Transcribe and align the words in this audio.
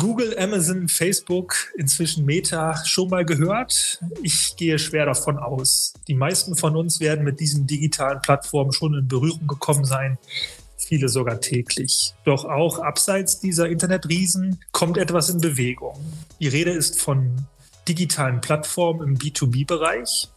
Google, 0.00 0.34
Amazon, 0.38 0.88
Facebook, 0.88 1.54
inzwischen 1.76 2.24
Meta 2.24 2.74
schon 2.86 3.10
mal 3.10 3.26
gehört? 3.26 4.00
Ich 4.22 4.56
gehe 4.56 4.78
schwer 4.78 5.04
davon 5.04 5.38
aus. 5.38 5.92
Die 6.08 6.14
meisten 6.14 6.56
von 6.56 6.74
uns 6.74 7.00
werden 7.00 7.22
mit 7.22 7.38
diesen 7.38 7.66
digitalen 7.66 8.22
Plattformen 8.22 8.72
schon 8.72 8.94
in 8.94 9.08
Berührung 9.08 9.46
gekommen 9.46 9.84
sein, 9.84 10.16
viele 10.78 11.10
sogar 11.10 11.42
täglich. 11.42 12.14
Doch 12.24 12.46
auch 12.46 12.78
abseits 12.78 13.40
dieser 13.40 13.68
Internetriesen 13.68 14.60
kommt 14.72 14.96
etwas 14.96 15.28
in 15.28 15.42
Bewegung. 15.42 16.00
Die 16.40 16.48
Rede 16.48 16.70
ist 16.70 16.98
von 16.98 17.46
digitalen 17.86 18.40
Plattformen 18.40 19.06
im 19.06 19.18
B2B-Bereich. 19.18 20.30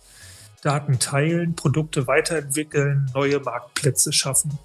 Daten 0.61 0.99
teilen, 0.99 1.55
Produkte 1.55 2.05
weiterentwickeln, 2.05 3.09
neue 3.13 3.39
Marktplätze 3.39 4.11
schaffen. 4.11 4.59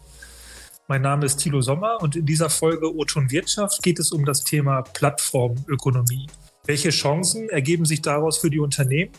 Mein 0.91 1.03
Name 1.03 1.27
ist 1.27 1.37
Thilo 1.37 1.61
Sommer 1.61 2.01
und 2.01 2.17
in 2.17 2.25
dieser 2.25 2.49
Folge 2.49 2.97
O-Ton 2.97 3.31
Wirtschaft 3.31 3.83
geht 3.83 3.99
es 3.99 4.11
um 4.11 4.25
das 4.25 4.43
Thema 4.43 4.81
Plattformökonomie. 4.81 6.29
Welche 6.65 6.89
Chancen 6.89 7.51
ergeben 7.51 7.85
sich 7.85 8.01
daraus 8.01 8.39
für 8.39 8.49
die 8.49 8.59
Unternehmen? 8.59 9.13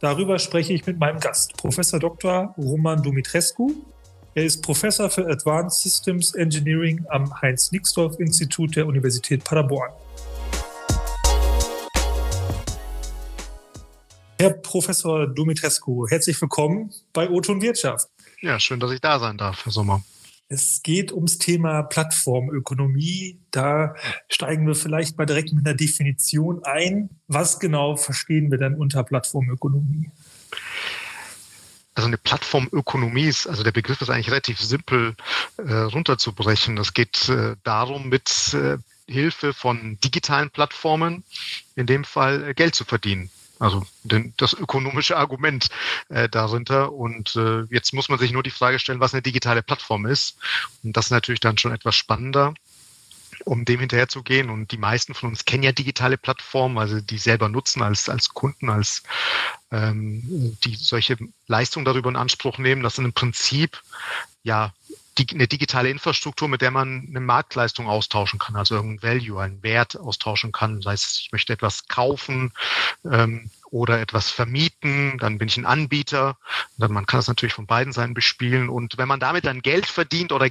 Darüber 0.00 0.40
spreche 0.40 0.72
ich 0.72 0.84
mit 0.86 0.98
meinem 0.98 1.20
Gast, 1.20 1.56
Professor 1.56 2.00
Dr. 2.00 2.52
Roman 2.58 3.00
Dumitrescu. 3.00 3.74
Er 4.34 4.44
ist 4.44 4.60
Professor 4.60 5.08
für 5.08 5.24
Advanced 5.28 5.84
Systems 5.84 6.34
Engineering 6.34 7.06
am 7.10 7.32
Heinz-Nixdorf-Institut 7.40 8.74
der 8.74 8.88
Universität 8.88 9.44
Paderborn. 9.44 9.92
Herr 14.40 14.50
Professor 14.50 15.28
Dumitrescu, 15.28 16.08
herzlich 16.08 16.42
willkommen 16.42 16.90
bei 17.12 17.30
O-Ton 17.30 17.62
Wirtschaft. 17.62 18.08
Ja, 18.40 18.58
schön, 18.58 18.80
dass 18.80 18.90
ich 18.90 19.00
da 19.00 19.20
sein 19.20 19.38
darf, 19.38 19.64
Herr 19.64 19.70
Sommer. 19.70 20.02
Es 20.54 20.82
geht 20.84 21.10
ums 21.10 21.38
Thema 21.38 21.82
Plattformökonomie. 21.82 23.40
Da 23.50 23.96
steigen 24.28 24.68
wir 24.68 24.76
vielleicht 24.76 25.18
mal 25.18 25.26
direkt 25.26 25.52
mit 25.52 25.66
einer 25.66 25.76
Definition 25.76 26.62
ein. 26.62 27.10
Was 27.26 27.58
genau 27.58 27.96
verstehen 27.96 28.52
wir 28.52 28.58
denn 28.58 28.76
unter 28.76 29.02
Plattformökonomie? 29.02 30.12
Also 31.96 32.06
eine 32.06 32.18
Plattformökonomie 32.18 33.24
ist, 33.24 33.48
also 33.48 33.64
der 33.64 33.72
Begriff 33.72 34.00
ist 34.00 34.10
eigentlich 34.10 34.30
relativ 34.30 34.60
simpel 34.60 35.16
äh, 35.56 35.74
runterzubrechen. 35.74 36.78
Es 36.78 36.94
geht 36.94 37.28
äh, 37.28 37.56
darum, 37.64 38.08
mit 38.08 38.54
äh, 38.54 38.78
Hilfe 39.08 39.54
von 39.54 39.98
digitalen 40.04 40.50
Plattformen 40.50 41.24
in 41.74 41.86
dem 41.86 42.04
Fall 42.04 42.50
äh, 42.50 42.54
Geld 42.54 42.76
zu 42.76 42.84
verdienen. 42.84 43.28
Also 43.64 43.82
den, 44.02 44.34
das 44.36 44.52
ökonomische 44.52 45.16
Argument 45.16 45.68
äh, 46.10 46.28
darunter. 46.28 46.92
Und 46.92 47.34
äh, 47.34 47.62
jetzt 47.70 47.94
muss 47.94 48.10
man 48.10 48.18
sich 48.18 48.30
nur 48.30 48.42
die 48.42 48.50
Frage 48.50 48.78
stellen, 48.78 49.00
was 49.00 49.14
eine 49.14 49.22
digitale 49.22 49.62
Plattform 49.62 50.04
ist. 50.04 50.36
Und 50.82 50.94
das 50.96 51.06
ist 51.06 51.12
natürlich 51.12 51.40
dann 51.40 51.56
schon 51.56 51.72
etwas 51.72 51.96
spannender, 51.96 52.52
um 53.46 53.64
dem 53.64 53.80
hinterherzugehen. 53.80 54.50
Und 54.50 54.70
die 54.70 54.76
meisten 54.76 55.14
von 55.14 55.30
uns 55.30 55.46
kennen 55.46 55.62
ja 55.62 55.72
digitale 55.72 56.18
Plattformen, 56.18 56.76
also 56.76 57.00
die 57.00 57.16
selber 57.16 57.48
nutzen 57.48 57.80
als, 57.80 58.10
als 58.10 58.28
Kunden, 58.28 58.68
als 58.68 59.02
ähm, 59.70 60.58
die 60.64 60.76
solche 60.76 61.16
Leistungen 61.46 61.86
darüber 61.86 62.10
in 62.10 62.16
Anspruch 62.16 62.58
nehmen. 62.58 62.82
Das 62.82 62.96
sind 62.96 63.06
im 63.06 63.14
Prinzip 63.14 63.80
ja 64.42 64.74
die, 65.18 65.26
eine 65.32 65.46
digitale 65.46 65.90
Infrastruktur, 65.90 66.48
mit 66.48 66.60
der 66.60 66.70
man 66.70 67.06
eine 67.08 67.20
Marktleistung 67.20 67.86
austauschen 67.86 68.38
kann, 68.38 68.56
also 68.56 68.74
irgendein 68.74 69.02
Value, 69.02 69.40
einen 69.40 69.62
Wert 69.62 69.96
austauschen 69.98 70.52
kann. 70.52 70.80
Das 70.80 70.92
heißt, 70.92 71.20
ich 71.20 71.32
möchte 71.32 71.52
etwas 71.52 71.86
kaufen 71.86 72.52
ähm, 73.04 73.50
oder 73.70 74.00
etwas 74.00 74.30
vermieten, 74.30 75.18
dann 75.18 75.38
bin 75.38 75.48
ich 75.48 75.56
ein 75.56 75.66
Anbieter. 75.66 76.36
Dann, 76.78 76.92
man 76.92 77.06
kann 77.06 77.18
das 77.18 77.28
natürlich 77.28 77.54
von 77.54 77.66
beiden 77.66 77.92
Seiten 77.92 78.14
bespielen. 78.14 78.68
Und 78.68 78.98
wenn 78.98 79.08
man 79.08 79.20
damit 79.20 79.46
dann 79.46 79.62
Geld 79.62 79.86
verdient 79.86 80.32
oder 80.32 80.48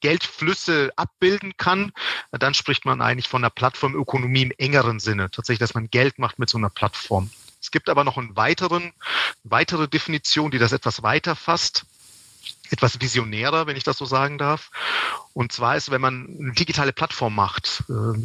Geldflüsse 0.00 0.92
abbilden 0.96 1.56
kann, 1.56 1.92
dann 2.30 2.54
spricht 2.54 2.84
man 2.84 3.00
eigentlich 3.00 3.28
von 3.28 3.42
einer 3.42 3.50
Plattformökonomie 3.50 4.42
im 4.42 4.52
engeren 4.56 5.00
Sinne. 5.00 5.30
Tatsächlich, 5.30 5.60
dass 5.60 5.74
man 5.74 5.90
Geld 5.90 6.18
macht 6.18 6.38
mit 6.38 6.48
so 6.48 6.58
einer 6.58 6.70
Plattform. 6.70 7.30
Es 7.60 7.70
gibt 7.70 7.88
aber 7.88 8.04
noch 8.04 8.16
einen 8.16 8.36
weiteren, 8.36 8.92
weitere 9.42 9.88
Definition, 9.88 10.50
die 10.50 10.58
das 10.58 10.72
etwas 10.72 11.02
weiter 11.02 11.34
fasst 11.34 11.84
etwas 12.70 13.00
visionärer, 13.00 13.66
wenn 13.66 13.76
ich 13.76 13.84
das 13.84 13.98
so 13.98 14.04
sagen 14.04 14.38
darf. 14.38 14.70
Und 15.32 15.52
zwar 15.52 15.76
ist, 15.76 15.90
wenn 15.90 16.00
man 16.00 16.36
eine 16.38 16.52
digitale 16.52 16.92
Plattform 16.92 17.34
macht, 17.34 17.84
äh, 17.88 18.18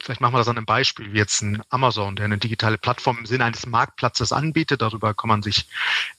vielleicht 0.00 0.20
machen 0.20 0.34
wir 0.34 0.38
das 0.38 0.48
an 0.48 0.56
einem 0.56 0.66
Beispiel, 0.66 1.12
wie 1.12 1.18
jetzt 1.18 1.42
ein 1.42 1.62
Amazon, 1.70 2.16
der 2.16 2.24
eine 2.24 2.38
digitale 2.38 2.78
Plattform 2.78 3.18
im 3.18 3.26
Sinne 3.26 3.44
eines 3.44 3.66
Marktplatzes 3.66 4.32
anbietet. 4.32 4.82
Darüber 4.82 5.14
kann 5.14 5.28
man 5.28 5.42
sich 5.42 5.68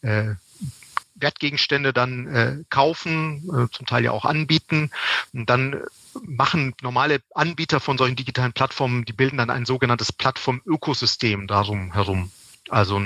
äh, 0.02 0.36
Wertgegenstände 1.16 1.94
dann 1.94 2.28
äh, 2.28 2.64
kaufen, 2.70 3.70
zum 3.72 3.88
Teil 3.88 4.04
ja 4.04 4.12
auch 4.12 4.24
anbieten. 4.24 4.92
Und 5.34 5.50
dann 5.50 5.82
machen 6.22 6.76
normale 6.82 7.22
Anbieter 7.34 7.80
von 7.80 7.98
solchen 7.98 8.16
digitalen 8.16 8.54
Plattformen, 8.54 9.04
die 9.06 9.14
bilden 9.14 9.38
dann 9.38 9.50
ein 9.50 9.66
sogenanntes 9.66 10.12
Plattformökosystem 10.14 11.48
darum 11.48 11.94
herum. 11.94 12.32
Also 12.70 13.02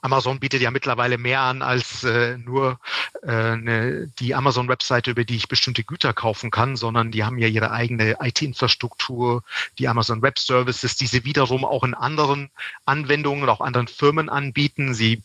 Amazon 0.00 0.40
bietet 0.40 0.62
ja 0.62 0.70
mittlerweile 0.70 1.18
mehr 1.18 1.40
an 1.40 1.62
als 1.62 2.04
äh, 2.04 2.38
nur 2.38 2.78
äh, 3.22 3.56
ne, 3.56 4.10
die 4.18 4.34
Amazon-Webseite, 4.34 5.10
über 5.10 5.24
die 5.24 5.36
ich 5.36 5.48
bestimmte 5.48 5.84
Güter 5.84 6.12
kaufen 6.12 6.50
kann, 6.50 6.76
sondern 6.76 7.10
die 7.10 7.24
haben 7.24 7.38
ja 7.38 7.48
ihre 7.48 7.70
eigene 7.70 8.16
IT-Infrastruktur, 8.20 9.42
die 9.78 9.88
Amazon 9.88 10.22
Web 10.22 10.38
Services, 10.38 10.96
die 10.96 11.06
sie 11.06 11.24
wiederum 11.24 11.64
auch 11.64 11.84
in 11.84 11.94
anderen 11.94 12.50
Anwendungen 12.84 13.42
oder 13.42 13.52
auch 13.52 13.60
anderen 13.60 13.88
Firmen 13.88 14.28
anbieten. 14.28 14.94
Sie 14.94 15.22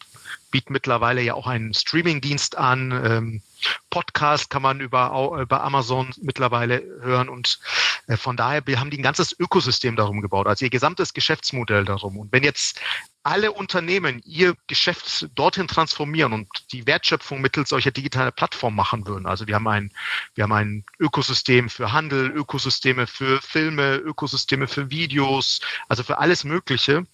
bieten 0.52 0.74
mittlerweile 0.74 1.22
ja 1.22 1.34
auch 1.34 1.48
einen 1.48 1.74
Streaming-Dienst 1.74 2.58
an. 2.58 2.92
Ähm, 2.92 3.42
Podcast 3.90 4.50
kann 4.50 4.62
man 4.62 4.80
über, 4.80 5.38
über 5.42 5.64
Amazon 5.64 6.12
mittlerweile 6.22 6.82
hören 7.02 7.30
und 7.30 7.60
äh, 8.08 8.18
von 8.18 8.38
daher 8.38 8.64
haben 8.78 8.90
die 8.90 8.98
ein 8.98 9.04
ganzes 9.04 9.38
Ökosystem 9.38 9.96
darum 9.96 10.22
gebaut, 10.22 10.48
also 10.48 10.66
ihr 10.66 10.72
gesamtes 10.72 11.14
Geschäftsmodell 11.14 11.86
darum. 11.86 12.18
Und 12.18 12.32
wenn 12.32 12.44
jetzt 12.44 12.80
alle 13.24 13.52
Unternehmen 13.52 14.22
ihr 14.26 14.56
Geschäft 14.68 15.30
dorthin 15.36 15.68
transformieren 15.68 16.34
und 16.34 16.48
die 16.72 16.88
Wertschöpfung 16.88 17.42
mittels 17.42 17.70
solcher 17.70 17.92
digitaler 17.92 18.32
Plattformen 18.32 18.76
machen 18.76 19.06
würden. 19.06 19.26
Also 19.26 19.48
wir 19.48 19.56
haben 19.56 19.68
ein, 19.68 19.92
wir 20.36 20.44
haben 20.46 20.54
ein 20.54 20.86
Ökosystem 21.00 21.70
für 21.70 21.92
Handel, 21.92 22.32
Ökosysteme 22.32 23.08
für 23.08 23.42
Filme, 23.42 23.96
Ökosysteme 23.98 24.68
für 24.68 24.90
Videos, 24.90 25.60
also 25.88 26.04
für 26.04 26.18
alles 26.18 26.44
Mögliche 26.44 27.06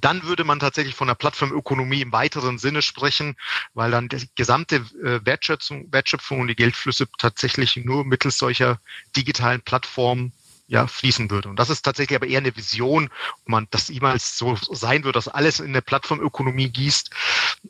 dann 0.00 0.24
würde 0.24 0.42
man 0.42 0.58
tatsächlich 0.58 0.96
von 0.96 1.06
der 1.06 1.14
Plattformökonomie 1.14 2.00
im 2.00 2.12
weiteren 2.12 2.58
Sinne 2.58 2.82
sprechen, 2.82 3.36
weil 3.72 3.92
dann 3.92 4.08
die 4.08 4.28
gesamte 4.34 4.76
äh, 4.76 5.24
Wertschöpfung, 5.24 5.92
Wertschöpfung 5.92 6.40
und 6.40 6.48
die 6.48 6.56
Geldflüsse 6.56 7.06
tatsächlich 7.18 7.76
nur 7.76 8.04
mittels 8.04 8.36
solcher 8.36 8.80
digitalen 9.16 9.62
Plattformen 9.62 10.32
ja, 10.68 10.86
fließen 10.86 11.30
würde. 11.30 11.48
Und 11.48 11.58
das 11.58 11.70
ist 11.70 11.82
tatsächlich 11.82 12.16
aber 12.16 12.26
eher 12.26 12.38
eine 12.38 12.56
Vision, 12.56 13.08
ob 13.42 13.48
man 13.48 13.68
das 13.70 13.88
jemals 13.88 14.36
so 14.36 14.56
sein 14.70 15.04
wird, 15.04 15.16
dass 15.16 15.28
alles 15.28 15.60
in 15.60 15.68
eine 15.68 15.82
Plattformökonomie 15.82 16.70
gießt 16.70 17.10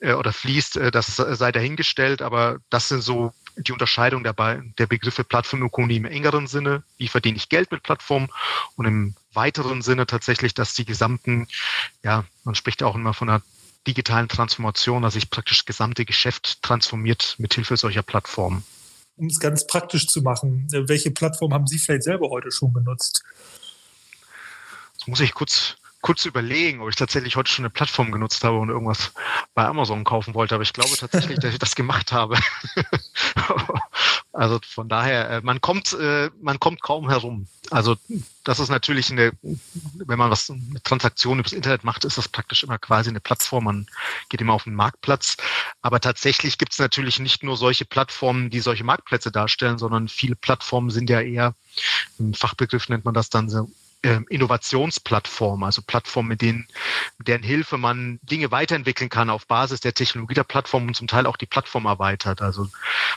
äh, 0.00 0.12
oder 0.14 0.32
fließt, 0.32 0.76
äh, 0.76 0.90
das 0.90 1.16
sei 1.16 1.52
dahingestellt. 1.52 2.22
Aber 2.22 2.58
das 2.70 2.88
sind 2.88 3.02
so 3.02 3.32
die 3.56 3.72
Unterscheidung 3.72 4.22
der, 4.22 4.34
der 4.34 4.86
Begriffe 4.86 5.24
Plattformökonomie 5.24 5.96
im 5.96 6.04
engeren 6.04 6.46
Sinne, 6.46 6.82
wie 6.98 7.08
verdiene 7.08 7.36
ich 7.36 7.48
Geld 7.48 7.70
mit 7.70 7.82
Plattformen 7.82 8.28
und 8.76 8.86
im 8.86 9.14
weiteren 9.32 9.82
Sinne 9.82 10.06
tatsächlich, 10.06 10.54
dass 10.54 10.74
die 10.74 10.84
gesamten, 10.84 11.46
ja, 12.02 12.24
man 12.44 12.54
spricht 12.54 12.82
auch 12.82 12.94
immer 12.94 13.14
von 13.14 13.28
einer 13.28 13.42
digitalen 13.86 14.28
Transformation, 14.28 15.02
dass 15.02 15.14
sich 15.14 15.30
praktisch 15.30 15.58
das 15.58 15.66
gesamte 15.66 16.04
Geschäft 16.04 16.62
transformiert 16.62 17.36
mit 17.38 17.54
Hilfe 17.54 17.76
solcher 17.76 18.02
Plattformen. 18.02 18.64
Um 19.16 19.26
es 19.26 19.40
ganz 19.40 19.66
praktisch 19.66 20.06
zu 20.06 20.20
machen, 20.22 20.66
welche 20.70 21.10
Plattform 21.10 21.54
haben 21.54 21.66
Sie 21.66 21.78
vielleicht 21.78 22.02
selber 22.02 22.28
heute 22.28 22.50
schon 22.50 22.72
genutzt? 22.74 23.24
Das 24.98 25.08
muss 25.08 25.20
ich 25.20 25.32
kurz 25.32 25.76
kurz 26.00 26.24
überlegen, 26.24 26.80
ob 26.80 26.88
ich 26.88 26.96
tatsächlich 26.96 27.36
heute 27.36 27.50
schon 27.50 27.64
eine 27.64 27.70
Plattform 27.70 28.12
genutzt 28.12 28.44
habe 28.44 28.58
und 28.58 28.68
irgendwas 28.68 29.12
bei 29.54 29.64
Amazon 29.64 30.04
kaufen 30.04 30.34
wollte. 30.34 30.54
Aber 30.54 30.62
ich 30.62 30.72
glaube 30.72 30.96
tatsächlich, 30.96 31.38
dass 31.38 31.52
ich 31.52 31.58
das 31.58 31.74
gemacht 31.74 32.12
habe. 32.12 32.36
also 34.32 34.60
von 34.66 34.88
daher, 34.88 35.30
äh, 35.30 35.40
man 35.40 35.60
kommt, 35.60 35.92
äh, 35.94 36.30
man 36.40 36.60
kommt 36.60 36.82
kaum 36.82 37.08
herum. 37.08 37.48
Also 37.70 37.96
das 38.44 38.60
ist 38.60 38.68
natürlich 38.68 39.10
eine, 39.10 39.32
wenn 39.42 40.18
man 40.18 40.30
was 40.30 40.48
mit 40.48 40.84
Transaktionen 40.84 41.40
übers 41.40 41.52
Internet 41.52 41.82
macht, 41.82 42.04
ist 42.04 42.18
das 42.18 42.28
praktisch 42.28 42.62
immer 42.62 42.78
quasi 42.78 43.10
eine 43.10 43.20
Plattform. 43.20 43.64
Man 43.64 43.86
geht 44.28 44.40
immer 44.40 44.52
auf 44.52 44.64
den 44.64 44.74
Marktplatz. 44.74 45.36
Aber 45.82 46.00
tatsächlich 46.00 46.58
gibt 46.58 46.72
es 46.72 46.78
natürlich 46.78 47.18
nicht 47.18 47.42
nur 47.42 47.56
solche 47.56 47.84
Plattformen, 47.84 48.50
die 48.50 48.60
solche 48.60 48.84
Marktplätze 48.84 49.32
darstellen, 49.32 49.78
sondern 49.78 50.08
viele 50.08 50.36
Plattformen 50.36 50.90
sind 50.90 51.10
ja 51.10 51.20
eher, 51.20 51.54
im 52.18 52.34
Fachbegriff 52.34 52.88
nennt 52.88 53.04
man 53.04 53.14
das 53.14 53.28
dann 53.28 53.48
so 53.48 53.68
Innovationsplattformen, 54.02 55.64
also 55.64 55.82
Plattformen, 55.82 56.28
mit 56.28 56.42
denen, 56.42 56.68
deren 57.18 57.42
Hilfe 57.42 57.76
man 57.76 58.20
Dinge 58.22 58.50
weiterentwickeln 58.50 59.10
kann 59.10 59.30
auf 59.30 59.46
Basis 59.46 59.80
der 59.80 59.94
Technologie 59.94 60.34
der 60.34 60.44
Plattform 60.44 60.86
und 60.86 60.94
zum 60.94 61.08
Teil 61.08 61.26
auch 61.26 61.36
die 61.36 61.46
Plattform 61.46 61.86
erweitert. 61.86 62.40
Also 62.40 62.68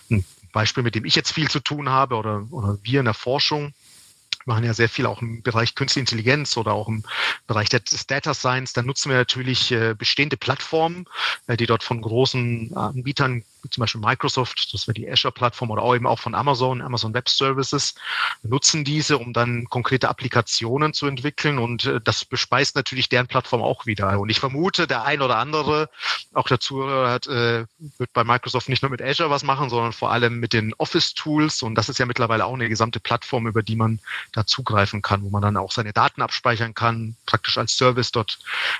ein 0.10 0.26
Beispiel, 0.52 0.84
mit 0.84 0.96
dem 0.96 1.06
ich 1.06 1.16
jetzt 1.16 1.32
viel 1.32 1.50
zu 1.50 1.60
tun 1.60 1.90
habe 1.90 2.16
oder, 2.16 2.48
oder 2.50 2.80
wir 2.82 3.00
in 3.00 3.06
der 3.06 3.14
Forschung, 3.14 3.74
machen 4.46 4.64
ja 4.64 4.74
sehr 4.74 4.90
viel 4.90 5.06
auch 5.06 5.22
im 5.22 5.42
Bereich 5.42 5.76
Künstliche 5.76 6.02
Intelligenz 6.02 6.58
oder 6.58 6.74
auch 6.74 6.88
im 6.88 7.04
Bereich 7.48 7.70
des 7.70 8.08
Data 8.08 8.34
Science. 8.34 8.74
Da 8.74 8.82
nutzen 8.82 9.10
wir 9.10 9.18
natürlich 9.18 9.72
äh, 9.72 9.94
bestehende 9.98 10.38
Plattformen, 10.38 11.06
äh, 11.48 11.58
die 11.58 11.66
dort 11.66 11.84
von 11.84 12.02
großen 12.02 12.76
Anbietern 12.76 13.44
zum 13.70 13.82
Beispiel 13.82 14.02
Microsoft, 14.02 14.74
das 14.74 14.88
wäre 14.88 14.94
die 14.94 15.10
Azure-Plattform 15.10 15.72
oder 15.72 15.82
auch 15.82 15.96
eben 15.96 16.08
auch 16.08 16.20
von 16.20 16.34
Amazon, 16.34 16.82
Amazon 16.82 17.14
Web 17.14 17.28
Services, 17.30 17.96
nutzen 18.44 18.84
diese, 18.84 19.18
um 19.18 19.34
dann 19.34 19.66
konkrete 19.66 20.10
Applikationen 20.10 20.94
zu 20.94 21.08
entwickeln 21.08 21.60
und 21.60 21.86
äh, 21.86 22.00
das 22.02 22.26
bespeist 22.26 22.76
natürlich 22.76 23.10
deren 23.10 23.28
Plattform 23.28 23.62
auch 23.62 23.86
wieder. 23.86 24.20
Und 24.20 24.30
ich 24.30 24.40
vermute, 24.40 24.88
der 24.88 25.04
ein 25.04 25.22
oder 25.22 25.38
andere, 25.38 25.90
auch 26.34 26.50
Zuhörer 26.60 27.12
hat, 27.12 27.28
äh, 27.28 27.66
wird 27.98 28.12
bei 28.14 28.24
Microsoft 28.24 28.70
nicht 28.70 28.82
nur 28.82 28.92
mit 28.92 29.02
Azure 29.02 29.30
was 29.30 29.44
machen, 29.44 29.70
sondern 29.70 29.94
vor 29.94 30.12
allem 30.12 30.40
mit 30.40 30.54
den 30.54 30.74
Office-Tools 30.76 31.62
und 31.62 31.76
das 31.76 31.90
ist 31.90 32.00
ja 32.00 32.06
mittlerweile 32.06 32.46
auch 32.46 32.54
eine 32.54 32.70
gesamte 32.70 33.00
Plattform, 33.00 33.48
über 33.48 33.62
die 33.62 33.76
man 33.76 34.00
da 34.32 34.46
zugreifen 34.46 35.02
kann, 35.02 35.24
wo 35.24 35.30
man 35.30 35.42
dann 35.42 35.58
auch 35.58 35.72
seine 35.72 35.94
Daten 35.94 36.22
abspeichern 36.22 36.74
kann, 36.74 37.16
praktisch 37.26 37.58
als 37.58 37.76
Service 37.76 38.12
dort 38.12 38.40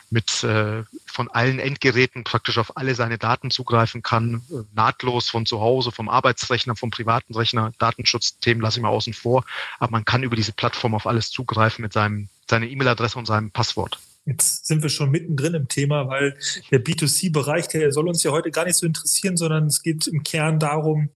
mit 0.10 0.44
äh, 0.44 0.84
von 1.06 1.30
allen 1.30 1.60
Endgeräten 1.60 2.24
praktisch 2.24 2.58
auf 2.58 2.78
alle 2.78 2.96
seine 2.96 3.18
Daten 3.18 3.52
zugreifen 3.52 4.02
kann, 4.02 4.42
äh, 4.52 4.64
nahtlos 4.74 5.30
von 5.30 5.46
zu 5.46 5.60
Hause, 5.60 5.92
vom 5.92 6.10
Arbeitsrechner, 6.10 6.76
vom 6.76 6.92
privaten 6.92 7.36
Rechner. 7.36 7.72
Datenschutzthemen 7.80 8.62
lasse 8.62 8.80
ich 8.80 8.84
mal 8.84 8.90
außen 8.90 9.14
vor, 9.14 9.46
aber 9.80 9.92
man 9.92 10.06
kann 10.06 10.24
über 10.24 10.36
diese 10.36 10.54
Plattform 10.54 10.96
auf 10.96 11.08
alles 11.08 11.32
zugreifen 11.32 11.82
mit 11.82 11.94
seinem 11.94 12.30
seiner 12.50 12.66
E-Mail-Adresse 12.66 13.18
und 13.18 13.28
seinem 13.28 13.52
Passwort. 13.52 14.00
Jetzt 14.26 14.68
sind 14.68 14.84
wir 14.84 14.90
schon 14.90 15.12
mittendrin 15.12 15.54
im 15.54 15.68
Thema, 15.68 16.08
weil 16.08 16.38
der 16.72 16.84
B2C-Bereich, 16.84 17.68
der 17.68 17.92
soll 17.92 18.08
uns 18.08 18.22
ja 18.24 18.32
heute 18.32 18.52
gar 18.52 18.66
nicht 18.66 18.76
so 18.76 18.86
interessieren, 18.86 19.38
sondern 19.38 19.68
es 19.68 19.82
geht 19.82 20.08
im 20.08 20.24
Kern 20.24 20.60
darum, 20.60 21.10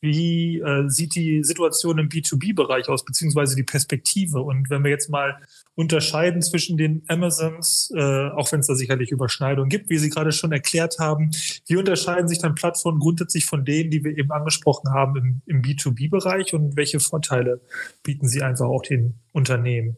wie 0.00 0.58
äh, 0.58 0.88
sieht 0.88 1.14
die 1.14 1.42
Situation 1.44 1.98
im 1.98 2.08
B2B-Bereich 2.08 2.88
aus, 2.88 3.04
beziehungsweise 3.04 3.56
die 3.56 3.62
Perspektive? 3.62 4.40
Und 4.40 4.70
wenn 4.70 4.84
wir 4.84 4.90
jetzt 4.90 5.10
mal 5.10 5.40
unterscheiden 5.74 6.42
zwischen 6.42 6.76
den 6.76 7.02
Amazons, 7.08 7.92
äh, 7.94 8.28
auch 8.30 8.50
wenn 8.52 8.60
es 8.60 8.66
da 8.66 8.74
sicherlich 8.74 9.10
Überschneidungen 9.10 9.68
gibt, 9.68 9.90
wie 9.90 9.98
Sie 9.98 10.10
gerade 10.10 10.32
schon 10.32 10.52
erklärt 10.52 10.98
haben, 10.98 11.30
wie 11.66 11.76
unterscheiden 11.76 12.28
sich 12.28 12.38
dann 12.38 12.54
Plattformen 12.54 13.00
grundsätzlich 13.00 13.46
von 13.46 13.64
denen, 13.64 13.90
die 13.90 14.04
wir 14.04 14.16
eben 14.16 14.30
angesprochen 14.32 14.90
haben 14.90 15.16
im, 15.16 15.42
im 15.46 15.62
B2B-Bereich 15.62 16.54
und 16.54 16.76
welche 16.76 17.00
Vorteile 17.00 17.60
bieten 18.02 18.28
sie 18.28 18.42
einfach 18.42 18.66
auch 18.66 18.82
den 18.82 19.14
Unternehmen? 19.32 19.96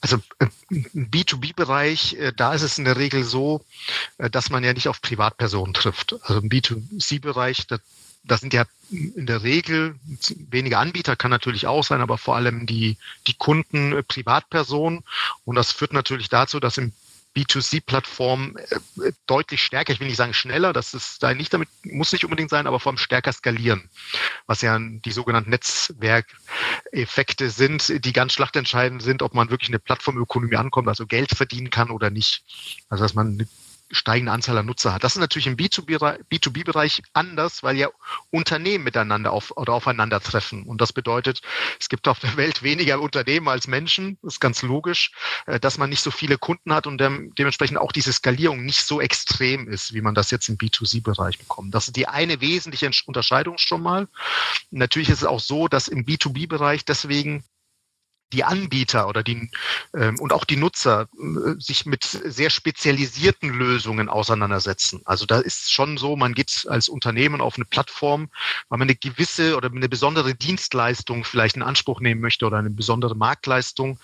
Also 0.00 0.18
im 0.68 1.10
B2B-Bereich, 1.10 2.14
äh, 2.14 2.32
da 2.36 2.54
ist 2.54 2.62
es 2.62 2.76
in 2.76 2.84
der 2.84 2.96
Regel 2.96 3.22
so, 3.22 3.64
äh, 4.18 4.28
dass 4.28 4.50
man 4.50 4.64
ja 4.64 4.72
nicht 4.72 4.88
auf 4.88 5.00
Privatpersonen 5.00 5.74
trifft. 5.74 6.16
Also 6.22 6.40
im 6.40 6.48
B2C-Bereich, 6.48 7.68
da 8.24 8.34
das 8.34 8.40
sind 8.40 8.54
ja 8.54 8.64
in 8.90 9.26
der 9.26 9.42
Regel 9.42 9.96
weniger 10.50 10.78
Anbieter, 10.78 11.16
kann 11.16 11.30
natürlich 11.30 11.66
auch 11.66 11.84
sein, 11.84 12.00
aber 12.00 12.18
vor 12.18 12.36
allem 12.36 12.66
die, 12.66 12.96
die 13.26 13.34
Kunden, 13.34 13.92
äh, 13.92 14.02
Privatpersonen. 14.02 15.02
Und 15.44 15.56
das 15.56 15.72
führt 15.72 15.92
natürlich 15.92 16.28
dazu, 16.28 16.60
dass 16.60 16.78
im 16.78 16.92
B2C-Plattform 17.34 18.56
äh, 18.56 19.12
deutlich 19.26 19.62
stärker, 19.62 19.92
ich 19.92 20.00
will 20.00 20.06
nicht 20.06 20.16
sagen 20.16 20.34
schneller, 20.34 20.72
das 20.72 20.94
ist 20.94 21.22
da 21.22 21.34
nicht 21.34 21.52
damit, 21.52 21.68
muss 21.84 22.12
nicht 22.12 22.24
unbedingt 22.24 22.50
sein, 22.50 22.66
aber 22.66 22.80
vor 22.80 22.92
allem 22.92 22.98
stärker 22.98 23.32
skalieren, 23.32 23.88
was 24.46 24.60
ja 24.60 24.78
die 24.78 25.12
sogenannten 25.12 25.50
Netzwerkeffekte 25.50 27.50
sind, 27.50 28.04
die 28.04 28.12
ganz 28.12 28.34
schlachtentscheidend 28.34 29.02
sind, 29.02 29.22
ob 29.22 29.34
man 29.34 29.50
wirklich 29.50 29.70
eine 29.70 29.78
Plattformökonomie 29.78 30.56
ankommt, 30.56 30.88
also 30.88 31.06
Geld 31.06 31.34
verdienen 31.34 31.70
kann 31.70 31.90
oder 31.90 32.10
nicht. 32.10 32.44
Also 32.88 33.04
dass 33.04 33.14
man 33.14 33.48
steigende 33.92 34.32
Anzahl 34.32 34.58
an 34.58 34.66
Nutzer 34.66 34.92
hat. 34.92 35.04
Das 35.04 35.14
ist 35.14 35.20
natürlich 35.20 35.46
im 35.46 35.56
B2B-Bereich 35.56 37.02
anders, 37.12 37.62
weil 37.62 37.76
ja 37.76 37.88
Unternehmen 38.30 38.84
miteinander 38.84 39.32
auf, 39.32 39.56
oder 39.56 39.74
aufeinandertreffen. 39.74 40.64
Und 40.64 40.80
das 40.80 40.92
bedeutet, 40.92 41.42
es 41.78 41.88
gibt 41.88 42.08
auf 42.08 42.18
der 42.18 42.36
Welt 42.36 42.62
weniger 42.62 43.00
Unternehmen 43.00 43.48
als 43.48 43.68
Menschen. 43.68 44.18
Das 44.22 44.34
ist 44.34 44.40
ganz 44.40 44.62
logisch, 44.62 45.12
äh, 45.46 45.60
dass 45.60 45.78
man 45.78 45.90
nicht 45.90 46.00
so 46.00 46.10
viele 46.10 46.38
Kunden 46.38 46.72
hat 46.72 46.86
und 46.86 46.98
dementsprechend 46.98 47.78
auch 47.78 47.92
diese 47.92 48.12
Skalierung 48.12 48.64
nicht 48.64 48.84
so 48.84 49.00
extrem 49.00 49.68
ist, 49.68 49.92
wie 49.92 50.00
man 50.00 50.14
das 50.14 50.30
jetzt 50.30 50.48
im 50.48 50.56
B2C-Bereich 50.56 51.38
bekommt. 51.38 51.74
Das 51.74 51.86
ist 51.86 51.96
die 51.96 52.08
eine 52.08 52.40
wesentliche 52.40 52.90
Unterscheidung 53.06 53.58
schon 53.58 53.82
mal. 53.82 54.08
Natürlich 54.70 55.10
ist 55.10 55.18
es 55.18 55.24
auch 55.24 55.40
so, 55.40 55.68
dass 55.68 55.88
im 55.88 56.04
B2B-Bereich 56.04 56.84
deswegen 56.84 57.44
die 58.32 58.44
Anbieter 58.44 59.08
oder 59.08 59.22
die 59.22 59.50
ähm, 59.94 60.18
und 60.18 60.32
auch 60.32 60.44
die 60.44 60.56
Nutzer 60.56 61.08
äh, 61.18 61.60
sich 61.60 61.86
mit 61.86 62.04
sehr 62.04 62.50
spezialisierten 62.50 63.50
Lösungen 63.50 64.08
auseinandersetzen. 64.08 65.02
Also 65.04 65.26
da 65.26 65.38
ist 65.38 65.72
schon 65.72 65.98
so, 65.98 66.16
man 66.16 66.34
geht 66.34 66.66
als 66.68 66.88
Unternehmen 66.88 67.40
auf 67.40 67.56
eine 67.56 67.64
Plattform, 67.64 68.28
weil 68.68 68.78
man 68.78 68.88
eine 68.88 68.96
gewisse 68.96 69.56
oder 69.56 69.70
eine 69.70 69.88
besondere 69.88 70.34
Dienstleistung 70.34 71.24
vielleicht 71.24 71.56
in 71.56 71.62
Anspruch 71.62 72.00
nehmen 72.00 72.20
möchte 72.20 72.46
oder 72.46 72.58
eine 72.58 72.70
besondere 72.70 73.14
Marktleistung, 73.14 73.98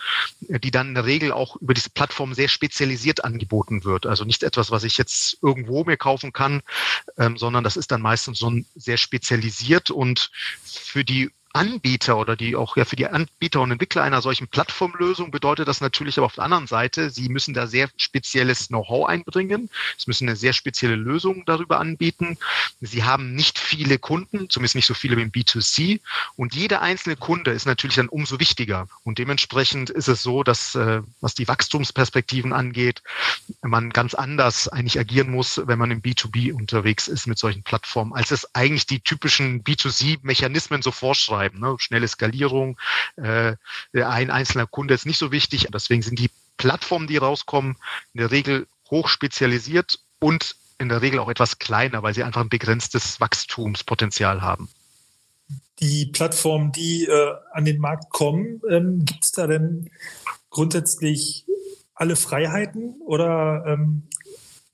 äh, 0.48 0.60
die 0.60 0.70
dann 0.70 0.88
in 0.88 0.94
der 0.94 1.06
Regel 1.06 1.32
auch 1.32 1.56
über 1.56 1.74
diese 1.74 1.90
Plattform 1.90 2.34
sehr 2.34 2.48
spezialisiert 2.48 3.24
angeboten 3.24 3.84
wird. 3.84 4.06
Also 4.06 4.24
nicht 4.24 4.42
etwas, 4.42 4.70
was 4.70 4.84
ich 4.84 4.98
jetzt 4.98 5.38
irgendwo 5.42 5.84
mir 5.84 5.96
kaufen 5.96 6.32
kann, 6.32 6.62
ähm, 7.16 7.36
sondern 7.36 7.64
das 7.64 7.76
ist 7.76 7.90
dann 7.90 8.02
meistens 8.02 8.38
so 8.38 8.52
sehr 8.74 8.96
spezialisiert 8.96 9.90
und 9.90 10.30
für 10.64 11.04
die 11.04 11.30
Anbieter 11.58 12.18
oder 12.18 12.36
die 12.36 12.54
auch 12.54 12.76
ja 12.76 12.84
für 12.84 12.94
die 12.94 13.08
Anbieter 13.08 13.60
und 13.60 13.72
Entwickler 13.72 14.04
einer 14.04 14.22
solchen 14.22 14.46
Plattformlösung 14.46 15.32
bedeutet 15.32 15.66
das 15.66 15.80
natürlich 15.80 16.16
aber 16.16 16.26
auf 16.26 16.36
der 16.36 16.44
anderen 16.44 16.68
Seite, 16.68 17.10
sie 17.10 17.28
müssen 17.28 17.52
da 17.52 17.66
sehr 17.66 17.90
spezielles 17.96 18.68
Know-how 18.68 19.08
einbringen. 19.08 19.68
Sie 19.96 20.04
müssen 20.06 20.28
eine 20.28 20.36
sehr 20.36 20.52
spezielle 20.52 20.94
Lösung 20.94 21.44
darüber 21.46 21.80
anbieten. 21.80 22.38
Sie 22.80 23.02
haben 23.02 23.34
nicht 23.34 23.58
viele 23.58 23.98
Kunden, 23.98 24.48
zumindest 24.48 24.76
nicht 24.76 24.86
so 24.86 24.94
viele 24.94 25.16
wie 25.16 25.22
im 25.22 25.32
B2C. 25.32 26.00
Und 26.36 26.54
jeder 26.54 26.80
einzelne 26.80 27.16
Kunde 27.16 27.50
ist 27.50 27.66
natürlich 27.66 27.96
dann 27.96 28.08
umso 28.08 28.38
wichtiger. 28.38 28.88
Und 29.02 29.18
dementsprechend 29.18 29.90
ist 29.90 30.06
es 30.06 30.22
so, 30.22 30.44
dass, 30.44 30.76
äh, 30.76 31.02
was 31.20 31.34
die 31.34 31.48
Wachstumsperspektiven 31.48 32.52
angeht, 32.52 33.02
man 33.62 33.90
ganz 33.90 34.14
anders 34.14 34.68
eigentlich 34.68 35.00
agieren 35.00 35.30
muss, 35.30 35.60
wenn 35.64 35.78
man 35.78 35.90
im 35.90 36.02
B2B 36.02 36.52
unterwegs 36.52 37.08
ist 37.08 37.26
mit 37.26 37.38
solchen 37.38 37.64
Plattformen, 37.64 38.12
als 38.12 38.30
es 38.30 38.54
eigentlich 38.54 38.86
die 38.86 39.00
typischen 39.00 39.64
B2C-Mechanismen 39.64 40.82
so 40.82 40.92
vorschreiben 40.92 41.47
bleiben. 41.48 41.60
Ne? 41.60 41.76
Schnelle 41.78 42.08
Skalierung, 42.08 42.78
äh, 43.16 43.56
ein 43.94 44.30
einzelner 44.30 44.66
Kunde 44.66 44.94
ist 44.94 45.06
nicht 45.06 45.18
so 45.18 45.32
wichtig. 45.32 45.68
Deswegen 45.72 46.02
sind 46.02 46.18
die 46.18 46.30
Plattformen, 46.56 47.06
die 47.06 47.16
rauskommen, 47.16 47.76
in 48.14 48.20
der 48.20 48.30
Regel 48.30 48.66
hoch 48.90 49.08
spezialisiert 49.08 50.00
und 50.20 50.56
in 50.78 50.88
der 50.88 51.02
Regel 51.02 51.18
auch 51.20 51.28
etwas 51.28 51.58
kleiner, 51.58 52.02
weil 52.02 52.14
sie 52.14 52.22
einfach 52.22 52.40
ein 52.40 52.48
begrenztes 52.48 53.20
Wachstumspotenzial 53.20 54.42
haben. 54.42 54.68
Die 55.80 56.06
Plattformen, 56.06 56.72
die 56.72 57.04
äh, 57.04 57.34
an 57.52 57.64
den 57.64 57.78
Markt 57.78 58.10
kommen, 58.10 58.60
ähm, 58.68 59.04
gibt 59.04 59.24
es 59.24 59.32
da 59.32 59.46
denn 59.46 59.90
grundsätzlich 60.50 61.44
alle 61.94 62.16
Freiheiten 62.16 63.00
oder 63.06 63.64
ähm, 63.66 64.04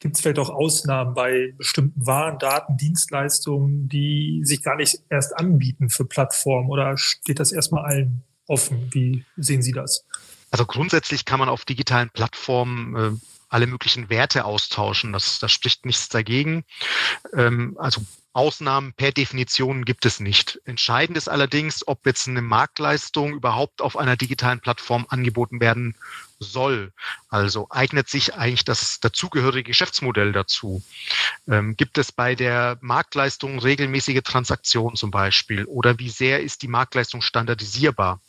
Gibt 0.05 0.17
es 0.17 0.21
vielleicht 0.21 0.39
auch 0.39 0.51
Ausnahmen 0.51 1.15
bei 1.15 1.55
bestimmten 1.57 2.07
Waren, 2.07 2.39
Daten, 2.39 2.77
Dienstleistungen, 2.77 3.89
die 3.89 4.43
sich 4.45 4.63
gar 4.63 4.77
nicht 4.77 4.99
erst 5.09 5.35
anbieten 5.35 5.89
für 5.89 6.05
Plattformen 6.05 6.69
oder 6.69 6.99
steht 6.99 7.41
das 7.41 7.53
erstmal 7.53 7.87
allen 7.87 8.23
offen? 8.47 8.91
Wie 8.93 9.25
sehen 9.39 9.63
Sie 9.63 9.73
das? 9.73 10.05
Also 10.51 10.67
grundsätzlich 10.67 11.25
kann 11.25 11.39
man 11.39 11.49
auf 11.49 11.65
digitalen 11.65 12.11
Plattformen 12.11 12.95
äh, 12.95 13.17
alle 13.49 13.67
möglichen 13.67 14.11
Werte 14.11 14.45
austauschen. 14.45 15.15
Das, 15.15 15.39
das 15.39 15.51
spricht 15.51 15.87
nichts 15.87 16.11
dagegen. 16.11 16.65
Ähm, 17.33 17.75
also 17.79 18.03
Ausnahmen 18.35 18.93
per 18.93 19.13
Definition 19.13 19.85
gibt 19.85 20.05
es 20.05 20.19
nicht. 20.19 20.61
Entscheidend 20.65 21.17
ist 21.17 21.29
allerdings, 21.29 21.87
ob 21.87 22.05
jetzt 22.05 22.27
eine 22.29 22.43
Marktleistung 22.43 23.33
überhaupt 23.33 23.81
auf 23.81 23.97
einer 23.97 24.17
digitalen 24.17 24.61
Plattform 24.61 25.07
angeboten 25.09 25.61
werden 25.61 25.95
soll. 26.41 26.93
Also 27.29 27.69
eignet 27.71 28.09
sich 28.09 28.35
eigentlich 28.35 28.65
das 28.65 28.99
dazugehörige 29.01 29.63
Geschäftsmodell 29.63 30.33
dazu? 30.33 30.83
Ähm, 31.49 31.77
gibt 31.77 31.97
es 31.97 32.11
bei 32.11 32.35
der 32.35 32.77
Marktleistung 32.81 33.61
regelmäßige 33.61 34.23
Transaktionen 34.23 34.97
zum 34.97 35.13
Beispiel? 35.13 35.65
Oder 35.65 35.99
wie 36.01 36.11
sehr 36.11 36.43
ist 36.43 36.63
die 36.63 36.69
Marktleistung 36.69 37.23
standardisierbar? 37.23 38.21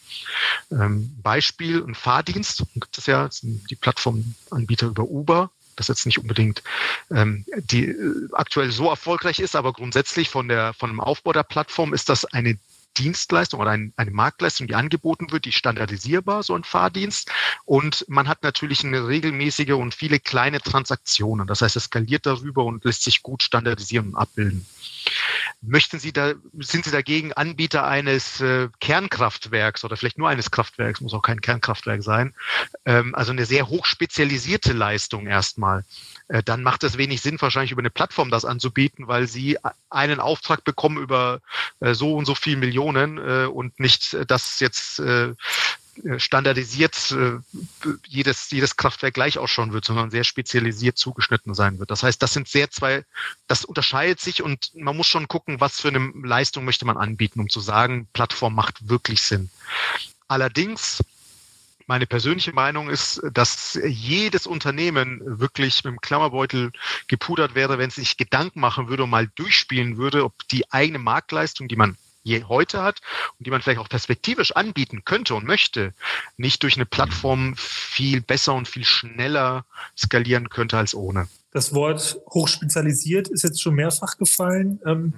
Ähm, 0.72 1.20
Beispiel, 1.22 1.84
ein 1.84 1.96
Fahrdienst, 1.96 2.64
gibt 2.76 2.98
es 2.98 3.08
ja, 3.08 3.28
die 3.42 3.76
Plattformanbieter 3.76 4.88
über 4.88 5.04
Uber, 5.04 5.50
das 5.76 5.88
jetzt 5.88 6.06
nicht 6.06 6.20
unbedingt 6.20 6.64
ähm, 7.12 7.46
die 7.58 7.86
äh, 7.86 8.28
aktuell 8.34 8.72
so 8.72 8.90
erfolgreich 8.90 9.40
ist, 9.40 9.56
aber 9.56 9.74
grundsätzlich 9.74 10.30
von 10.30 10.48
der 10.48 10.74
von 10.74 10.90
dem 10.90 11.00
Aufbau 11.00 11.34
der 11.34 11.44
Plattform 11.44 11.94
ist 11.94 12.10
das 12.10 12.26
eine 12.26 12.58
Dienstleistung 12.98 13.60
oder 13.60 13.72
ein, 13.72 13.94
eine 13.98 14.12
Marktleistung, 14.12 14.68
die 14.68 14.76
angeboten 14.76 15.32
wird, 15.32 15.46
die 15.46 15.52
standardisierbar, 15.52 16.44
so 16.44 16.56
ein 16.56 16.64
Fahrdienst. 16.64 17.32
Und 17.66 18.06
man 18.08 18.28
hat 18.28 18.44
natürlich 18.44 18.84
eine 18.84 19.08
regelmäßige 19.08 19.72
und 19.72 19.94
viele 19.94 20.20
kleine 20.20 20.60
Transaktionen. 20.60 21.48
Das 21.48 21.62
heißt, 21.62 21.76
es 21.76 21.86
skaliert 21.86 22.26
darüber 22.26 22.66
und 22.66 22.84
lässt 22.86 23.04
sich 23.04 23.22
gut 23.22 23.44
standardisieren 23.44 24.10
und 24.10 24.16
abbilden. 24.16 24.66
Möchten 25.62 26.00
Sie 26.00 26.14
da, 26.14 26.34
sind 26.60 26.86
Sie 26.86 26.92
dagegen 26.92 27.34
Anbieter 27.34 27.86
eines 27.86 28.42
äh, 28.42 28.70
Kernkraftwerks 28.80 29.84
oder 29.84 29.98
vielleicht 29.98 30.18
nur 30.18 30.30
eines 30.30 30.52
Kraftwerks, 30.52 31.02
muss 31.02 31.14
auch 31.14 31.22
kein 31.22 31.42
Kernkraftwerk 31.42 32.04
sein, 32.04 32.34
ähm, 32.86 33.14
also 33.16 33.32
eine 33.32 33.46
sehr 33.46 33.68
hochspezialisierte 33.68 34.74
Leistung 34.74 35.28
erstmal, 35.28 35.84
dann 36.28 36.64
macht 36.64 36.84
es 36.84 36.98
wenig 36.98 37.22
Sinn, 37.22 37.40
wahrscheinlich 37.40 37.72
über 37.72 37.82
eine 37.82 37.92
Plattform 37.92 38.32
das 38.32 38.46
anzubieten, 38.46 39.08
weil 39.08 39.28
Sie 39.28 39.58
einen 39.90 40.20
Auftrag 40.20 40.64
bekommen 40.64 40.98
über 40.98 41.42
äh, 41.80 41.94
so 41.94 42.16
und 42.16 42.26
so 42.26 42.36
viel 42.36 42.58
Millionen 42.58 43.18
äh, 43.18 43.46
und 43.46 43.80
nicht 43.80 44.14
äh, 44.14 44.26
das 44.26 44.60
jetzt 44.60 45.00
äh, 45.00 45.34
äh, 46.04 46.20
standardisiert 46.20 47.12
äh, 47.12 47.38
jedes, 48.08 48.52
jedes 48.52 48.76
Kraftwerk 48.76 49.14
gleich 49.14 49.38
ausschauen 49.38 49.72
wird, 49.72 49.86
sondern 49.86 50.12
sehr 50.12 50.24
spezialisiert 50.24 50.98
zugeschnitten 50.98 51.54
sein 51.54 51.80
wird. 51.80 51.92
Das 51.92 52.04
heißt, 52.04 52.22
das 52.22 52.34
sind 52.34 52.48
sehr 52.48 52.70
zwei, 52.70 53.06
das 53.48 53.64
unterscheidet 53.64 54.20
sich 54.20 54.42
und 54.42 54.72
man 54.76 54.98
muss 54.98 55.08
schon 55.08 55.28
gucken, 55.28 55.62
was 55.62 55.80
für 55.80 55.90
eine 55.90 56.12
Leistung 56.24 56.66
möchte 56.66 56.86
man 56.86 56.98
anbieten, 56.98 57.40
um 57.40 57.50
zu 57.50 57.62
sagen, 57.62 58.08
Plattform 58.14 58.56
macht 58.56 58.90
wirklich 58.90 59.22
Sinn. 59.22 59.50
Allerdings 60.28 61.04
meine 61.88 62.06
persönliche 62.08 62.54
Meinung 62.54 62.90
ist, 62.90 63.22
dass 63.32 63.80
jedes 63.86 64.48
Unternehmen 64.48 65.22
wirklich 65.24 65.84
mit 65.84 65.94
dem 65.94 66.02
Klammerbeutel 66.02 66.72
gepudert 67.08 67.56
wäre, 67.56 67.78
wenn 67.78 67.90
es 67.90 67.96
sich 67.96 68.18
Gedanken 68.18 68.60
machen 68.60 68.88
würde 68.88 69.04
und 69.04 69.10
mal 69.10 69.28
durchspielen 69.36 69.98
würde, 69.98 70.24
ob 70.24 70.34
die 70.50 70.72
eigene 70.72 71.00
Marktleistung, 71.00 71.68
die 71.68 71.76
man 71.76 71.98
je 72.24 72.44
heute 72.44 72.82
hat 72.82 73.02
und 73.38 73.46
die 73.46 73.52
man 73.52 73.62
vielleicht 73.62 73.80
auch 73.80 73.88
perspektivisch 73.88 74.52
anbieten 74.52 75.06
könnte 75.06 75.36
und 75.36 75.46
möchte, 75.46 75.94
nicht 76.38 76.64
durch 76.64 76.76
eine 76.76 76.88
Plattform 76.88 77.54
viel 77.56 78.20
besser 78.22 78.56
und 78.56 78.68
viel 78.68 78.84
schneller 78.84 79.64
skalieren 79.96 80.50
könnte 80.50 80.78
als 80.78 80.96
ohne. 80.96 81.28
Das 81.52 81.74
Wort 81.74 82.18
hochspezialisiert 82.32 83.30
ist 83.30 83.44
jetzt 83.44 83.62
schon 83.62 83.76
mehrfach 83.76 84.18
gefallen. 84.18 84.80
Ähm, 84.86 85.14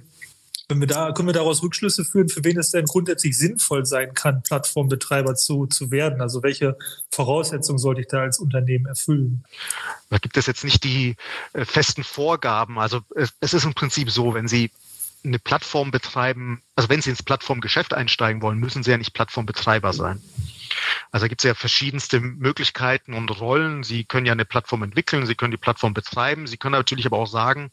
wenn 0.70 0.82
wir 0.82 0.88
da, 0.88 1.14
können 1.14 1.30
wir 1.30 1.34
daraus 1.34 1.64
Rückschlüsse 1.64 2.04
führen, 2.04 2.28
für 2.28 2.44
wen 2.44 2.60
es 2.60 2.72
denn 2.72 2.86
grundsätzlich 2.86 3.38
sinnvoll 3.38 3.86
sein 3.86 4.14
kann, 4.14 4.44
Plattformbetreiber 4.44 5.36
zu, 5.36 5.66
zu 5.68 5.92
werden? 5.92 6.22
Also 6.22 6.44
welche 6.44 6.78
Voraussetzungen 7.10 7.80
sollte 7.80 8.02
ich 8.02 8.08
da 8.08 8.22
als 8.22 8.40
Unternehmen 8.40 8.86
erfüllen? 8.86 9.46
Da 10.10 10.18
gibt 10.18 10.36
es 10.36 10.46
jetzt 10.46 10.66
nicht 10.66 10.84
die 10.84 11.16
äh, 11.54 11.64
festen 11.64 12.04
Vorgaben. 12.04 12.80
Also 12.80 13.00
es, 13.16 13.34
es 13.40 13.54
ist 13.54 13.64
im 13.64 13.74
Prinzip 13.74 14.12
so, 14.12 14.34
wenn 14.34 14.50
Sie 14.50 14.72
eine 15.24 15.40
Plattform 15.40 15.92
betreiben, 15.92 16.62
also 16.76 16.90
wenn 16.90 17.02
Sie 17.02 17.10
ins 17.12 17.24
Plattformgeschäft 17.24 17.94
einsteigen 17.94 18.42
wollen, 18.42 18.60
müssen 18.60 18.84
Sie 18.84 18.92
ja 18.92 18.98
nicht 18.98 19.14
Plattformbetreiber 19.14 19.94
sein. 19.94 20.22
Also 21.12 21.24
da 21.26 21.28
gibt 21.28 21.42
es 21.42 21.48
ja 21.48 21.56
verschiedenste 21.56 22.20
Möglichkeiten 22.20 23.14
und 23.14 23.30
Rollen. 23.40 23.84
Sie 23.84 24.04
können 24.04 24.26
ja 24.26 24.34
eine 24.34 24.46
Plattform 24.46 24.84
entwickeln, 24.84 25.26
Sie 25.26 25.36
können 25.36 25.52
die 25.52 25.58
Plattform 25.58 25.94
betreiben. 25.94 26.48
Sie 26.48 26.58
können 26.58 26.74
natürlich 26.74 27.06
aber 27.06 27.18
auch 27.18 27.28
sagen, 27.28 27.72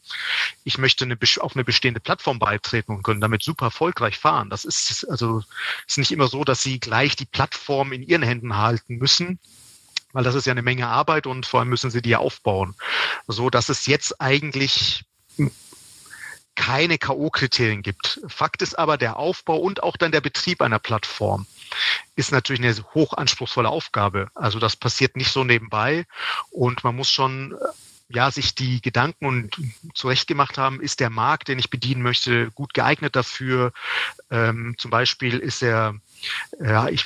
ich 0.63 0.77
möchte 0.77 1.05
eine, 1.05 1.17
auf 1.39 1.55
eine 1.55 1.63
bestehende 1.63 1.99
Plattform 1.99 2.39
beitreten 2.39 2.93
und 2.93 3.03
können 3.03 3.21
damit 3.21 3.43
super 3.43 3.65
erfolgreich 3.65 4.17
fahren. 4.17 4.49
Das 4.49 4.65
ist 4.65 5.05
also 5.09 5.43
ist 5.87 5.97
nicht 5.97 6.11
immer 6.11 6.27
so, 6.27 6.43
dass 6.43 6.63
Sie 6.63 6.79
gleich 6.79 7.15
die 7.15 7.25
Plattform 7.25 7.91
in 7.91 8.03
Ihren 8.03 8.23
Händen 8.23 8.57
halten 8.57 8.97
müssen, 8.97 9.39
weil 10.13 10.23
das 10.23 10.35
ist 10.35 10.45
ja 10.45 10.51
eine 10.51 10.61
Menge 10.61 10.87
Arbeit 10.87 11.27
und 11.27 11.45
vor 11.45 11.59
allem 11.59 11.69
müssen 11.69 11.91
Sie 11.91 12.01
die 12.01 12.09
ja 12.09 12.19
aufbauen. 12.19 12.75
So 13.27 13.49
dass 13.49 13.69
es 13.69 13.85
jetzt 13.85 14.21
eigentlich 14.21 15.03
keine 16.55 16.97
K.O.-Kriterien 16.97 17.81
gibt. 17.81 18.21
Fakt 18.27 18.61
ist 18.61 18.79
aber, 18.79 18.97
der 18.97 19.17
Aufbau 19.17 19.57
und 19.57 19.83
auch 19.83 19.97
dann 19.97 20.13
der 20.13 20.21
Betrieb 20.21 20.61
einer 20.61 20.79
Plattform 20.79 21.45
ist 22.15 22.31
natürlich 22.31 22.61
eine 22.61 22.75
hochanspruchsvolle 22.93 23.69
Aufgabe. 23.69 24.29
Also 24.35 24.59
das 24.59 24.75
passiert 24.75 25.15
nicht 25.15 25.31
so 25.31 25.43
nebenbei 25.43 26.05
und 26.51 26.83
man 26.83 26.95
muss 26.95 27.09
schon 27.09 27.55
ja, 28.07 28.29
sich 28.29 28.53
die 28.53 28.81
Gedanken 28.81 29.25
und 29.25 29.57
zurechtgemacht 29.93 30.57
haben, 30.57 30.79
ist 30.79 30.99
der 30.99 31.09
Markt, 31.09 31.47
den 31.47 31.57
ich 31.57 31.71
bedienen 31.71 32.03
möchte, 32.03 32.51
gut 32.51 32.73
geeignet 32.73 33.15
dafür. 33.15 33.73
Ähm, 34.29 34.75
zum 34.77 34.91
Beispiel 34.91 35.39
ist 35.39 35.63
er 35.63 35.95
ja, 36.59 36.87
ich, 36.89 37.05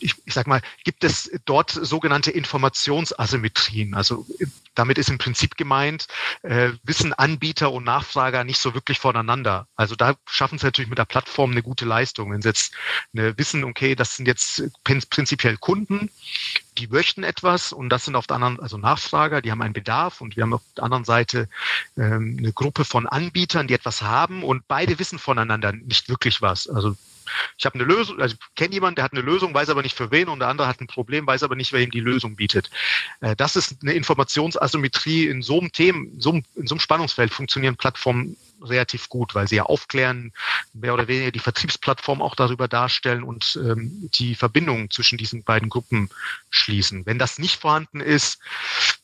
ich, 0.00 0.14
ich 0.24 0.34
sag 0.34 0.46
mal, 0.46 0.60
gibt 0.84 1.04
es 1.04 1.30
dort 1.44 1.70
sogenannte 1.70 2.30
Informationsasymmetrien. 2.30 3.94
Also 3.94 4.26
damit 4.74 4.98
ist 4.98 5.10
im 5.10 5.18
Prinzip 5.18 5.56
gemeint, 5.56 6.06
äh, 6.42 6.70
wissen 6.82 7.12
Anbieter 7.12 7.72
und 7.72 7.84
Nachfrager 7.84 8.44
nicht 8.44 8.58
so 8.58 8.74
wirklich 8.74 8.98
voneinander. 8.98 9.66
Also 9.76 9.96
da 9.96 10.14
schaffen 10.26 10.58
sie 10.58 10.66
natürlich 10.66 10.88
mit 10.88 10.98
der 10.98 11.04
Plattform 11.04 11.50
eine 11.50 11.62
gute 11.62 11.84
Leistung. 11.84 12.32
Wenn 12.32 12.42
sie 12.42 12.48
jetzt 12.48 12.74
eine 13.14 13.36
wissen, 13.36 13.64
okay, 13.64 13.94
das 13.94 14.16
sind 14.16 14.26
jetzt 14.26 14.62
prinzipiell 14.84 15.56
Kunden, 15.56 16.10
die 16.78 16.86
möchten 16.86 17.24
etwas 17.24 17.72
und 17.72 17.90
das 17.90 18.04
sind 18.04 18.16
auf 18.16 18.26
der 18.26 18.36
anderen, 18.36 18.60
also 18.60 18.78
Nachfrager, 18.78 19.42
die 19.42 19.50
haben 19.50 19.62
einen 19.62 19.74
Bedarf 19.74 20.20
und 20.20 20.36
wir 20.36 20.44
haben 20.44 20.54
auf 20.54 20.62
der 20.76 20.84
anderen 20.84 21.04
Seite 21.04 21.48
ähm, 21.96 22.36
eine 22.38 22.52
Gruppe 22.52 22.84
von 22.84 23.06
Anbietern, 23.06 23.66
die 23.66 23.74
etwas 23.74 24.02
haben 24.02 24.42
und 24.42 24.66
beide 24.66 24.98
wissen 24.98 25.18
voneinander 25.18 25.72
nicht 25.72 26.08
wirklich 26.08 26.40
was. 26.40 26.68
Also 26.68 26.96
ich 27.58 27.66
habe 27.66 27.74
eine 27.74 27.84
Lösung, 27.84 28.20
also 28.20 28.36
kenne 28.56 28.74
jemanden, 28.74 28.96
der 28.96 29.04
hat 29.04 29.12
eine 29.12 29.20
Lösung, 29.20 29.54
weiß 29.54 29.70
aber 29.70 29.82
nicht 29.82 29.96
für 29.96 30.10
wen 30.10 30.28
und 30.28 30.40
der 30.40 30.48
andere 30.48 30.68
hat 30.68 30.80
ein 30.80 30.86
Problem, 30.86 31.26
weiß 31.26 31.42
aber 31.42 31.56
nicht, 31.56 31.72
wer 31.72 31.80
ihm 31.80 31.90
die 31.90 32.00
Lösung 32.00 32.36
bietet. 32.36 32.70
Äh, 33.20 33.36
das 33.36 33.56
ist 33.56 33.76
eine 33.82 33.92
Informationsasymmetrie 33.92 35.26
in 35.26 35.42
so 35.42 35.60
einem 35.60 35.72
Themen, 35.72 36.12
in 36.14 36.20
so 36.20 36.30
einem, 36.30 36.44
in 36.56 36.66
so 36.66 36.74
einem 36.74 36.80
Spannungsfeld 36.80 37.32
funktionieren 37.32 37.76
Plattformen 37.76 38.36
relativ 38.62 39.08
gut, 39.08 39.34
weil 39.34 39.48
sie 39.48 39.56
ja 39.56 39.64
aufklären, 39.64 40.32
mehr 40.72 40.94
oder 40.94 41.08
weniger 41.08 41.30
die 41.30 41.38
Vertriebsplattform 41.38 42.22
auch 42.22 42.34
darüber 42.34 42.68
darstellen 42.68 43.22
und 43.22 43.58
ähm, 43.62 44.10
die 44.14 44.34
Verbindungen 44.34 44.90
zwischen 44.90 45.18
diesen 45.18 45.44
beiden 45.44 45.68
Gruppen 45.68 46.10
schließen. 46.50 47.06
Wenn 47.06 47.18
das 47.18 47.38
nicht 47.38 47.60
vorhanden 47.60 48.00
ist, 48.00 48.38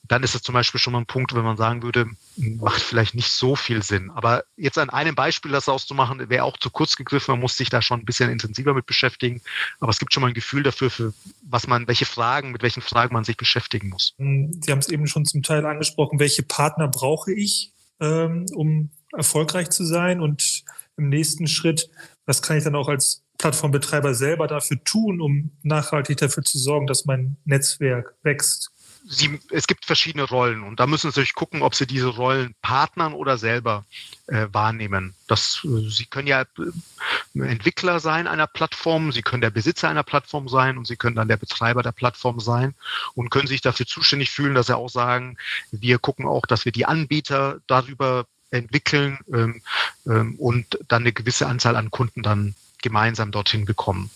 dann 0.09 0.23
ist 0.23 0.35
es 0.35 0.43
zum 0.43 0.53
Beispiel 0.53 0.81
schon 0.81 0.93
mal 0.93 1.01
ein 1.01 1.07
Punkt, 1.07 1.35
wenn 1.35 1.43
man 1.43 1.57
sagen 1.57 1.83
würde, 1.83 2.07
macht 2.37 2.81
vielleicht 2.81 3.15
nicht 3.15 3.31
so 3.31 3.57
viel 3.57 3.83
Sinn. 3.83 4.11
Aber 4.11 4.45
jetzt 4.57 4.79
an 4.79 4.91
einem 4.91 5.15
Beispiel 5.15 5.51
das 5.53 5.69
auszumachen, 5.69 6.29
wäre 6.29 6.45
auch 6.45 6.57
zu 6.59 6.71
kurz 6.71 6.97
gegriffen. 6.97 7.33
Man 7.33 7.41
muss 7.41 7.57
sich 7.57 7.71
da 7.71 7.83
schon 7.83 8.01
ein 8.01 8.05
bisschen 8.05 8.31
intensiver 8.31 8.75
mit 8.75 8.87
beschäftigen. 8.87 9.43
Aber 9.81 9.91
es 9.91 9.99
gibt 9.99 10.13
schon 10.13 10.21
mal 10.21 10.29
ein 10.29 10.35
Gefühl 10.35 10.63
dafür, 10.63 10.91
für 10.91 11.13
was 11.43 11.67
man, 11.67 11.89
welche 11.89 12.07
Fragen, 12.07 12.53
mit 12.53 12.63
welchen 12.63 12.83
Fragen 12.83 13.15
man 13.15 13.25
sich 13.25 13.37
beschäftigen 13.37 13.89
muss. 13.89 14.15
Sie 14.19 14.71
haben 14.71 14.79
es 14.79 14.89
eben 14.89 15.07
schon 15.07 15.25
zum 15.25 15.43
Teil 15.43 15.65
angesprochen. 15.67 16.19
Welche 16.19 16.43
Partner 16.43 16.89
brauche 16.89 17.33
ich, 17.33 17.73
ähm, 18.01 18.47
um 18.55 18.91
erfolgreich 19.17 19.71
zu 19.71 19.85
sein? 19.85 20.21
Und 20.21 20.65
im 20.97 21.09
nächsten 21.09 21.47
Schritt, 21.47 21.91
was 22.25 22.43
kann 22.43 22.59
ich 22.59 22.65
dann 22.65 22.77
auch 22.77 22.89
als 22.89 23.23
Plattformbetreiber 23.39 24.15
selber 24.15 24.47
dafür 24.47 24.83
tun, 24.83 25.21
um 25.21 25.51
nachhaltig 25.63 26.19
dafür 26.19 26.43
zu 26.43 26.59
sorgen, 26.59 26.87
dass 26.87 27.05
mein 27.05 27.37
Netzwerk 27.45 28.15
wächst? 28.23 28.71
Sie, 29.09 29.39
es 29.51 29.69
gibt 29.69 29.85
verschiedene 29.85 30.25
Rollen 30.25 30.65
und 30.65 30.81
da 30.81 30.87
müssen 30.89 31.13
Sie 31.13 31.21
sich 31.21 31.35
gucken, 31.35 31.63
ob 31.63 31.77
Sie 31.77 31.87
diese 31.87 32.09
Rollen 32.09 32.57
partnern 32.61 33.13
oder 33.13 33.39
selber 33.39 33.85
äh, 34.27 34.49
wahrnehmen. 34.51 35.15
Das, 35.29 35.65
äh, 35.65 35.89
Sie 35.89 36.07
können 36.07 36.27
ja 36.27 36.43
äh, 36.43 37.41
Entwickler 37.41 38.01
sein 38.01 38.27
einer 38.27 38.49
Plattform, 38.49 39.13
Sie 39.13 39.23
können 39.23 39.43
der 39.43 39.51
Besitzer 39.51 39.89
einer 39.89 40.03
Plattform 40.03 40.49
sein 40.49 40.77
und 40.77 40.89
Sie 40.89 40.97
können 40.97 41.15
dann 41.15 41.29
der 41.29 41.37
Betreiber 41.37 41.85
der 41.85 41.93
Plattform 41.93 42.41
sein 42.41 42.75
und 43.15 43.31
können 43.31 43.47
sich 43.47 43.61
dafür 43.61 43.87
zuständig 43.87 44.31
fühlen, 44.31 44.57
dass 44.57 44.67
Sie 44.67 44.77
auch 44.77 44.91
sagen, 44.91 45.37
wir 45.71 46.01
gucken 46.01 46.27
auch, 46.27 46.45
dass 46.45 46.65
wir 46.65 46.73
die 46.73 46.87
Anbieter 46.87 47.61
darüber 47.69 48.27
entwickeln 48.51 49.19
ähm, 49.33 49.63
ähm, 50.07 50.35
und 50.37 50.79
dann 50.89 51.03
eine 51.03 51.13
gewisse 51.13 51.47
Anzahl 51.47 51.77
an 51.77 51.91
Kunden 51.91 52.23
dann 52.23 52.55
gemeinsam 52.83 53.33
dorthin 53.33 53.65
bekommen. 53.65 54.11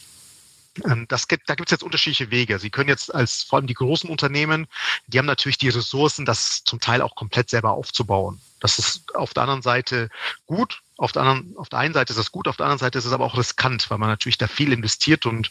Ähm, 0.84 1.06
das 1.08 1.28
gibt, 1.28 1.48
da 1.48 1.54
gibt 1.54 1.68
es 1.68 1.72
jetzt 1.72 1.82
unterschiedliche 1.82 2.30
Wege. 2.30 2.58
Sie 2.58 2.70
können 2.70 2.88
jetzt 2.88 3.14
als 3.14 3.42
vor 3.42 3.58
allem 3.58 3.66
die 3.66 3.74
großen 3.74 4.08
Unternehmen, 4.08 4.66
die 5.06 5.18
haben 5.18 5.26
natürlich 5.26 5.58
die 5.58 5.68
Ressourcen, 5.68 6.24
das 6.24 6.62
zum 6.64 6.80
Teil 6.80 7.02
auch 7.02 7.14
komplett 7.14 7.50
selber 7.50 7.72
aufzubauen. 7.72 8.40
Das 8.60 8.78
ist 8.78 9.14
auf 9.14 9.34
der 9.34 9.44
anderen 9.44 9.62
Seite 9.62 10.08
gut, 10.46 10.82
auf 11.00 11.12
der, 11.12 11.22
anderen, 11.22 11.56
auf 11.56 11.70
der 11.70 11.78
einen 11.78 11.94
Seite 11.94 12.12
ist 12.12 12.18
das 12.18 12.30
gut, 12.30 12.46
auf 12.46 12.58
der 12.58 12.66
anderen 12.66 12.78
Seite 12.78 12.98
ist 12.98 13.06
es 13.06 13.12
aber 13.12 13.24
auch 13.24 13.38
riskant, 13.38 13.90
weil 13.90 13.96
man 13.96 14.10
natürlich 14.10 14.36
da 14.36 14.48
viel 14.48 14.70
investiert 14.70 15.24
und 15.24 15.50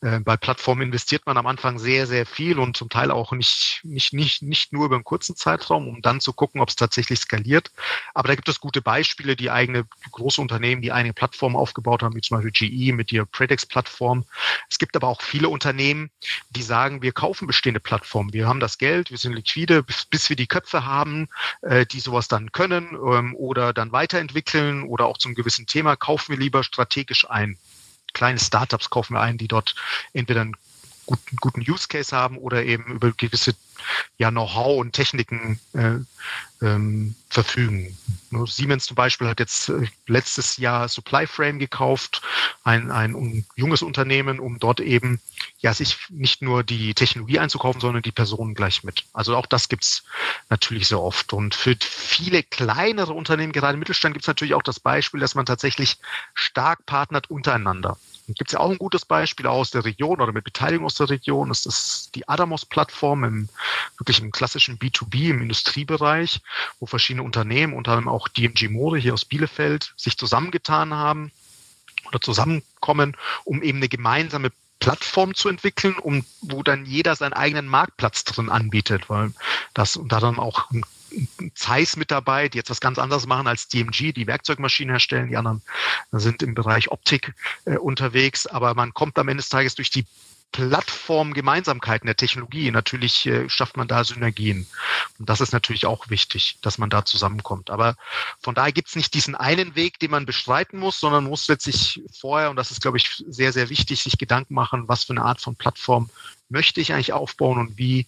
äh, 0.00 0.18
bei 0.18 0.36
Plattformen 0.36 0.82
investiert 0.82 1.24
man 1.24 1.36
am 1.36 1.46
Anfang 1.46 1.78
sehr, 1.78 2.08
sehr 2.08 2.26
viel 2.26 2.58
und 2.58 2.76
zum 2.76 2.88
Teil 2.88 3.12
auch 3.12 3.30
nicht, 3.30 3.80
nicht, 3.84 4.12
nicht, 4.12 4.42
nicht 4.42 4.72
nur 4.72 4.86
über 4.86 4.96
einen 4.96 5.04
kurzen 5.04 5.36
Zeitraum, 5.36 5.86
um 5.86 6.02
dann 6.02 6.20
zu 6.20 6.32
gucken, 6.32 6.60
ob 6.60 6.68
es 6.68 6.74
tatsächlich 6.74 7.20
skaliert. 7.20 7.70
Aber 8.12 8.26
da 8.26 8.34
gibt 8.34 8.48
es 8.48 8.58
gute 8.58 8.82
Beispiele, 8.82 9.36
die 9.36 9.52
eigene 9.52 9.84
große 10.10 10.40
Unternehmen, 10.40 10.82
die 10.82 10.90
eigene 10.90 11.14
Plattformen 11.14 11.54
aufgebaut 11.54 12.02
haben, 12.02 12.16
wie 12.16 12.20
zum 12.20 12.42
Beispiel 12.42 12.68
GE 12.68 12.92
mit 12.92 13.12
ihrer 13.12 13.26
Predex-Plattform. 13.26 14.24
Es 14.68 14.78
gibt 14.78 14.96
aber 14.96 15.06
auch 15.06 15.22
viele 15.22 15.48
Unternehmen, 15.48 16.10
die 16.50 16.62
sagen, 16.62 17.02
wir 17.02 17.12
kaufen 17.12 17.46
bestehende 17.46 17.78
Plattformen. 17.78 18.32
Wir 18.32 18.48
haben 18.48 18.58
das 18.58 18.78
Geld, 18.78 19.12
wir 19.12 19.18
sind 19.18 19.34
liquide, 19.34 19.84
bis, 19.84 20.06
bis 20.06 20.28
wir 20.28 20.34
die 20.34 20.48
Köpfe 20.48 20.84
haben, 20.84 21.28
äh, 21.62 21.86
die 21.86 22.00
sowas 22.00 22.26
dann 22.26 22.50
können 22.50 22.94
ähm, 22.94 23.36
oder 23.36 23.72
dann 23.72 23.92
weiterentwickeln 23.92 24.87
oder 24.88 25.06
auch 25.06 25.18
zum 25.18 25.34
gewissen 25.34 25.66
Thema, 25.66 25.96
kaufen 25.96 26.32
wir 26.32 26.38
lieber 26.38 26.64
strategisch 26.64 27.28
ein. 27.28 27.58
Kleine 28.12 28.38
Startups 28.38 28.90
kaufen 28.90 29.14
wir 29.14 29.20
ein, 29.20 29.38
die 29.38 29.48
dort 29.48 29.74
entweder 30.12 30.40
einen 30.40 30.56
guten, 31.08 31.36
guten 31.36 31.60
Use 31.60 31.88
Case 31.88 32.14
haben 32.14 32.36
oder 32.36 32.64
eben 32.64 32.92
über 32.92 33.10
gewisse 33.12 33.54
ja, 34.18 34.30
Know-how 34.30 34.78
und 34.78 34.92
Techniken 34.92 35.58
äh, 35.72 36.00
ähm, 36.60 37.14
verfügen. 37.30 37.96
Siemens 38.46 38.84
zum 38.84 38.94
Beispiel 38.94 39.28
hat 39.28 39.40
jetzt 39.40 39.70
äh, 39.70 39.86
letztes 40.06 40.58
Jahr 40.58 40.88
Supplyframe 40.88 41.58
gekauft, 41.58 42.20
ein, 42.62 42.90
ein 42.90 43.46
junges 43.56 43.80
Unternehmen, 43.80 44.38
um 44.38 44.58
dort 44.58 44.80
eben 44.80 45.20
ja 45.60 45.72
sich 45.72 45.96
nicht 46.10 46.42
nur 46.42 46.62
die 46.62 46.92
Technologie 46.94 47.38
einzukaufen, 47.38 47.80
sondern 47.80 48.02
die 48.02 48.12
Personen 48.12 48.54
gleich 48.54 48.84
mit. 48.84 49.04
Also 49.14 49.34
auch 49.34 49.46
das 49.46 49.68
gibt's 49.68 50.04
natürlich 50.50 50.88
sehr 50.88 51.00
oft. 51.00 51.32
Und 51.32 51.54
für 51.54 51.74
viele 51.80 52.42
kleinere 52.42 53.14
Unternehmen, 53.14 53.52
gerade 53.52 53.74
im 53.74 53.78
Mittelstand, 53.78 54.14
gibt's 54.14 54.28
natürlich 54.28 54.54
auch 54.54 54.62
das 54.62 54.80
Beispiel, 54.80 55.20
dass 55.20 55.34
man 55.34 55.46
tatsächlich 55.46 55.96
stark 56.34 56.84
partnert 56.84 57.30
untereinander. 57.30 57.96
Gibt 58.34 58.50
es 58.50 58.52
ja 58.52 58.60
auch 58.60 58.70
ein 58.70 58.78
gutes 58.78 59.06
Beispiel 59.06 59.46
aus 59.46 59.70
der 59.70 59.84
Region 59.84 60.20
oder 60.20 60.32
mit 60.32 60.44
Beteiligung 60.44 60.84
aus 60.84 60.94
der 60.94 61.08
Region. 61.08 61.48
Das 61.48 61.64
ist 61.64 62.14
die 62.14 62.28
Adamos-Plattform 62.28 63.24
im 63.24 63.48
wirklich 63.96 64.20
im 64.20 64.30
klassischen 64.30 64.78
B2B, 64.78 65.30
im 65.30 65.42
Industriebereich, 65.42 66.40
wo 66.78 66.86
verschiedene 66.86 67.22
Unternehmen, 67.22 67.72
unter 67.72 67.92
anderem 67.92 68.08
auch 68.08 68.28
DMG 68.28 68.68
Mode 68.68 68.98
hier 68.98 69.14
aus 69.14 69.24
Bielefeld, 69.24 69.94
sich 69.96 70.18
zusammengetan 70.18 70.92
haben 70.92 71.32
oder 72.06 72.20
zusammenkommen, 72.20 73.16
um 73.44 73.62
eben 73.62 73.78
eine 73.78 73.88
gemeinsame 73.88 74.50
Plattform 74.78 75.34
zu 75.34 75.48
entwickeln, 75.48 75.96
um, 75.98 76.24
wo 76.40 76.62
dann 76.62 76.84
jeder 76.84 77.16
seinen 77.16 77.32
eigenen 77.32 77.66
Marktplatz 77.66 78.24
drin 78.24 78.50
anbietet, 78.50 79.08
weil 79.08 79.32
das 79.74 79.96
und 79.96 80.12
da 80.12 80.20
dann 80.20 80.38
auch 80.38 80.70
ein 80.70 80.84
Zeiss 81.54 81.96
mit 81.96 82.10
dabei, 82.10 82.48
die 82.48 82.58
jetzt 82.58 82.70
was 82.70 82.80
ganz 82.80 82.98
anderes 82.98 83.26
machen 83.26 83.46
als 83.46 83.68
DMG, 83.68 84.12
die 84.12 84.26
Werkzeugmaschinen 84.26 84.92
herstellen. 84.92 85.28
Die 85.28 85.36
anderen 85.36 85.62
sind 86.12 86.42
im 86.42 86.54
Bereich 86.54 86.90
Optik 86.90 87.34
äh, 87.64 87.76
unterwegs. 87.76 88.46
Aber 88.46 88.74
man 88.74 88.94
kommt 88.94 89.18
am 89.18 89.28
Ende 89.28 89.42
des 89.42 89.48
Tages 89.48 89.74
durch 89.74 89.90
die 89.90 90.06
Plattformgemeinsamkeiten 90.52 92.06
der 92.06 92.16
Technologie. 92.16 92.70
Natürlich 92.70 93.26
äh, 93.26 93.48
schafft 93.48 93.76
man 93.76 93.86
da 93.86 94.02
Synergien. 94.02 94.66
Und 95.18 95.28
das 95.28 95.40
ist 95.40 95.52
natürlich 95.52 95.86
auch 95.86 96.08
wichtig, 96.08 96.58
dass 96.62 96.78
man 96.78 96.90
da 96.90 97.04
zusammenkommt. 97.04 97.70
Aber 97.70 97.96
von 98.40 98.54
daher 98.54 98.72
gibt 98.72 98.88
es 98.88 98.96
nicht 98.96 99.12
diesen 99.14 99.34
einen 99.34 99.74
Weg, 99.74 99.98
den 99.98 100.10
man 100.10 100.26
bestreiten 100.26 100.78
muss, 100.78 101.00
sondern 101.00 101.24
muss 101.24 101.48
letztlich 101.48 102.02
vorher, 102.12 102.50
und 102.50 102.56
das 102.56 102.70
ist, 102.70 102.80
glaube 102.80 102.96
ich, 102.96 103.22
sehr, 103.28 103.52
sehr 103.52 103.68
wichtig, 103.68 104.02
sich 104.02 104.16
Gedanken 104.18 104.54
machen, 104.54 104.88
was 104.88 105.04
für 105.04 105.12
eine 105.12 105.22
Art 105.22 105.40
von 105.40 105.54
Plattform 105.54 106.08
möchte 106.48 106.80
ich 106.80 106.92
eigentlich 106.92 107.12
aufbauen 107.12 107.58
und 107.58 107.78
wie 107.78 108.06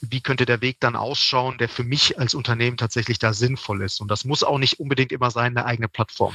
wie 0.00 0.20
könnte 0.20 0.46
der 0.46 0.60
Weg 0.60 0.78
dann 0.80 0.96
ausschauen, 0.96 1.58
der 1.58 1.68
für 1.68 1.84
mich 1.84 2.18
als 2.18 2.34
Unternehmen 2.34 2.76
tatsächlich 2.76 3.18
da 3.18 3.32
sinnvoll 3.32 3.82
ist. 3.82 4.00
Und 4.00 4.10
das 4.10 4.24
muss 4.24 4.42
auch 4.42 4.58
nicht 4.58 4.80
unbedingt 4.80 5.12
immer 5.12 5.30
sein, 5.30 5.56
eine 5.56 5.66
eigene 5.66 5.88
Plattform. 5.88 6.34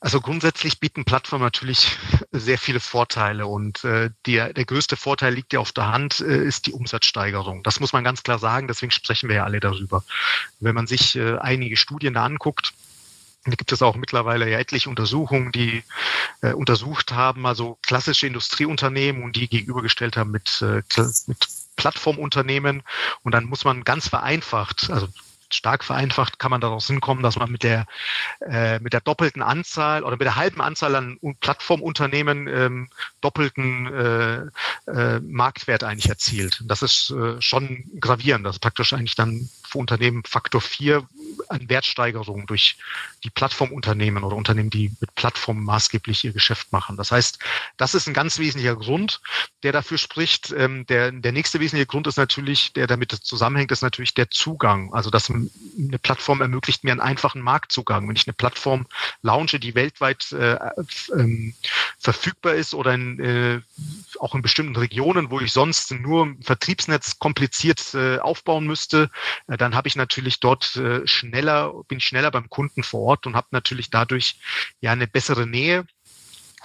Also 0.00 0.20
grundsätzlich 0.20 0.78
bieten 0.80 1.04
Plattformen 1.04 1.42
natürlich 1.42 1.98
sehr 2.30 2.58
viele 2.58 2.80
Vorteile 2.80 3.46
und 3.46 3.84
äh, 3.84 4.10
der, 4.26 4.52
der 4.52 4.64
größte 4.64 4.96
Vorteil 4.96 5.34
liegt 5.34 5.52
ja 5.52 5.60
auf 5.60 5.72
der 5.72 5.88
Hand, 5.88 6.20
äh, 6.20 6.44
ist 6.44 6.66
die 6.66 6.72
Umsatzsteigerung. 6.72 7.62
Das 7.64 7.80
muss 7.80 7.92
man 7.92 8.04
ganz 8.04 8.22
klar 8.22 8.38
sagen, 8.38 8.68
deswegen 8.68 8.92
sprechen 8.92 9.28
wir 9.28 9.36
ja 9.36 9.44
alle 9.44 9.60
darüber. 9.60 10.04
Wenn 10.60 10.74
man 10.74 10.86
sich 10.86 11.16
äh, 11.16 11.38
einige 11.38 11.76
Studien 11.76 12.14
da 12.14 12.24
anguckt, 12.24 12.72
da 13.50 13.56
gibt 13.56 13.72
es 13.72 13.82
auch 13.82 13.96
mittlerweile 13.96 14.50
ja 14.50 14.58
etliche 14.58 14.88
Untersuchungen, 14.88 15.52
die 15.52 15.82
äh, 16.42 16.52
untersucht 16.52 17.12
haben, 17.12 17.46
also 17.46 17.78
klassische 17.82 18.26
Industrieunternehmen 18.26 19.22
und 19.22 19.36
die 19.36 19.48
gegenübergestellt 19.48 20.16
haben 20.16 20.30
mit, 20.30 20.62
äh, 20.62 20.82
mit 21.26 21.48
Plattformunternehmen. 21.76 22.82
Und 23.22 23.32
dann 23.32 23.44
muss 23.44 23.64
man 23.64 23.84
ganz 23.84 24.08
vereinfacht, 24.08 24.90
also 24.90 25.08
stark 25.50 25.84
vereinfacht 25.84 26.38
kann 26.38 26.50
man 26.50 26.60
daraus 26.60 26.86
hinkommen, 26.86 27.22
dass 27.22 27.36
man 27.36 27.50
mit 27.50 27.62
der, 27.62 27.86
äh, 28.40 28.78
mit 28.80 28.92
der 28.92 29.00
doppelten 29.00 29.42
Anzahl 29.42 30.02
oder 30.02 30.16
mit 30.16 30.22
der 30.22 30.36
halben 30.36 30.60
Anzahl 30.60 30.94
an 30.94 31.18
Plattformunternehmen 31.40 32.48
ähm, 32.48 32.88
doppelten 33.20 33.86
äh, 33.86 34.90
äh, 34.90 35.20
Marktwert 35.20 35.84
eigentlich 35.84 36.08
erzielt. 36.08 36.62
Das 36.66 36.82
ist 36.82 37.10
äh, 37.10 37.40
schon 37.40 37.84
gravierend. 38.00 38.46
Das 38.46 38.56
ist 38.56 38.60
praktisch 38.60 38.92
eigentlich 38.92 39.14
dann 39.14 39.48
für 39.68 39.78
Unternehmen 39.78 40.22
Faktor 40.24 40.60
4 40.60 41.06
an 41.48 41.68
Wertsteigerung 41.68 42.46
durch 42.46 42.76
die 43.24 43.30
Plattformunternehmen 43.30 44.24
oder 44.24 44.36
Unternehmen, 44.36 44.70
die 44.70 44.92
mit 45.00 45.14
Plattformen 45.14 45.64
maßgeblich 45.64 46.24
ihr 46.24 46.32
Geschäft 46.32 46.72
machen. 46.72 46.96
Das 46.96 47.12
heißt, 47.12 47.38
das 47.76 47.94
ist 47.94 48.06
ein 48.06 48.14
ganz 48.14 48.38
wesentlicher 48.38 48.76
Grund, 48.76 49.20
der 49.62 49.72
dafür 49.72 49.98
spricht. 49.98 50.52
Ähm, 50.56 50.86
der, 50.86 51.12
der 51.12 51.32
nächste 51.32 51.60
wesentliche 51.60 51.86
Grund 51.86 52.06
ist 52.06 52.16
natürlich, 52.16 52.72
der 52.72 52.86
damit 52.86 53.12
zusammenhängt, 53.12 53.72
ist 53.72 53.82
natürlich 53.82 54.14
der 54.14 54.30
Zugang. 54.30 54.92
Also, 54.94 55.10
dass 55.10 55.30
eine 55.30 55.98
Plattform 55.98 56.40
ermöglicht 56.40 56.84
mir 56.84 56.92
einen 56.92 57.00
einfachen 57.00 57.42
Marktzugang. 57.42 58.08
Wenn 58.08 58.16
ich 58.16 58.26
eine 58.26 58.34
Plattform 58.34 58.86
launche, 59.22 59.60
die 59.60 59.74
weltweit 59.74 60.32
äh, 60.32 60.56
ähm, 61.12 61.54
verfügbar 61.98 62.54
ist 62.54 62.74
oder 62.74 62.94
in, 62.94 63.20
äh, 63.20 63.60
auch 64.20 64.34
in 64.34 64.42
bestimmten 64.42 64.76
Regionen, 64.76 65.30
wo 65.30 65.40
ich 65.40 65.52
sonst 65.52 65.90
nur 65.92 66.26
ein 66.26 66.42
Vertriebsnetz 66.42 67.18
kompliziert 67.18 67.94
äh, 67.94 68.18
aufbauen 68.18 68.66
müsste, 68.66 69.10
äh, 69.48 69.56
dann 69.58 69.74
habe 69.74 69.88
ich 69.88 69.96
natürlich 69.96 70.40
dort 70.40 70.76
äh, 70.76 71.06
schneller, 71.06 71.72
bin 71.88 72.00
schneller 72.00 72.30
beim 72.30 72.48
Kunden 72.48 72.82
vor 72.82 73.00
Ort 73.00 73.26
und 73.26 73.36
habe 73.36 73.48
natürlich 73.50 73.90
dadurch 73.90 74.38
ja 74.80 74.92
eine 74.92 75.06
bessere 75.06 75.46
Nähe 75.46 75.86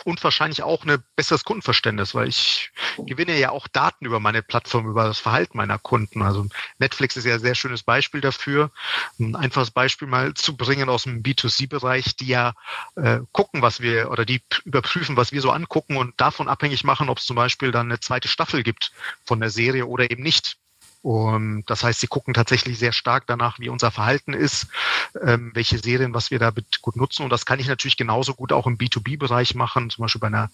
und 0.05 0.23
wahrscheinlich 0.23 0.63
auch 0.63 0.85
ein 0.85 1.03
besseres 1.15 1.43
Kundenverständnis, 1.43 2.15
weil 2.15 2.27
ich 2.27 2.71
gewinne 2.97 3.37
ja 3.37 3.51
auch 3.51 3.67
Daten 3.67 4.05
über 4.05 4.19
meine 4.19 4.41
Plattform, 4.41 4.87
über 4.87 5.05
das 5.05 5.19
Verhalten 5.19 5.57
meiner 5.57 5.79
Kunden. 5.79 6.21
Also 6.21 6.47
Netflix 6.79 7.15
ist 7.15 7.25
ja 7.25 7.35
ein 7.35 7.39
sehr 7.39 7.55
schönes 7.55 7.83
Beispiel 7.83 8.21
dafür. 8.21 8.71
Ein 9.19 9.35
einfaches 9.35 9.71
Beispiel 9.71 10.07
mal 10.07 10.33
zu 10.33 10.57
bringen 10.57 10.89
aus 10.89 11.03
dem 11.03 11.23
B2C-Bereich, 11.23 12.15
die 12.15 12.27
ja 12.27 12.53
äh, 12.95 13.19
gucken, 13.31 13.61
was 13.61 13.81
wir 13.81 14.11
oder 14.11 14.25
die 14.25 14.41
überprüfen, 14.65 15.15
was 15.15 15.31
wir 15.31 15.41
so 15.41 15.51
angucken 15.51 15.97
und 15.97 16.19
davon 16.19 16.49
abhängig 16.49 16.83
machen, 16.83 17.09
ob 17.09 17.19
es 17.19 17.25
zum 17.25 17.35
Beispiel 17.35 17.71
dann 17.71 17.87
eine 17.87 17.99
zweite 17.99 18.27
Staffel 18.27 18.63
gibt 18.63 18.91
von 19.25 19.39
der 19.39 19.49
Serie 19.49 19.85
oder 19.85 20.09
eben 20.09 20.23
nicht. 20.23 20.57
Und 21.03 21.65
das 21.67 21.83
heißt, 21.83 21.99
sie 21.99 22.07
gucken 22.07 22.33
tatsächlich 22.33 22.79
sehr 22.79 22.93
stark 22.93 23.27
danach, 23.27 23.59
wie 23.59 23.67
unser 23.67 23.91
Verhalten 23.91 24.31
ist, 24.31 24.67
ähm, 25.21 25.51
welche 25.53 25.77
Serien, 25.77 26.13
was 26.13 26.31
wir 26.31 26.39
da 26.39 26.53
gut 26.81 26.95
nutzen. 26.95 27.23
Und 27.23 27.29
das 27.29 27.45
kann 27.45 27.59
ich 27.59 27.67
natürlich 27.67 27.97
genauso 27.97 28.33
gut 28.33 28.53
auch 28.53 28.67
im 28.67 28.77
B2B-Bereich 28.77 29.53
machen, 29.53 29.89
zum 29.89 30.03
Beispiel 30.03 30.21
bei 30.21 30.27
einer, 30.27 30.49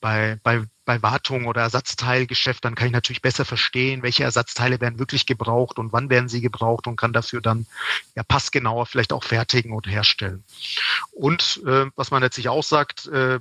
bei, 0.00 0.40
bei, 0.42 0.64
bei 0.84 1.00
Wartung 1.04 1.46
oder 1.46 1.62
Ersatzteilgeschäft. 1.62 2.64
Dann 2.64 2.74
kann 2.74 2.88
ich 2.88 2.92
natürlich 2.92 3.22
besser 3.22 3.44
verstehen, 3.44 4.02
welche 4.02 4.24
Ersatzteile 4.24 4.80
werden 4.80 4.98
wirklich 4.98 5.24
gebraucht 5.24 5.78
und 5.78 5.92
wann 5.92 6.10
werden 6.10 6.28
sie 6.28 6.40
gebraucht 6.40 6.88
und 6.88 6.96
kann 6.96 7.12
dafür 7.12 7.40
dann 7.40 7.66
ja 8.16 8.24
passgenauer 8.24 8.86
vielleicht 8.86 9.12
auch 9.12 9.22
fertigen 9.22 9.72
und 9.72 9.86
herstellen. 9.86 10.42
Und 11.12 11.62
äh, 11.64 11.86
was 11.94 12.10
man 12.10 12.22
letztlich 12.22 12.48
auch 12.48 12.64
sagt, 12.64 13.06
äh, 13.06 13.38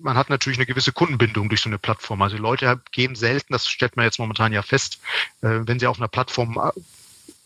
man 0.00 0.16
hat 0.16 0.30
natürlich 0.30 0.58
eine 0.58 0.66
gewisse 0.66 0.92
Kundenbindung 0.92 1.48
durch 1.48 1.60
so 1.60 1.68
eine 1.68 1.78
Plattform. 1.78 2.22
Also 2.22 2.36
Leute 2.36 2.80
gehen 2.92 3.14
selten, 3.14 3.52
das 3.52 3.68
stellt 3.68 3.96
man 3.96 4.04
jetzt 4.04 4.18
momentan 4.18 4.52
ja 4.52 4.62
fest, 4.62 5.00
äh, 5.42 5.60
wenn 5.62 5.78
sie 5.78 5.86
auf 5.86 5.98
einer 5.98 6.08
Plattform 6.08 6.58
äh, 6.58 6.80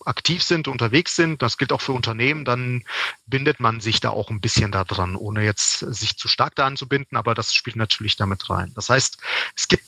aktiv 0.07 0.43
sind, 0.43 0.69
unterwegs 0.69 1.17
sind, 1.17 1.43
das 1.43 1.59
gilt 1.59 1.73
auch 1.73 1.81
für 1.81 1.93
Unternehmen, 1.93 2.45
dann 2.45 2.85
bindet 3.27 3.61
man 3.61 3.81
sich 3.81 4.01
da 4.01 4.11
auch 4.11 4.31
ein 4.31 4.41
bisschen 4.41 4.73
da 4.73 4.85
dran, 4.85 5.15
ohne 5.15 5.45
jetzt 5.45 5.81
sich 5.81 6.17
zu 6.17 6.27
stark 6.29 6.55
da 6.55 6.67
anzubinden, 6.67 7.19
aber 7.19 7.35
das 7.35 7.55
spielt 7.55 7.77
natürlich 7.77 8.17
damit 8.17 8.49
rein. 8.49 8.73
Das 8.75 8.89
heißt, 8.89 9.19
es 9.57 9.69
gibt 9.69 9.85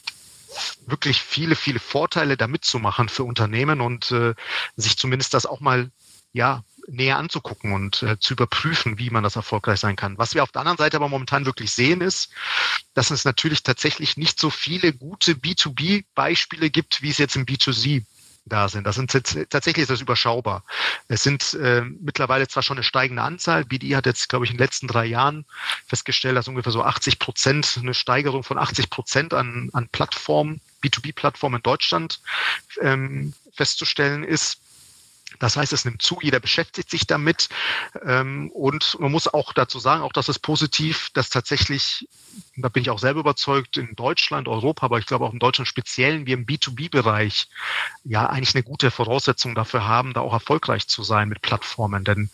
wirklich 0.87 1.23
viele, 1.23 1.57
viele 1.57 1.81
Vorteile 1.81 2.37
da 2.37 2.47
mitzumachen 2.47 3.09
für 3.09 3.25
Unternehmen 3.25 3.81
und 3.81 4.11
äh, 4.11 4.35
sich 4.77 4.99
zumindest 4.99 5.33
das 5.33 5.47
auch 5.47 5.61
mal 5.61 5.91
ja, 6.35 6.65
näher 6.89 7.19
anzugucken 7.19 7.73
und 7.73 8.03
äh, 8.03 8.19
zu 8.19 8.35
überprüfen, 8.35 8.99
wie 8.99 9.11
man 9.11 9.23
das 9.23 9.37
erfolgreich 9.37 9.81
sein 9.81 9.97
kann. 9.97 10.19
Was 10.19 10.35
wir 10.35 10.43
auf 10.43 10.53
der 10.53 10.61
anderen 10.61 10.79
Seite 10.79 10.97
aber 10.97 11.09
momentan 11.09 11.47
wirklich 11.47 11.73
sehen, 11.73 12.01
ist, 12.01 12.31
dass 12.95 13.11
es 13.11 13.25
natürlich 13.25 13.63
tatsächlich 13.63 14.17
nicht 14.17 14.39
so 14.39 14.51
viele 14.51 14.93
gute 14.93 15.33
B2B-Beispiele 15.33 16.71
gibt, 16.71 17.03
wie 17.03 17.11
es 17.11 17.19
jetzt 17.19 17.37
im 17.37 17.47
B2C 17.47 18.05
da 18.45 18.69
sind. 18.69 18.85
Das 18.85 18.97
sind 18.97 19.11
tatsächlich 19.11 19.83
ist 19.83 19.91
das 19.91 20.01
überschaubar. 20.01 20.65
Es 21.09 21.23
sind 21.23 21.55
äh, 21.55 21.83
mittlerweile 21.83 22.49
zwar 22.49 22.63
schon 22.63 22.77
eine 22.77 22.85
steigende 22.85 23.23
Anzahl. 23.23 23.65
BDI 23.65 23.91
hat 23.91 24.07
jetzt, 24.07 24.29
glaube 24.29 24.45
ich, 24.45 24.51
in 24.51 24.57
den 24.57 24.65
letzten 24.65 24.89
drei 24.89 25.07
Jahren 25.07 25.45
festgestellt, 25.87 26.37
dass 26.37 26.49
ungefähr 26.49 26.73
so 26.73 26.83
80 26.83 27.19
Prozent, 27.19 27.79
eine 27.81 27.95
Steigerung 27.95 28.43
von 28.43 28.59
80 28.59 28.91
Prozent 28.91 29.35
an, 29.35 29.71
an 29.73 29.89
Plattformen, 29.89 30.61
B2B-Plattformen 30.83 31.57
in 31.57 31.63
Deutschland 31.63 32.21
ähm, 32.81 33.33
festzustellen 33.55 34.25
ist. 34.25 34.62
Das 35.39 35.57
heißt, 35.57 35.73
es 35.73 35.85
nimmt 35.85 36.03
zu, 36.03 36.19
jeder 36.23 36.41
beschäftigt 36.41 36.91
sich 36.91 37.07
damit. 37.07 37.49
Ähm, 38.05 38.51
und 38.51 38.99
man 39.01 39.13
muss 39.13 39.29
auch 39.29 39.53
dazu 39.53 39.79
sagen, 39.79 40.03
auch 40.03 40.13
das 40.13 40.29
ist 40.29 40.41
positiv, 40.41 41.11
dass 41.15 41.31
tatsächlich, 41.31 42.09
da 42.57 42.69
bin 42.69 42.83
ich 42.83 42.91
auch 42.91 42.99
selber 42.99 43.21
überzeugt, 43.21 43.77
in 43.77 43.95
Deutschland, 43.95 44.49
Europa, 44.49 44.87
aber 44.87 44.99
ich 44.99 45.07
glaube 45.07 45.25
auch 45.25 45.33
in 45.33 45.39
Deutschland 45.39 45.69
speziell, 45.69 46.27
wir 46.27 46.35
im 46.35 46.47
B2B-Bereich 46.47 47.49
ja 48.05 48.27
eigentlich 48.27 48.55
eine 48.55 48.63
gute 48.63 48.91
Voraussetzung 48.91 49.55
dafür 49.55 49.87
haben, 49.87 50.13
da 50.13 50.21
auch 50.21 50.33
erfolgreich 50.33 50.87
zu 50.89 51.03
sein 51.03 51.29
mit 51.29 51.43
Plattformen. 51.43 52.05
Denn 52.05 52.31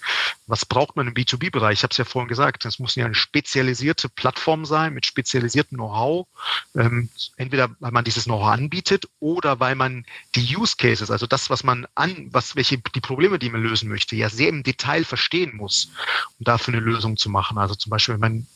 was 0.47 0.65
braucht 0.65 0.97
man 0.97 1.09
im 1.09 1.15
B2B-Bereich? 1.15 1.79
Ich 1.79 1.83
habe 1.83 1.93
es 1.93 1.99
ja 1.99 2.05
vorhin 2.05 2.29
gesagt, 2.29 2.65
es 2.65 2.79
muss 2.79 2.95
ja 2.95 3.05
eine 3.05 3.15
spezialisierte 3.15 4.09
Plattform 4.09 4.65
sein 4.65 4.95
mit 4.95 5.07
spezialisiertem 5.07 5.77
Know-how. 5.77 6.27
Ähm, 6.75 7.09
entweder 7.37 7.71
weil 7.81 7.93
man 7.93 8.05
dieses 8.05 8.25
Know-how 8.25 8.49
anbietet 8.49 9.09
oder 9.21 9.61
weil 9.61 9.75
man 9.75 10.05
die 10.35 10.57
Use 10.57 10.77
Cases, 10.77 11.11
also 11.11 11.27
das, 11.27 11.51
was 11.51 11.65
man 11.65 11.87
an, 11.95 12.29
was 12.31 12.57
welche 12.57 12.79
die 12.95 13.01
Probleme, 13.01 13.39
die 13.39 13.51
man 13.51 13.63
lösen 13.63 13.89
möchte, 13.89 14.17
ja 14.17 14.29
sehr 14.29 14.49
im 14.49 14.63
Detail 14.63 15.05
verstehen 15.05 15.57
muss, 15.57 15.91
um 16.39 16.45
dafür 16.45 16.75
eine 16.75 16.83
Lösung 16.83 17.17
zu 17.17 17.31
machen. 17.31 17.59
Also 17.59 17.75
zum 17.75 17.91
Beispiel, 17.91 18.15
wenn 18.15 18.21
man 18.21 18.47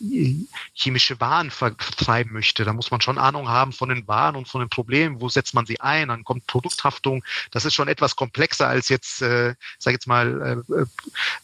chemische 0.75 1.21
Waren 1.21 1.51
vertreiben 1.51 2.33
möchte, 2.33 2.64
dann 2.64 2.77
muss 2.77 2.90
man 2.90 3.01
schon 3.01 3.18
Ahnung 3.18 3.49
haben 3.49 3.73
von 3.73 3.88
den 3.88 4.07
Waren 4.09 4.37
und 4.37 4.49
von 4.49 4.61
den 4.61 4.68
Problemen. 4.68 5.21
Wo 5.21 5.29
setzt 5.29 5.55
man 5.55 5.66
sie 5.66 5.81
ein? 5.81 6.09
Dann 6.09 6.25
kommt 6.25 6.47
Produkthaftung. 6.47 7.25
Das 7.51 7.64
ist 7.64 7.75
schon 7.75 7.88
etwas 7.88 8.16
komplexer 8.16 8.68
als 8.68 8.88
jetzt, 8.88 9.23
äh, 9.23 9.55
sage 9.79 9.95
jetzt 9.95 10.07
mal, 10.07 10.64
äh, 10.68 10.83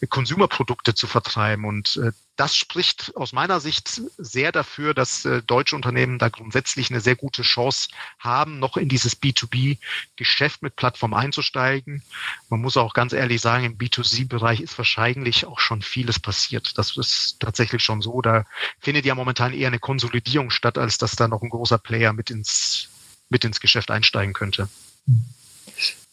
äh, 0.03 0.07
Konsumerprodukte 0.07 0.95
zu 0.95 1.07
vertreiben. 1.07 1.65
Und 1.65 1.97
äh, 1.97 2.13
das 2.39 2.57
spricht 2.57 3.13
aus 3.17 3.33
meiner 3.33 3.59
Sicht 3.59 4.01
sehr 4.17 4.53
dafür, 4.53 4.95
dass 4.95 5.25
äh, 5.25 5.43
deutsche 5.43 5.75
Unternehmen 5.75 6.21
da 6.21 6.29
grundsätzlich 6.29 6.89
eine 6.89 7.01
sehr 7.01 7.17
gute 7.17 7.43
Chance 7.43 7.89
haben, 8.21 8.61
noch 8.61 8.77
in 8.77 8.89
dieses 8.89 9.21
B2B-Geschäft 9.21 10.63
mit 10.63 10.77
Plattform 10.77 11.15
einzusteigen. 11.15 12.05
Man 12.49 12.61
muss 12.61 12.77
auch 12.77 12.95
ganz 12.95 13.13
ehrlich 13.13 13.41
sagen, 13.41 13.65
im 13.65 13.77
B2C-Bereich 13.77 14.61
ist 14.61 14.79
wahrscheinlich 14.79 15.47
auch 15.47 15.59
schon 15.59 15.83
vieles 15.83 16.21
passiert. 16.21 16.79
Das 16.79 16.97
ist 16.97 17.41
tatsächlich 17.41 17.83
schon 17.83 18.03
so. 18.03 18.23
Da 18.23 18.45
findet 18.79 19.05
ja 19.05 19.17
momentan 19.17 19.53
eher 19.53 19.67
eine 19.67 19.81
Konsolidierung 19.81 20.51
statt, 20.51 20.79
als 20.79 20.97
dass 20.97 21.17
da 21.17 21.27
noch 21.27 21.43
ein 21.43 21.51
großer 21.51 21.79
Player 21.79 22.13
mit 22.13 22.31
ins, 22.31 22.89
mit 23.31 23.45
ins 23.45 23.59
Geschäft 23.59 23.91
einsteigen 23.91 24.33
könnte. 24.33 24.69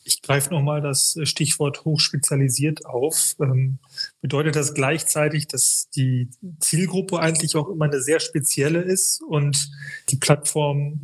Ich 0.08 0.22
greife 0.22 0.52
nochmal 0.54 0.82
das 0.82 1.18
Stichwort 1.24 1.84
hochspezialisiert 1.84 2.86
auf. 2.86 3.36
Ähm, 3.39 3.80
bedeutet 4.22 4.56
das 4.56 4.76
gleichzeitig, 4.76 5.48
dass 5.48 5.89
die 5.96 6.30
Zielgruppe 6.60 7.20
eigentlich 7.20 7.56
auch 7.56 7.68
immer 7.70 7.86
eine 7.86 8.00
sehr 8.00 8.20
spezielle 8.20 8.82
ist 8.82 9.24
und 9.24 9.72
die 10.10 10.18
Plattform 10.18 11.02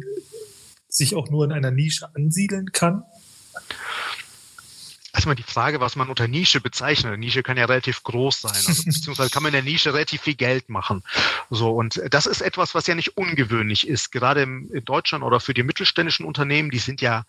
sich 0.87 1.15
auch 1.15 1.29
nur 1.29 1.45
in 1.45 1.51
einer 1.51 1.71
Nische 1.71 2.13
ansiedeln 2.15 2.71
kann? 2.73 3.03
Erstmal 5.21 5.35
die 5.35 5.43
Frage, 5.43 5.79
was 5.79 5.95
man 5.95 6.09
unter 6.09 6.27
Nische 6.27 6.61
bezeichnet. 6.61 7.19
Nische 7.19 7.43
kann 7.43 7.55
ja 7.55 7.65
relativ 7.65 8.01
groß 8.01 8.41
sein, 8.41 8.53
also, 8.53 8.83
beziehungsweise 8.85 9.29
kann 9.29 9.43
man 9.43 9.53
in 9.53 9.63
der 9.63 9.71
Nische 9.71 9.93
relativ 9.93 10.21
viel 10.21 10.33
Geld 10.33 10.67
machen. 10.67 11.03
So, 11.51 11.69
und 11.69 12.01
das 12.09 12.25
ist 12.25 12.41
etwas, 12.41 12.73
was 12.73 12.87
ja 12.87 12.95
nicht 12.95 13.17
ungewöhnlich 13.17 13.87
ist. 13.87 14.11
Gerade 14.11 14.41
in 14.41 14.83
Deutschland 14.83 15.23
oder 15.23 15.39
für 15.39 15.53
die 15.53 15.61
mittelständischen 15.61 16.25
Unternehmen, 16.25 16.71
die 16.71 16.79
sind 16.79 17.01
ja, 17.01 17.25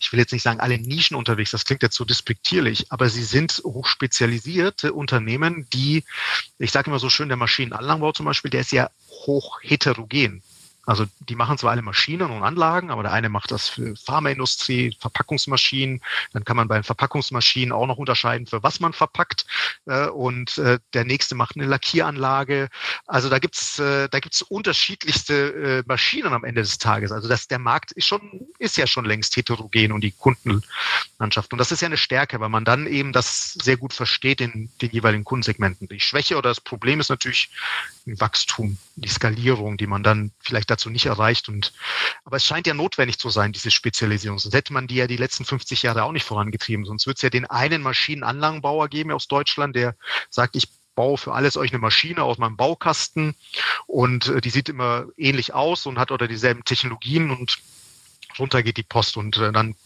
ich 0.00 0.10
will 0.10 0.18
jetzt 0.18 0.32
nicht 0.32 0.42
sagen, 0.42 0.58
alle 0.58 0.76
Nischen 0.76 1.16
unterwegs, 1.16 1.52
das 1.52 1.64
klingt 1.64 1.84
jetzt 1.84 1.96
so 1.96 2.04
despektierlich, 2.04 2.90
aber 2.90 3.08
sie 3.08 3.22
sind 3.22 3.62
hochspezialisierte 3.64 4.92
Unternehmen, 4.92 5.68
die, 5.72 6.02
ich 6.58 6.72
sage 6.72 6.90
immer 6.90 6.98
so 6.98 7.10
schön, 7.10 7.28
der 7.28 7.36
Maschinenanlagenbau 7.36 8.10
zum 8.10 8.26
Beispiel, 8.26 8.50
der 8.50 8.62
ist 8.62 8.72
ja 8.72 8.90
hoch 9.08 9.60
heterogen. 9.62 10.42
Also 10.86 11.04
die 11.28 11.34
machen 11.34 11.58
zwar 11.58 11.72
alle 11.72 11.82
Maschinen 11.82 12.30
und 12.30 12.44
Anlagen, 12.44 12.90
aber 12.90 13.02
der 13.02 13.12
eine 13.12 13.28
macht 13.28 13.50
das 13.50 13.68
für 13.68 13.96
Pharmaindustrie, 13.96 14.96
Verpackungsmaschinen. 15.00 16.00
Dann 16.32 16.44
kann 16.44 16.56
man 16.56 16.68
bei 16.68 16.82
Verpackungsmaschinen 16.82 17.72
auch 17.72 17.86
noch 17.86 17.98
unterscheiden, 17.98 18.46
für 18.46 18.62
was 18.62 18.78
man 18.78 18.92
verpackt. 18.92 19.46
Äh, 19.86 20.06
und 20.06 20.58
äh, 20.58 20.78
der 20.94 21.04
nächste 21.04 21.34
macht 21.34 21.56
eine 21.56 21.66
Lackieranlage. 21.66 22.68
Also 23.06 23.28
da 23.28 23.40
gibt's 23.40 23.78
äh, 23.80 24.08
da 24.08 24.20
gibt's 24.20 24.42
unterschiedlichste 24.42 25.82
Maschinen 25.86 26.32
am 26.32 26.44
Ende 26.44 26.62
des 26.62 26.78
Tages. 26.78 27.10
Also 27.10 27.28
das, 27.28 27.48
der 27.48 27.58
Markt 27.58 27.92
ist 27.92 28.06
schon 28.06 28.46
ist 28.58 28.76
ja 28.76 28.86
schon 28.86 29.04
längst 29.04 29.36
heterogen 29.36 29.90
und 29.92 30.02
die 30.02 30.12
Kundenlandschaft. 30.12 31.52
Und 31.52 31.58
das 31.58 31.72
ist 31.72 31.82
ja 31.82 31.86
eine 31.86 31.96
Stärke, 31.96 32.38
weil 32.40 32.48
man 32.48 32.64
dann 32.64 32.86
eben 32.86 33.12
das 33.12 33.54
sehr 33.54 33.76
gut 33.76 33.92
versteht 33.92 34.40
in 34.40 34.70
den 34.80 34.90
jeweiligen 34.90 35.24
Kundensegmenten. 35.24 35.88
Die 35.88 36.00
Schwäche 36.00 36.36
oder 36.36 36.50
das 36.50 36.60
Problem 36.60 37.00
ist 37.00 37.08
natürlich 37.08 37.50
Wachstum, 38.06 38.78
die 38.94 39.08
Skalierung, 39.08 39.76
die 39.76 39.86
man 39.86 40.02
dann 40.02 40.32
vielleicht 40.38 40.70
dazu 40.70 40.90
nicht 40.90 41.06
erreicht. 41.06 41.48
Und, 41.48 41.72
aber 42.24 42.36
es 42.36 42.46
scheint 42.46 42.66
ja 42.66 42.74
notwendig 42.74 43.18
zu 43.18 43.30
sein, 43.30 43.52
diese 43.52 43.70
Spezialisierung. 43.70 44.38
Sonst 44.38 44.54
hätte 44.54 44.72
man 44.72 44.86
die 44.86 44.96
ja 44.96 45.06
die 45.06 45.16
letzten 45.16 45.44
50 45.44 45.82
Jahre 45.82 46.04
auch 46.04 46.12
nicht 46.12 46.24
vorangetrieben. 46.24 46.84
Sonst 46.84 47.06
wird 47.06 47.18
es 47.18 47.22
ja 47.22 47.30
den 47.30 47.46
einen 47.46 47.82
Maschinenanlagenbauer 47.82 48.88
geben 48.88 49.12
aus 49.12 49.28
Deutschland, 49.28 49.74
der 49.74 49.96
sagt, 50.30 50.56
ich 50.56 50.68
baue 50.94 51.18
für 51.18 51.34
alles 51.34 51.56
euch 51.56 51.72
eine 51.72 51.78
Maschine 51.78 52.22
aus 52.22 52.38
meinem 52.38 52.56
Baukasten 52.56 53.34
und 53.86 54.28
äh, 54.28 54.40
die 54.40 54.50
sieht 54.50 54.68
immer 54.68 55.06
ähnlich 55.16 55.52
aus 55.52 55.86
und 55.86 55.98
hat 55.98 56.10
oder 56.10 56.26
dieselben 56.26 56.64
Technologien 56.64 57.30
und 57.30 57.58
runter 58.38 58.62
geht 58.62 58.78
die 58.78 58.82
Post 58.82 59.16
und 59.16 59.36
äh, 59.36 59.52
dann 59.52 59.76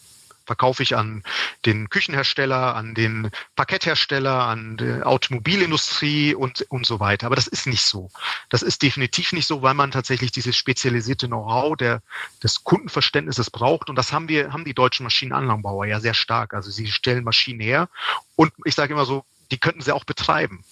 verkaufe 0.51 0.83
ich 0.83 0.97
an 0.97 1.23
den 1.65 1.89
Küchenhersteller, 1.91 2.75
an 2.75 2.97
den 2.97 3.31
Parketthersteller, 3.55 4.47
an 4.47 4.77
die 4.79 5.01
Automobilindustrie 5.01 6.35
und, 6.35 6.63
und 6.71 6.85
so 6.85 6.99
weiter. 6.99 7.27
Aber 7.27 7.37
das 7.37 7.47
ist 7.47 7.69
nicht 7.69 7.83
so. 7.83 8.11
Das 8.49 8.63
ist 8.63 8.83
definitiv 8.83 9.31
nicht 9.31 9.47
so, 9.47 9.63
weil 9.63 9.75
man 9.75 9.93
tatsächlich 9.93 10.33
dieses 10.33 10.57
spezialisierte 10.57 11.29
Know-how 11.29 11.77
des 12.43 12.65
Kundenverständnisses 12.65 13.49
braucht. 13.49 13.89
Und 13.89 13.95
das 13.95 14.13
haben 14.13 14.29
wir, 14.29 14.53
haben 14.53 14.65
die 14.65 14.75
deutschen 14.75 15.05
Maschinenanlagenbauer 15.05 15.87
ja 15.87 16.01
sehr 16.01 16.15
stark. 16.15 16.53
Also 16.53 16.73
sie 16.73 16.89
stellen 16.89 17.23
Maschinen 17.23 17.61
her 17.61 17.89
und 18.35 18.53
ich 18.65 18.75
sage 18.75 18.93
immer 18.93 19.05
so, 19.05 19.25
die 19.53 19.59
könnten 19.59 19.83
sie 19.83 19.93
auch 19.93 20.05
betreiben. 20.05 20.65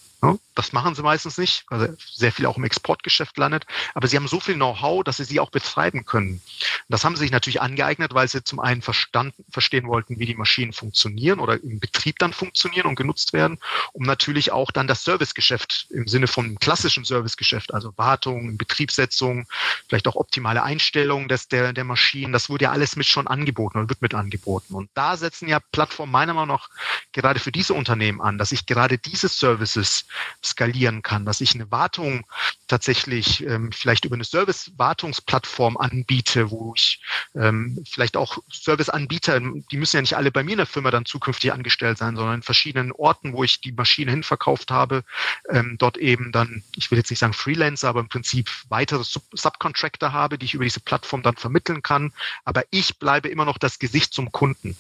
Das 0.59 0.73
machen 0.73 0.97
sie 0.97 1.03
meistens 1.05 1.39
nicht, 1.39 1.65
weil 1.69 1.97
sehr 2.05 2.33
viel 2.33 2.45
auch 2.47 2.57
im 2.57 2.65
Exportgeschäft 2.65 3.39
landet. 3.39 3.65
Aber 3.95 4.09
sie 4.09 4.17
haben 4.17 4.27
so 4.27 4.41
viel 4.41 4.57
Know-how, 4.57 5.05
dass 5.05 5.19
sie 5.19 5.25
sie 5.25 5.39
auch 5.39 5.51
betreiben 5.51 6.05
können. 6.05 6.43
Das 6.89 7.05
haben 7.05 7.15
sie 7.15 7.21
sich 7.21 7.31
natürlich 7.31 7.63
angeeignet, 7.63 8.13
weil 8.13 8.27
sie 8.27 8.43
zum 8.43 8.59
einen 8.59 8.83
verstanden, 8.83 9.45
verstehen 9.51 9.87
wollten, 9.87 10.19
wie 10.19 10.27
die 10.27 10.35
Maschinen 10.35 10.73
funktionieren 10.73 11.39
oder 11.39 11.63
im 11.63 11.79
Betrieb 11.79 12.19
dann 12.19 12.33
funktionieren 12.33 12.89
und 12.89 12.97
genutzt 12.97 13.33
werden, 13.33 13.61
um 13.93 14.05
natürlich 14.05 14.51
auch 14.51 14.73
dann 14.73 14.89
das 14.89 15.05
Servicegeschäft 15.05 15.87
im 15.91 16.09
Sinne 16.09 16.27
von 16.27 16.59
klassischen 16.59 17.05
Servicegeschäft, 17.05 17.73
also 17.73 17.93
Wartung, 17.97 18.59
Betriebssetzung, 18.59 19.47
vielleicht 19.89 20.09
auch 20.09 20.17
optimale 20.17 20.65
Einstellungen 20.65 21.29
des, 21.29 21.47
der, 21.47 21.73
der 21.73 21.85
Maschinen, 21.85 22.33
das 22.33 22.51
wurde 22.51 22.65
ja 22.65 22.73
alles 22.73 22.97
mit 22.97 23.07
schon 23.07 23.29
angeboten 23.29 23.79
oder 23.79 23.89
wird 23.89 24.03
mit 24.03 24.15
angeboten. 24.15 24.75
Und 24.75 24.91
da 24.95 25.17
setzen 25.17 25.47
ja 25.47 25.61
Plattformen 25.71 26.11
meiner 26.11 26.35
Meinung 26.35 26.57
nach 26.57 26.69
gerade 27.13 27.39
für 27.39 27.53
diese 27.53 27.75
Unternehmen 27.75 28.21
an, 28.21 28.39
dass 28.39 28.51
ich 28.51 28.67
gerade 28.67 28.99
diese 28.99 29.29
Services 29.29 30.08
skalieren 30.45 31.03
kann, 31.03 31.25
dass 31.25 31.41
ich 31.41 31.55
eine 31.55 31.71
Wartung 31.71 32.27
tatsächlich 32.67 33.45
ähm, 33.47 33.73
vielleicht 33.73 34.05
über 34.05 34.15
eine 34.15 34.25
Service-Wartungsplattform 34.25 35.77
anbiete, 35.77 36.51
wo 36.51 36.75
ich 36.77 37.01
ähm, 37.35 37.83
vielleicht 37.89 38.17
auch 38.17 38.39
Serviceanbieter, 38.51 39.41
die 39.41 39.77
müssen 39.77 39.97
ja 39.97 40.03
nicht 40.03 40.17
alle 40.17 40.31
bei 40.31 40.43
mir 40.43 40.53
in 40.53 40.59
der 40.59 40.67
Firma 40.67 40.91
dann 40.91 41.05
zukünftig 41.05 41.53
angestellt 41.53 41.99
sein, 41.99 42.17
sondern 42.17 42.37
in 42.37 42.43
verschiedenen 42.43 42.93
Orten, 42.93 43.33
wo 43.33 43.45
ich 43.45 43.61
die 43.61 43.73
Maschine 43.73 44.11
hinverkauft 44.11 44.71
habe, 44.71 45.05
ähm, 45.49 45.77
dort 45.79 45.97
eben 45.97 46.33
dann, 46.33 46.63
ich 46.77 46.91
will 46.91 46.99
jetzt 46.99 47.11
nicht 47.11 47.19
sagen 47.19 47.33
Freelancer, 47.33 47.89
aber 47.89 48.01
im 48.01 48.09
Prinzip 48.09 48.51
weitere 48.69 49.05
Sub 49.05 49.23
Subcontractor 49.33 50.13
habe, 50.13 50.39
die 50.39 50.47
ich 50.47 50.55
über 50.55 50.65
diese 50.65 50.81
Plattform 50.81 51.23
dann 51.23 51.37
vermitteln 51.37 51.83
kann. 51.83 52.13
Aber 52.45 52.65
ich 52.71 52.99
bleibe 52.99 53.29
immer 53.29 53.45
noch 53.45 53.59
das 53.59 53.79
Gesicht 53.79 54.13
zum 54.13 54.33
Kunden. 54.33 54.77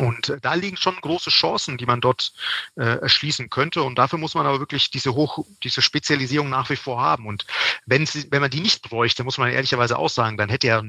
Und 0.00 0.28
äh, 0.28 0.40
da 0.40 0.54
liegen 0.54 0.76
schon 0.76 0.96
große 1.00 1.30
Chancen, 1.30 1.76
die 1.78 1.86
man 1.86 2.00
dort 2.00 2.32
äh, 2.76 3.00
erschließen 3.00 3.50
könnte. 3.50 3.82
Und 3.82 3.96
dafür 3.96 4.18
muss 4.18 4.34
man 4.34 4.46
aber 4.46 4.60
wirklich 4.60 4.90
diese 4.90 5.14
Hoch, 5.14 5.44
diese 5.62 5.82
Spezialisierung 5.82 6.48
nach 6.48 6.70
wie 6.70 6.76
vor 6.76 7.00
haben. 7.00 7.26
Und 7.26 7.46
wenn 7.86 8.06
sie, 8.06 8.26
wenn 8.30 8.40
man 8.40 8.50
die 8.50 8.60
nicht 8.60 8.82
bräuchte, 8.82 9.24
muss 9.24 9.38
man 9.38 9.50
ehrlicherweise 9.50 9.98
auch 9.98 10.10
sagen, 10.10 10.36
dann 10.36 10.48
hätte 10.48 10.66
ja 10.66 10.82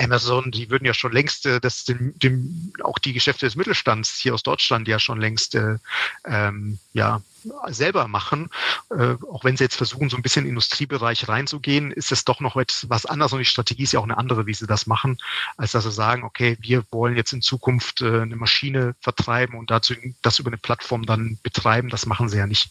Amazon, 0.00 0.50
die 0.50 0.70
würden 0.70 0.84
ja 0.84 0.94
schon 0.94 1.12
längst 1.12 1.46
äh, 1.46 1.60
das, 1.60 1.84
dem, 1.84 2.18
dem, 2.18 2.72
auch 2.82 2.98
die 2.98 3.12
Geschäfte 3.12 3.46
des 3.46 3.56
Mittelstands 3.56 4.18
hier 4.18 4.34
aus 4.34 4.42
Deutschland 4.42 4.88
ja 4.88 4.98
schon 4.98 5.20
längst 5.20 5.54
äh, 5.54 5.76
ähm, 6.24 6.78
ja 6.92 7.22
selber 7.68 8.08
machen. 8.08 8.48
Äh, 8.90 9.16
auch 9.30 9.44
wenn 9.44 9.56
sie 9.56 9.64
jetzt 9.64 9.76
versuchen, 9.76 10.10
so 10.10 10.16
ein 10.16 10.22
bisschen 10.22 10.40
in 10.40 10.46
den 10.46 10.50
Industriebereich 10.50 11.28
reinzugehen, 11.28 11.90
ist 11.90 12.12
es 12.12 12.24
doch 12.24 12.40
noch 12.40 12.56
etwas 12.56 13.06
anderes 13.06 13.32
und 13.32 13.38
die 13.38 13.44
Strategie 13.44 13.84
ist 13.84 13.92
ja 13.92 14.00
auch 14.00 14.04
eine 14.04 14.18
andere, 14.18 14.46
wie 14.46 14.54
sie 14.54 14.66
das 14.66 14.86
machen, 14.86 15.18
als 15.56 15.72
dass 15.72 15.84
sie 15.84 15.92
sagen, 15.92 16.24
okay, 16.24 16.56
wir 16.60 16.84
wollen 16.90 17.16
jetzt 17.16 17.32
in 17.32 17.42
Zukunft 17.42 18.02
äh, 18.02 18.20
eine 18.20 18.36
Maschine 18.36 18.94
vertreiben 19.00 19.58
und 19.58 19.70
dazu 19.70 19.94
das 20.22 20.38
über 20.38 20.48
eine 20.48 20.58
Plattform 20.58 21.06
dann 21.06 21.38
betreiben. 21.42 21.88
Das 21.88 22.06
machen 22.06 22.28
sie 22.28 22.38
ja 22.38 22.46
nicht. 22.46 22.70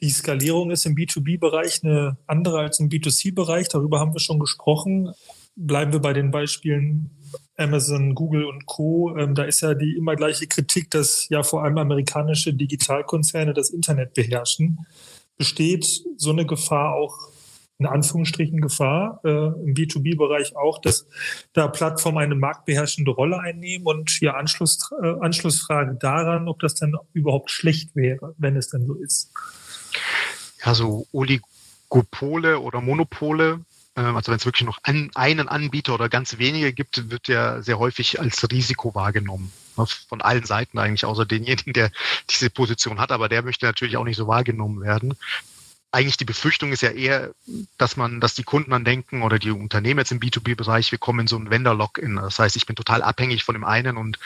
Die 0.00 0.10
Skalierung 0.10 0.72
ist 0.72 0.84
im 0.84 0.96
B2B-Bereich 0.96 1.84
eine 1.84 2.16
andere 2.26 2.58
als 2.58 2.80
im 2.80 2.88
B2C-Bereich. 2.88 3.68
Darüber 3.68 4.00
haben 4.00 4.12
wir 4.12 4.20
schon 4.20 4.40
gesprochen. 4.40 5.14
Bleiben 5.54 5.92
wir 5.92 6.00
bei 6.00 6.12
den 6.12 6.30
Beispielen 6.30 7.10
Amazon, 7.56 8.14
Google 8.14 8.44
und 8.44 8.66
Co. 8.66 9.16
Ähm, 9.16 9.34
da 9.34 9.44
ist 9.44 9.60
ja 9.60 9.74
die 9.74 9.96
immer 9.96 10.16
gleiche 10.16 10.46
Kritik, 10.46 10.90
dass 10.90 11.28
ja 11.28 11.42
vor 11.42 11.64
allem 11.64 11.78
amerikanische 11.78 12.54
Digitalkonzerne 12.54 13.52
das 13.52 13.70
Internet 13.70 14.14
beherrschen. 14.14 14.86
Besteht 15.36 15.86
so 16.16 16.30
eine 16.30 16.46
Gefahr 16.46 16.94
auch 16.94 17.32
in 17.82 17.86
Anführungsstrichen 17.86 18.60
Gefahr 18.60 19.20
äh, 19.24 19.28
im 19.28 19.74
B2B-Bereich 19.74 20.54
auch, 20.54 20.80
dass 20.80 21.06
da 21.52 21.66
Plattformen 21.66 22.18
eine 22.18 22.36
marktbeherrschende 22.36 23.10
Rolle 23.10 23.40
einnehmen 23.40 23.86
und 23.86 24.20
ja 24.20 24.34
Anschluss, 24.34 24.90
äh, 25.02 25.14
Anschlussfrage 25.20 25.96
daran, 25.96 26.46
ob 26.46 26.60
das 26.60 26.74
dann 26.74 26.94
überhaupt 27.12 27.50
schlecht 27.50 27.96
wäre, 27.96 28.34
wenn 28.38 28.56
es 28.56 28.68
denn 28.68 28.86
so 28.86 28.94
ist. 28.94 29.32
Ja, 30.64 30.74
so 30.74 31.08
Oligopole 31.12 32.60
oder 32.60 32.80
Monopole 32.80 33.64
also 33.94 34.30
wenn 34.30 34.38
es 34.38 34.44
wirklich 34.46 34.66
noch 34.66 34.78
einen 34.82 35.10
Anbieter 35.48 35.94
oder 35.94 36.08
ganz 36.08 36.38
wenige 36.38 36.72
gibt, 36.72 37.10
wird 37.10 37.28
der 37.28 37.62
sehr 37.62 37.78
häufig 37.78 38.20
als 38.20 38.50
Risiko 38.50 38.94
wahrgenommen. 38.94 39.52
Ne, 39.76 39.86
von 40.08 40.20
allen 40.20 40.44
Seiten 40.44 40.78
eigentlich, 40.78 41.04
außer 41.04 41.24
denjenigen, 41.24 41.72
der 41.72 41.90
diese 42.30 42.50
Position 42.50 43.00
hat. 43.00 43.12
Aber 43.12 43.28
der 43.28 43.42
möchte 43.42 43.66
natürlich 43.66 43.96
auch 43.96 44.04
nicht 44.04 44.16
so 44.16 44.26
wahrgenommen 44.26 44.82
werden 44.82 45.14
eigentlich 45.92 46.16
die 46.16 46.24
Befürchtung 46.24 46.72
ist 46.72 46.80
ja 46.80 46.90
eher, 46.90 47.32
dass 47.76 47.98
man, 47.98 48.18
dass 48.18 48.34
die 48.34 48.44
Kunden 48.44 48.70
dann 48.70 48.84
denken 48.84 49.22
oder 49.22 49.38
die 49.38 49.50
Unternehmen 49.50 49.98
jetzt 49.98 50.10
im 50.10 50.20
B2B-Bereich, 50.20 50.90
wir 50.90 50.98
kommen 50.98 51.20
in 51.20 51.26
so 51.26 51.36
ein 51.36 51.50
Vendor-Lock-in. 51.50 52.16
Das 52.16 52.38
heißt, 52.38 52.56
ich 52.56 52.64
bin 52.64 52.76
total 52.76 53.02
abhängig 53.02 53.44
von 53.44 53.54
dem 53.54 53.64
einen 53.64 53.98
und 53.98 54.18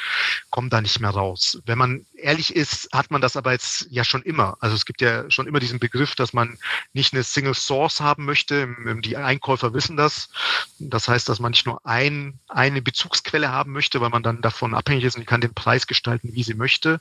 komme 0.51 0.69
da 0.69 0.81
nicht 0.81 1.01
mehr 1.01 1.11
raus. 1.11 1.61
Wenn 1.67 1.77
man 1.77 2.07
ehrlich 2.17 2.55
ist, 2.55 2.89
hat 2.93 3.11
man 3.11 3.21
das 3.21 3.37
aber 3.37 3.51
jetzt 3.51 3.89
ja 3.91 4.05
schon 4.05 4.23
immer. 4.23 4.57
Also 4.61 4.77
es 4.77 4.87
gibt 4.87 5.01
ja 5.01 5.29
schon 5.29 5.49
immer 5.49 5.59
diesen 5.59 5.81
Begriff, 5.81 6.15
dass 6.15 6.33
man 6.33 6.57
nicht 6.93 7.13
eine 7.13 7.25
Single 7.25 7.55
Source 7.55 8.01
haben 8.01 8.25
möchte. 8.25 8.69
Die 9.05 9.17
Einkäufer 9.17 9.75
wissen 9.75 9.97
das. 9.97 10.29
Das 10.79 11.09
heißt, 11.09 11.29
dass 11.29 11.41
man 11.41 11.51
nicht 11.51 11.67
nur 11.67 11.85
ein, 11.85 12.39
eine 12.47 12.81
Bezugsquelle 12.81 13.51
haben 13.51 13.73
möchte, 13.73 14.01
weil 14.01 14.11
man 14.11 14.23
dann 14.23 14.41
davon 14.41 14.73
abhängig 14.73 15.03
ist 15.03 15.17
und 15.17 15.27
kann 15.27 15.41
den 15.41 15.55
Preis 15.55 15.89
gestalten, 15.89 16.33
wie 16.33 16.45
sie 16.45 16.55
möchte. 16.55 17.01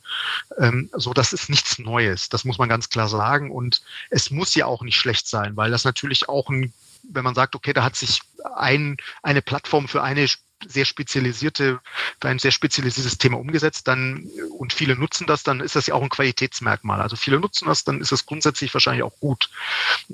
Ähm, 0.58 0.90
so, 0.94 1.14
das 1.14 1.34
ist 1.34 1.52
nichts 1.52 1.78
Neues. 1.78 2.30
Das 2.30 2.46
muss 2.46 2.58
man 2.58 2.68
ganz 2.68 2.90
klar 2.90 3.08
sagen. 3.08 3.52
Und 3.52 3.84
es 4.10 4.32
muss 4.32 4.55
ja 4.56 4.66
auch 4.66 4.82
nicht 4.82 4.98
schlecht 4.98 5.28
sein, 5.28 5.56
weil 5.56 5.72
das 5.72 5.86
natürlich 5.86 6.30
auch 6.30 6.50
ein, 6.50 6.74
wenn 7.04 7.24
man 7.24 7.36
sagt, 7.36 7.56
okay, 7.56 7.74
da 7.74 7.84
hat 7.84 7.96
sich 7.96 8.22
ein, 8.56 8.98
eine 9.22 9.42
Plattform 9.42 9.88
für 9.88 10.04
eine 10.04 10.28
sehr 10.68 10.86
spezialisierte, 10.86 11.80
für 12.20 12.28
ein 12.28 12.40
sehr 12.40 12.52
spezialisiertes 12.52 13.18
Thema 13.18 13.38
umgesetzt, 13.38 13.88
dann 13.88 14.30
und 14.58 14.74
viele 14.74 14.96
nutzen 14.96 15.28
das, 15.28 15.44
dann 15.44 15.60
ist 15.60 15.76
das 15.76 15.88
ja 15.88 15.94
auch 15.94 16.02
ein 16.02 16.10
Qualitätsmerkmal. 16.10 17.02
Also 17.02 17.16
viele 17.16 17.40
nutzen 17.40 17.68
das, 17.68 17.84
dann 17.84 18.02
ist 18.02 18.12
das 18.12 18.26
grundsätzlich 18.26 18.74
wahrscheinlich 18.74 19.04
auch 19.04 19.20
gut. 19.20 19.50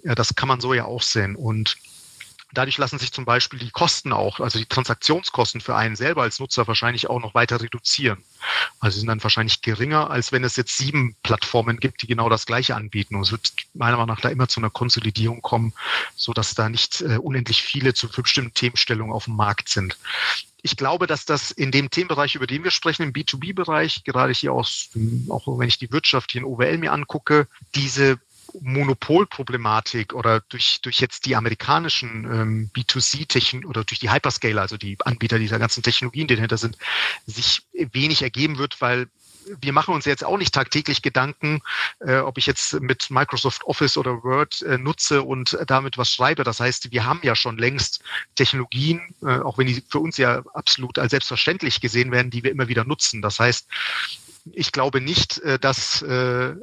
Das 0.03 0.35
kann 0.35 0.47
man 0.47 0.59
so 0.59 0.73
ja 0.73 0.85
auch 0.85 1.03
sehen. 1.03 1.35
Und 1.35 1.77
Dadurch 2.53 2.77
lassen 2.77 2.99
sich 2.99 3.11
zum 3.11 3.25
Beispiel 3.25 3.59
die 3.59 3.71
Kosten 3.71 4.13
auch, 4.13 4.39
also 4.39 4.59
die 4.59 4.65
Transaktionskosten 4.65 5.61
für 5.61 5.75
einen 5.75 5.95
selber 5.95 6.23
als 6.23 6.39
Nutzer 6.39 6.67
wahrscheinlich 6.67 7.09
auch 7.09 7.19
noch 7.19 7.33
weiter 7.33 7.61
reduzieren. 7.61 8.23
Also 8.79 8.99
sind 8.99 9.07
dann 9.07 9.23
wahrscheinlich 9.23 9.61
geringer, 9.61 10.09
als 10.09 10.31
wenn 10.31 10.43
es 10.43 10.55
jetzt 10.55 10.77
sieben 10.77 11.15
Plattformen 11.23 11.79
gibt, 11.79 12.01
die 12.01 12.07
genau 12.07 12.29
das 12.29 12.45
Gleiche 12.45 12.75
anbieten. 12.75 13.15
Und 13.15 13.23
es 13.23 13.31
wird 13.31 13.53
meiner 13.73 13.97
Meinung 13.97 14.15
nach 14.15 14.21
da 14.21 14.29
immer 14.29 14.47
zu 14.47 14.59
einer 14.59 14.69
Konsolidierung 14.69 15.41
kommen, 15.41 15.73
so 16.15 16.33
dass 16.33 16.55
da 16.55 16.69
nicht 16.69 17.01
äh, 17.01 17.17
unendlich 17.17 17.61
viele 17.61 17.93
zu 17.93 18.09
bestimmten 18.09 18.53
Themenstellungen 18.53 19.13
auf 19.13 19.25
dem 19.25 19.35
Markt 19.35 19.69
sind. 19.69 19.97
Ich 20.63 20.77
glaube, 20.77 21.07
dass 21.07 21.25
das 21.25 21.49
in 21.51 21.71
dem 21.71 21.89
Themenbereich, 21.89 22.35
über 22.35 22.45
den 22.45 22.63
wir 22.63 22.71
sprechen, 22.71 23.03
im 23.03 23.13
B2B-Bereich, 23.13 24.03
gerade 24.03 24.33
hier 24.33 24.53
aus, 24.53 24.89
auch 25.29 25.47
wenn 25.57 25.67
ich 25.67 25.79
die 25.79 25.91
Wirtschaft 25.91 26.31
hier 26.31 26.41
in 26.41 26.45
OWL 26.45 26.77
mir 26.77 26.93
angucke, 26.93 27.47
diese 27.73 28.19
Monopolproblematik 28.59 30.13
oder 30.13 30.41
durch, 30.41 30.81
durch 30.81 30.99
jetzt 30.99 31.25
die 31.25 31.35
amerikanischen 31.35 32.25
ähm, 32.25 32.71
B2C-Technologien 32.75 33.69
oder 33.69 33.83
durch 33.83 33.99
die 33.99 34.11
Hyperscaler, 34.11 34.61
also 34.61 34.77
die 34.77 34.97
Anbieter 35.03 35.39
dieser 35.39 35.59
ganzen 35.59 35.83
Technologien, 35.83 36.27
die 36.27 36.35
dahinter 36.35 36.57
sind, 36.57 36.77
sich 37.25 37.63
wenig 37.73 38.21
ergeben 38.21 38.57
wird, 38.57 38.81
weil 38.81 39.07
wir 39.59 39.73
machen 39.73 39.93
uns 39.93 40.05
jetzt 40.05 40.23
auch 40.23 40.37
nicht 40.37 40.53
tagtäglich 40.53 41.01
Gedanken, 41.01 41.61
äh, 41.99 42.17
ob 42.17 42.37
ich 42.37 42.45
jetzt 42.45 42.79
mit 42.79 43.09
Microsoft 43.09 43.63
Office 43.63 43.97
oder 43.97 44.23
Word 44.23 44.61
äh, 44.61 44.77
nutze 44.77 45.23
und 45.23 45.57
damit 45.67 45.97
was 45.97 46.11
schreibe. 46.11 46.43
Das 46.43 46.59
heißt, 46.59 46.91
wir 46.91 47.05
haben 47.05 47.21
ja 47.23 47.35
schon 47.35 47.57
längst 47.57 48.03
Technologien, 48.35 49.01
äh, 49.21 49.39
auch 49.39 49.57
wenn 49.57 49.67
die 49.67 49.83
für 49.87 49.99
uns 49.99 50.17
ja 50.17 50.43
absolut 50.53 50.99
als 50.99 51.11
selbstverständlich 51.11 51.81
gesehen 51.81 52.11
werden, 52.11 52.29
die 52.29 52.43
wir 52.43 52.51
immer 52.51 52.67
wieder 52.67 52.83
nutzen. 52.83 53.21
Das 53.21 53.39
heißt, 53.39 53.67
ich 54.51 54.71
glaube 54.71 55.01
nicht, 55.01 55.39
äh, 55.39 55.59
dass 55.59 56.01
äh, 56.01 56.55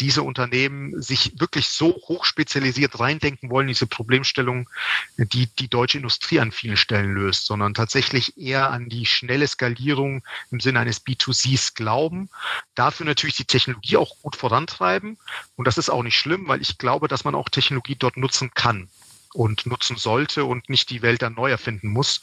diese 0.00 0.22
Unternehmen 0.22 1.00
sich 1.00 1.40
wirklich 1.40 1.68
so 1.68 1.94
hoch 2.08 2.24
spezialisiert 2.24 3.00
reindenken 3.00 3.50
wollen, 3.50 3.68
diese 3.68 3.86
Problemstellung, 3.86 4.68
die 5.16 5.46
die 5.46 5.68
deutsche 5.68 5.98
Industrie 5.98 6.40
an 6.40 6.52
vielen 6.52 6.76
Stellen 6.76 7.14
löst, 7.14 7.46
sondern 7.46 7.74
tatsächlich 7.74 8.36
eher 8.36 8.70
an 8.70 8.88
die 8.88 9.06
schnelle 9.06 9.46
Skalierung 9.46 10.22
im 10.50 10.60
Sinne 10.60 10.80
eines 10.80 11.04
B2Cs 11.06 11.74
glauben. 11.74 12.28
Dafür 12.74 13.06
natürlich 13.06 13.36
die 13.36 13.44
Technologie 13.44 13.96
auch 13.96 14.16
gut 14.22 14.36
vorantreiben. 14.36 15.18
Und 15.56 15.66
das 15.66 15.78
ist 15.78 15.90
auch 15.90 16.02
nicht 16.02 16.18
schlimm, 16.18 16.48
weil 16.48 16.60
ich 16.60 16.78
glaube, 16.78 17.08
dass 17.08 17.24
man 17.24 17.34
auch 17.34 17.48
Technologie 17.48 17.96
dort 17.96 18.16
nutzen 18.16 18.52
kann 18.54 18.88
und 19.32 19.66
nutzen 19.66 19.96
sollte 19.96 20.44
und 20.44 20.68
nicht 20.68 20.90
die 20.90 21.02
Welt 21.02 21.22
dann 21.22 21.34
neu 21.34 21.50
erfinden 21.50 21.88
muss. 21.88 22.22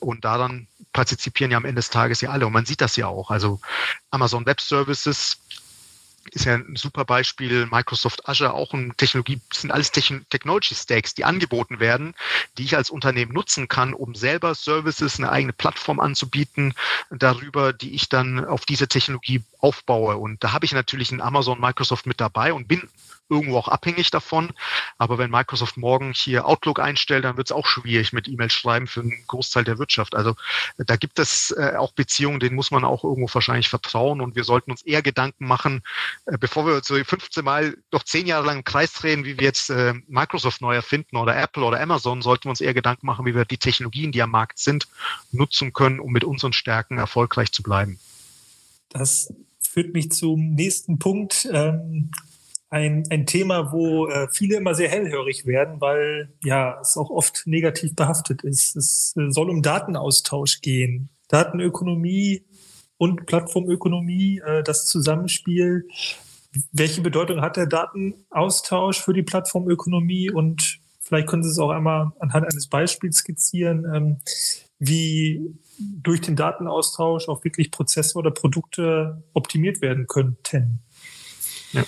Und 0.00 0.24
daran 0.24 0.66
partizipieren 0.92 1.50
ja 1.50 1.56
am 1.56 1.64
Ende 1.64 1.80
des 1.80 1.90
Tages 1.90 2.20
ja 2.20 2.30
alle. 2.30 2.46
Und 2.46 2.52
man 2.52 2.66
sieht 2.66 2.80
das 2.80 2.96
ja 2.96 3.06
auch. 3.06 3.30
Also 3.30 3.60
Amazon 4.10 4.46
Web 4.46 4.60
Services 4.60 5.38
ist 6.30 6.46
ja 6.46 6.54
ein 6.54 6.76
super 6.76 7.04
Beispiel. 7.04 7.66
Microsoft 7.66 8.28
Azure 8.28 8.54
auch 8.54 8.72
ein 8.72 8.96
Technologie, 8.96 9.40
sind 9.52 9.70
alles 9.70 9.90
Technology 9.90 10.74
Stacks, 10.74 11.14
die 11.14 11.24
angeboten 11.24 11.80
werden, 11.80 12.14
die 12.56 12.64
ich 12.64 12.76
als 12.76 12.90
Unternehmen 12.90 13.32
nutzen 13.32 13.68
kann, 13.68 13.94
um 13.94 14.14
selber 14.14 14.54
Services, 14.54 15.18
eine 15.18 15.30
eigene 15.30 15.52
Plattform 15.52 16.00
anzubieten, 16.00 16.74
darüber, 17.10 17.72
die 17.72 17.94
ich 17.94 18.08
dann 18.08 18.44
auf 18.44 18.64
diese 18.64 18.88
Technologie 18.88 19.42
aufbaue. 19.60 20.16
Und 20.16 20.42
da 20.42 20.52
habe 20.52 20.64
ich 20.64 20.72
natürlich 20.72 21.12
ein 21.12 21.20
Amazon, 21.20 21.60
Microsoft 21.60 22.06
mit 22.06 22.20
dabei 22.20 22.52
und 22.52 22.68
bin 22.68 22.88
irgendwo 23.28 23.58
auch 23.58 23.68
abhängig 23.68 24.10
davon. 24.10 24.52
Aber 24.98 25.18
wenn 25.18 25.30
Microsoft 25.30 25.76
morgen 25.76 26.12
hier 26.14 26.46
Outlook 26.46 26.80
einstellt, 26.80 27.24
dann 27.24 27.36
wird 27.36 27.48
es 27.48 27.52
auch 27.52 27.66
schwierig 27.66 28.12
mit 28.12 28.28
E-Mails 28.28 28.52
schreiben 28.52 28.86
für 28.86 29.00
einen 29.00 29.24
Großteil 29.26 29.64
der 29.64 29.78
Wirtschaft. 29.78 30.14
Also 30.14 30.34
da 30.78 30.96
gibt 30.96 31.18
es 31.18 31.50
äh, 31.52 31.74
auch 31.76 31.92
Beziehungen, 31.92 32.40
denen 32.40 32.56
muss 32.56 32.70
man 32.70 32.84
auch 32.84 33.04
irgendwo 33.04 33.32
wahrscheinlich 33.32 33.68
vertrauen 33.68 34.20
und 34.20 34.36
wir 34.36 34.44
sollten 34.44 34.70
uns 34.70 34.82
eher 34.82 35.02
Gedanken 35.02 35.46
machen, 35.46 35.82
äh, 36.26 36.38
bevor 36.38 36.66
wir 36.66 36.80
so 36.82 36.94
15 36.94 37.44
Mal 37.44 37.76
noch 37.92 38.04
zehn 38.04 38.26
Jahre 38.26 38.46
lang 38.46 38.58
im 38.58 38.64
Kreis 38.64 38.92
drehen, 38.92 39.24
wie 39.24 39.38
wir 39.38 39.44
jetzt 39.44 39.70
äh, 39.70 39.94
Microsoft 40.06 40.60
neu 40.60 40.74
erfinden 40.74 41.16
oder 41.16 41.36
Apple 41.36 41.64
oder 41.64 41.80
Amazon, 41.80 42.22
sollten 42.22 42.44
wir 42.44 42.50
uns 42.50 42.60
eher 42.60 42.74
Gedanken 42.74 43.06
machen, 43.06 43.26
wie 43.26 43.34
wir 43.34 43.44
die 43.44 43.58
Technologien, 43.58 44.12
die 44.12 44.22
am 44.22 44.30
Markt 44.30 44.58
sind, 44.58 44.88
nutzen 45.32 45.72
können, 45.72 46.00
um 46.00 46.12
mit 46.12 46.24
unseren 46.24 46.52
Stärken 46.52 46.98
erfolgreich 46.98 47.52
zu 47.52 47.62
bleiben. 47.62 47.98
Das 48.90 49.32
führt 49.60 49.92
mich 49.92 50.12
zum 50.12 50.54
nächsten 50.54 50.98
Punkt. 50.98 51.48
Ähm, 51.52 52.10
ein, 52.74 53.04
ein 53.10 53.24
Thema, 53.24 53.70
wo 53.70 54.08
äh, 54.08 54.26
viele 54.32 54.56
immer 54.56 54.74
sehr 54.74 54.88
hellhörig 54.88 55.46
werden, 55.46 55.80
weil 55.80 56.34
ja 56.42 56.80
es 56.80 56.96
auch 56.96 57.10
oft 57.10 57.46
negativ 57.46 57.94
behaftet 57.94 58.42
ist. 58.42 58.74
Es 58.74 59.14
äh, 59.16 59.30
soll 59.30 59.48
um 59.48 59.62
Datenaustausch 59.62 60.60
gehen. 60.60 61.08
Datenökonomie 61.28 62.44
und 62.96 63.26
Plattformökonomie, 63.26 64.40
äh, 64.44 64.64
das 64.64 64.86
Zusammenspiel. 64.86 65.88
Welche 66.72 67.00
Bedeutung 67.00 67.42
hat 67.42 67.56
der 67.56 67.66
Datenaustausch 67.66 69.00
für 69.00 69.12
die 69.12 69.22
Plattformökonomie? 69.22 70.30
Und 70.30 70.80
vielleicht 71.00 71.28
können 71.28 71.44
Sie 71.44 71.50
es 71.50 71.60
auch 71.60 71.70
einmal 71.70 72.10
anhand 72.18 72.44
eines 72.44 72.66
Beispiels 72.66 73.18
skizzieren, 73.18 73.86
ähm, 73.94 74.16
wie 74.80 75.54
durch 75.78 76.20
den 76.22 76.34
Datenaustausch 76.34 77.28
auch 77.28 77.44
wirklich 77.44 77.70
Prozesse 77.70 78.18
oder 78.18 78.32
Produkte 78.32 79.22
optimiert 79.32 79.80
werden 79.80 80.08
könnten. 80.08 80.80
Ja. 81.72 81.84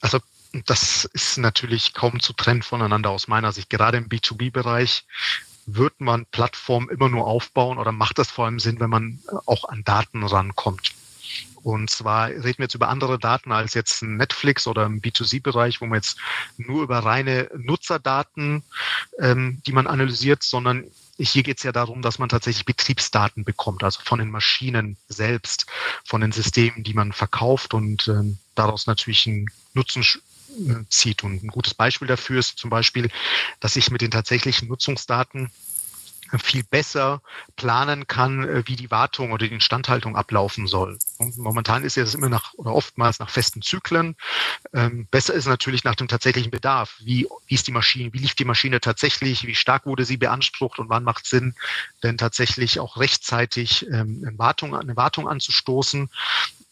Also 0.00 0.18
das 0.52 1.04
ist 1.04 1.38
natürlich 1.38 1.94
kaum 1.94 2.20
zu 2.20 2.32
trennen 2.32 2.62
voneinander 2.62 3.10
aus 3.10 3.28
meiner 3.28 3.52
Sicht. 3.52 3.70
Gerade 3.70 3.98
im 3.98 4.08
B2B-Bereich 4.08 5.04
wird 5.66 6.00
man 6.00 6.26
Plattformen 6.26 6.88
immer 6.88 7.08
nur 7.08 7.26
aufbauen 7.26 7.78
oder 7.78 7.92
macht 7.92 8.18
das 8.18 8.30
vor 8.30 8.46
allem 8.46 8.58
Sinn, 8.58 8.80
wenn 8.80 8.90
man 8.90 9.20
auch 9.46 9.64
an 9.64 9.84
Daten 9.84 10.24
rankommt. 10.24 10.92
Und 11.62 11.90
zwar 11.90 12.28
reden 12.28 12.58
wir 12.58 12.64
jetzt 12.64 12.74
über 12.74 12.88
andere 12.88 13.18
Daten 13.18 13.52
als 13.52 13.74
jetzt 13.74 14.02
Netflix 14.02 14.66
oder 14.66 14.86
im 14.86 15.00
B2C-Bereich, 15.00 15.80
wo 15.80 15.86
man 15.86 15.96
jetzt 15.96 16.18
nur 16.56 16.82
über 16.82 17.00
reine 17.00 17.50
Nutzerdaten, 17.56 18.64
ähm, 19.18 19.62
die 19.66 19.72
man 19.72 19.86
analysiert, 19.86 20.42
sondern 20.42 20.84
hier 21.18 21.42
geht 21.42 21.58
es 21.58 21.62
ja 21.62 21.72
darum, 21.72 22.00
dass 22.00 22.18
man 22.18 22.30
tatsächlich 22.30 22.64
Betriebsdaten 22.64 23.44
bekommt, 23.44 23.84
also 23.84 24.00
von 24.02 24.18
den 24.18 24.30
Maschinen 24.30 24.96
selbst, 25.08 25.66
von 26.04 26.22
den 26.22 26.32
Systemen, 26.32 26.82
die 26.82 26.94
man 26.94 27.12
verkauft 27.12 27.74
und 27.74 28.08
ähm, 28.08 28.38
daraus 28.54 28.86
natürlich 28.86 29.26
einen 29.26 29.50
Nutzen 29.74 30.02
äh, 30.02 30.06
zieht. 30.88 31.24
Und 31.24 31.42
ein 31.42 31.48
gutes 31.48 31.74
Beispiel 31.74 32.08
dafür 32.08 32.40
ist 32.40 32.58
zum 32.58 32.70
Beispiel, 32.70 33.10
dass 33.60 33.76
ich 33.76 33.90
mit 33.90 34.00
den 34.00 34.10
tatsächlichen 34.10 34.68
Nutzungsdaten 34.68 35.50
viel 36.38 36.62
besser 36.62 37.22
planen 37.56 38.06
kann, 38.06 38.48
äh, 38.48 38.62
wie 38.66 38.76
die 38.76 38.90
Wartung 38.90 39.32
oder 39.32 39.46
die 39.46 39.54
Instandhaltung 39.54 40.16
ablaufen 40.16 40.66
soll. 40.66 40.98
Und 41.18 41.36
momentan 41.38 41.84
ist 41.84 41.96
ja 41.96 42.04
das 42.04 42.14
immer 42.14 42.28
nach 42.28 42.54
oder 42.54 42.74
oftmals 42.74 43.18
nach 43.18 43.30
festen 43.30 43.62
Zyklen. 43.62 44.16
Ähm, 44.72 45.06
besser 45.10 45.34
ist 45.34 45.46
natürlich 45.46 45.84
nach 45.84 45.96
dem 45.96 46.08
tatsächlichen 46.08 46.50
Bedarf. 46.50 46.96
Wie, 47.00 47.26
wie 47.46 47.54
ist 47.54 47.66
die 47.66 47.72
Maschine, 47.72 48.12
wie 48.12 48.18
lief 48.18 48.34
die 48.34 48.44
Maschine 48.44 48.80
tatsächlich, 48.80 49.46
wie 49.46 49.54
stark 49.54 49.86
wurde 49.86 50.04
sie 50.04 50.16
beansprucht 50.16 50.78
und 50.78 50.88
wann 50.88 51.04
macht 51.04 51.24
es 51.24 51.30
Sinn, 51.30 51.54
denn 52.02 52.18
tatsächlich 52.18 52.78
auch 52.78 52.96
rechtzeitig 52.96 53.86
ähm, 53.88 54.22
eine, 54.24 54.38
Wartung, 54.38 54.76
eine 54.76 54.96
Wartung 54.96 55.28
anzustoßen 55.28 56.10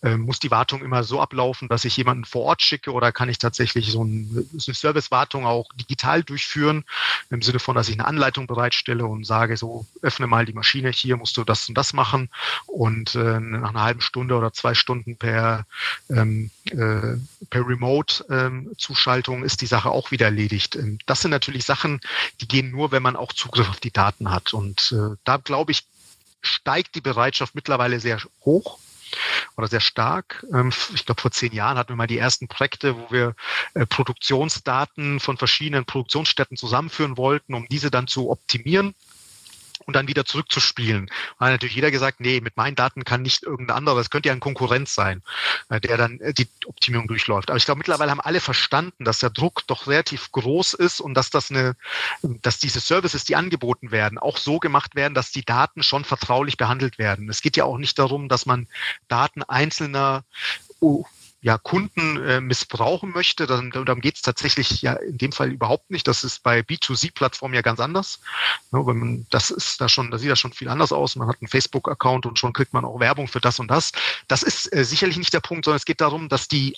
muss 0.03 0.39
die 0.39 0.51
Wartung 0.51 0.83
immer 0.83 1.03
so 1.03 1.21
ablaufen, 1.21 1.69
dass 1.69 1.85
ich 1.85 1.97
jemanden 1.97 2.25
vor 2.25 2.43
Ort 2.43 2.63
schicke 2.63 2.93
oder 2.93 3.11
kann 3.11 3.29
ich 3.29 3.39
tatsächlich 3.39 3.91
so 3.91 4.03
eine 4.03 4.47
Servicewartung 4.57 5.45
auch 5.45 5.73
digital 5.75 6.23
durchführen, 6.23 6.85
im 7.31 7.43
Sinne 7.43 7.59
von, 7.59 7.75
dass 7.75 7.89
ich 7.89 7.95
eine 7.95 8.07
Anleitung 8.07 8.47
bereitstelle 8.47 9.05
und 9.07 9.25
sage, 9.25 9.57
so 9.57 9.87
öffne 10.03 10.27
mal 10.27 10.45
die 10.45 10.53
Maschine, 10.53 10.91
hier 10.91 11.17
musst 11.17 11.37
du 11.37 11.45
das 11.45 11.69
und 11.69 11.77
das 11.77 11.93
machen. 11.93 12.31
Und 12.67 13.15
äh, 13.15 13.41
nach 13.41 13.71
einer 13.71 13.83
halben 13.83 14.01
Stunde 14.01 14.37
oder 14.37 14.53
zwei 14.53 14.75
Stunden 14.75 15.17
per, 15.17 15.67
ähm, 16.11 16.51
äh, 16.67 17.17
per 17.51 17.67
Remote-Zuschaltung 17.67 19.39
ähm, 19.39 19.45
ist 19.45 19.61
die 19.61 19.67
Sache 19.67 19.91
auch 19.91 20.11
wieder 20.11 20.27
erledigt. 20.27 20.77
Ähm, 20.77 20.99
das 21.07 21.23
sind 21.23 21.31
natürlich 21.31 21.65
Sachen, 21.65 22.01
die 22.41 22.49
gehen 22.49 22.71
nur, 22.71 22.93
wenn 22.93 23.03
man 23.03 23.17
auch 23.17 23.33
Zugriff 23.33 23.69
auf 23.69 23.81
die 23.81 23.93
Daten 23.93 24.31
hat. 24.31 24.55
Und 24.55 24.93
äh, 24.93 25.17
da 25.25 25.37
glaube 25.39 25.73
ich, 25.73 25.85
steigt 26.41 26.95
die 26.95 27.01
Bereitschaft 27.01 27.55
mittlerweile 27.55 27.99
sehr 28.01 28.21
hoch 28.45 28.79
oder 29.59 29.67
sehr 29.67 29.81
stark. 29.81 30.47
Ähm, 30.53 30.73
ich 30.95 31.05
glaube, 31.05 31.21
vor 31.21 31.33
zehn 31.33 31.53
Jahren 31.53 31.77
hatten 31.77 31.91
wir 31.91 31.97
mal 31.97 32.07
die 32.07 32.17
ersten 32.17 32.49
Projekte, 32.49 32.97
wo 32.97 33.11
wir 33.11 33.35
äh, 33.75 33.85
Produktionsdaten 33.85 35.21
von 35.21 35.37
verschiedenen 35.37 35.85
Produktionsstätten 35.85 36.57
zusammenführen 36.57 37.17
wollten, 37.17 37.55
um 37.55 37.67
diese 37.69 37.91
dann 37.91 38.07
zu 38.07 38.31
optimieren 38.31 38.95
und 39.89 39.95
dann 39.95 40.07
wieder 40.07 40.27
zurückzuspielen. 40.27 41.07
Da 41.39 41.47
hat 41.47 41.53
natürlich 41.53 41.75
jeder 41.75 41.91
gesagt, 41.91 42.21
nee, 42.21 42.43
mit 42.43 42.59
meinen 42.59 42.77
Daten 42.77 43.05
kann 43.05 43.23
nicht 43.23 43.43
irgendein 43.43 43.79
anderer, 43.79 43.97
das 43.97 44.11
könnte 44.11 44.29
ja 44.29 44.35
ein 44.35 44.41
Konkurrent 44.41 44.87
sein, 44.87 45.23
äh, 45.71 45.81
der 45.81 45.97
dann 45.97 46.21
äh, 46.21 46.35
die 46.35 46.47
Optimierung 46.67 47.09
durchläuft. 47.09 47.49
Aber 47.49 47.57
ich 47.57 47.65
glaube, 47.65 47.79
mittlerweile 47.79 48.11
haben 48.11 48.21
alle 48.21 48.41
verstanden, 48.41 49.07
dass 49.07 49.21
der 49.21 49.31
Druck 49.31 49.67
doch 49.67 49.87
relativ 49.87 50.31
groß 50.31 50.75
ist 50.75 51.01
und 51.01 51.15
dass 51.15 51.31
das 51.31 51.51
eine, 51.51 51.75
dass 52.23 52.59
diese 52.59 52.81
Services, 52.81 53.25
die 53.25 53.35
angeboten 53.35 53.91
werden, 53.91 54.19
auch 54.19 54.37
so 54.37 54.59
gemacht 54.59 54.95
werden, 54.95 55.15
dass 55.15 55.33
die 55.33 55.45
Daten 55.45 55.83
schon 55.83 56.05
vertraulich 56.05 56.59
behandelt 56.59 56.99
werden. 56.99 57.31
Es 57.31 57.41
geht 57.41 57.57
ja 57.57 57.65
auch 57.65 57.79
nicht 57.79 57.99
darum, 57.99 58.29
dass 58.29 58.45
man 58.45 58.69
Daten 59.09 59.43
einzelner 59.43 60.23
ja, 61.41 61.57
Kunden 61.57 62.23
äh, 62.25 62.41
missbrauchen 62.41 63.13
möchte, 63.13 63.47
dann, 63.47 63.71
dann 63.71 64.01
geht 64.01 64.17
es 64.17 64.23
tatsächlich 64.23 64.83
ja 64.83 64.95
in 64.95 65.19
dem 65.19 65.33
Fall 65.33 65.53
überhaupt 65.53 65.91
nicht. 65.91 66.09
Das 66.09 66.25
ist 66.25 66.43
bei 66.43 66.61
B2C-Plattformen 66.61 67.55
ja 67.55 67.63
ganz 67.63 67.79
anders. 67.79 68.21
Ja, 68.73 68.85
wenn 68.87 68.99
man, 68.99 69.27
das 69.31 69.51
ist 69.51 69.81
da 69.81 69.89
schon, 69.89 70.11
da 70.11 70.19
sieht 70.19 70.31
das 70.31 70.41
schon 70.41 70.53
viel 70.53 70.69
anders 70.69 70.93
aus. 70.93 71.15
Man 71.15 71.29
hat 71.29 71.37
einen 71.41 71.49
Facebook-Account 71.49 72.27
und 72.27 72.39
schon 72.39 72.53
kriegt 72.53 72.73
man 72.73 72.85
auch 72.85 72.99
Werbung 72.99 73.29
für 73.29 73.41
das 73.41 73.61
und 73.61 73.69
das. 73.69 73.93
Das 74.27 74.43
ist 74.43 74.73
äh, 74.75 74.85
sicherlich 74.85 75.17
nicht 75.17 75.33
der 75.33 75.41
Punkt, 75.41 75.65
sondern 75.65 75.77
es 75.77 75.85
geht 75.85 76.01
darum, 76.01 76.29
dass 76.29 76.49
die 76.49 76.77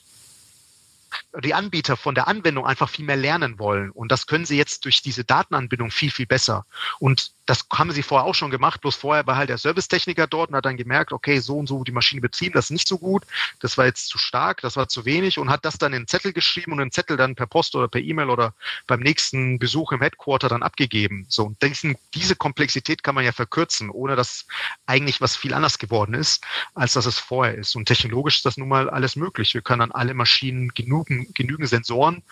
die 1.43 1.55
Anbieter 1.55 1.97
von 1.97 2.15
der 2.15 2.29
Anwendung 2.29 2.67
einfach 2.67 2.89
viel 2.89 3.05
mehr 3.05 3.17
lernen 3.17 3.59
wollen. 3.59 3.91
Und 3.91 4.13
das 4.13 4.27
können 4.27 4.45
sie 4.45 4.57
jetzt 4.57 4.85
durch 4.85 5.03
diese 5.03 5.25
Datenanbindung 5.25 5.91
viel, 5.91 6.11
viel 6.11 6.27
besser. 6.27 6.67
Und 7.01 7.33
das 7.51 7.67
haben 7.73 7.91
sie 7.91 8.05
vorher 8.05 8.29
auch 8.29 8.35
schon 8.37 8.53
gemacht, 8.53 8.81
bloß 8.81 8.95
vorher 8.95 9.27
war 9.27 9.35
halt 9.35 9.49
der 9.49 9.59
Servicetechniker 9.59 10.29
dort 10.29 10.51
und 10.51 10.57
hat 10.57 10.67
dann 10.67 10.77
gemerkt, 10.77 11.13
okay, 11.13 11.41
so 11.41 11.59
und 11.59 11.67
so 11.67 11.83
die 11.83 11.91
Maschine 11.91 12.21
betrieben, 12.21 12.53
das 12.55 12.67
ist 12.67 12.71
nicht 12.71 12.87
so 12.87 12.97
gut, 12.97 13.25
das 13.59 13.77
war 13.77 13.87
jetzt 13.87 14.07
zu 14.07 14.19
stark, 14.19 14.61
das 14.61 14.77
war 14.77 14.89
zu 14.89 15.05
wenig 15.05 15.37
und 15.37 15.51
hat 15.51 15.65
das 15.65 15.77
dann 15.77 15.93
in 15.93 16.07
Zettel 16.07 16.33
geschrieben 16.33 16.71
und 16.71 16.81
einen 16.81 16.93
Zettel 16.93 17.17
dann 17.17 17.35
per 17.35 17.49
Post 17.49 17.75
oder 17.75 17.89
per 17.89 18.01
E-Mail 18.01 18.31
oder 18.31 18.55
beim 18.87 19.01
nächsten 19.01 19.59
Besuch 19.59 19.91
im 19.91 20.01
Headquarter 20.01 20.49
dann 20.49 20.63
abgegeben. 20.63 21.27
So, 21.29 21.47
und 21.47 21.61
diesen, 21.61 21.97
diese 22.15 22.37
Komplexität 22.37 23.03
kann 23.03 23.17
man 23.17 23.25
ja 23.25 23.33
verkürzen, 23.33 23.91
ohne 23.91 24.15
dass 24.15 24.47
eigentlich 24.87 25.21
was 25.21 25.35
viel 25.35 25.53
anders 25.53 25.79
geworden 25.79 26.15
ist, 26.15 26.45
als 26.75 26.93
dass 26.93 27.05
es 27.05 27.19
vorher 27.19 27.57
ist. 27.57 27.75
Und 27.75 27.87
technologisch 27.87 28.37
ist 28.37 28.47
das 28.47 28.59
nun 28.59 28.69
mal 28.69 28.89
alles 28.89 29.17
möglich. 29.17 29.55
Wir 29.55 29.63
können 29.63 29.83
an 29.83 29.91
alle 29.91 30.15
Maschinen 30.15 30.69
genügend, 30.69 31.35
genügend 31.35 31.69
Sensoren 31.69 32.23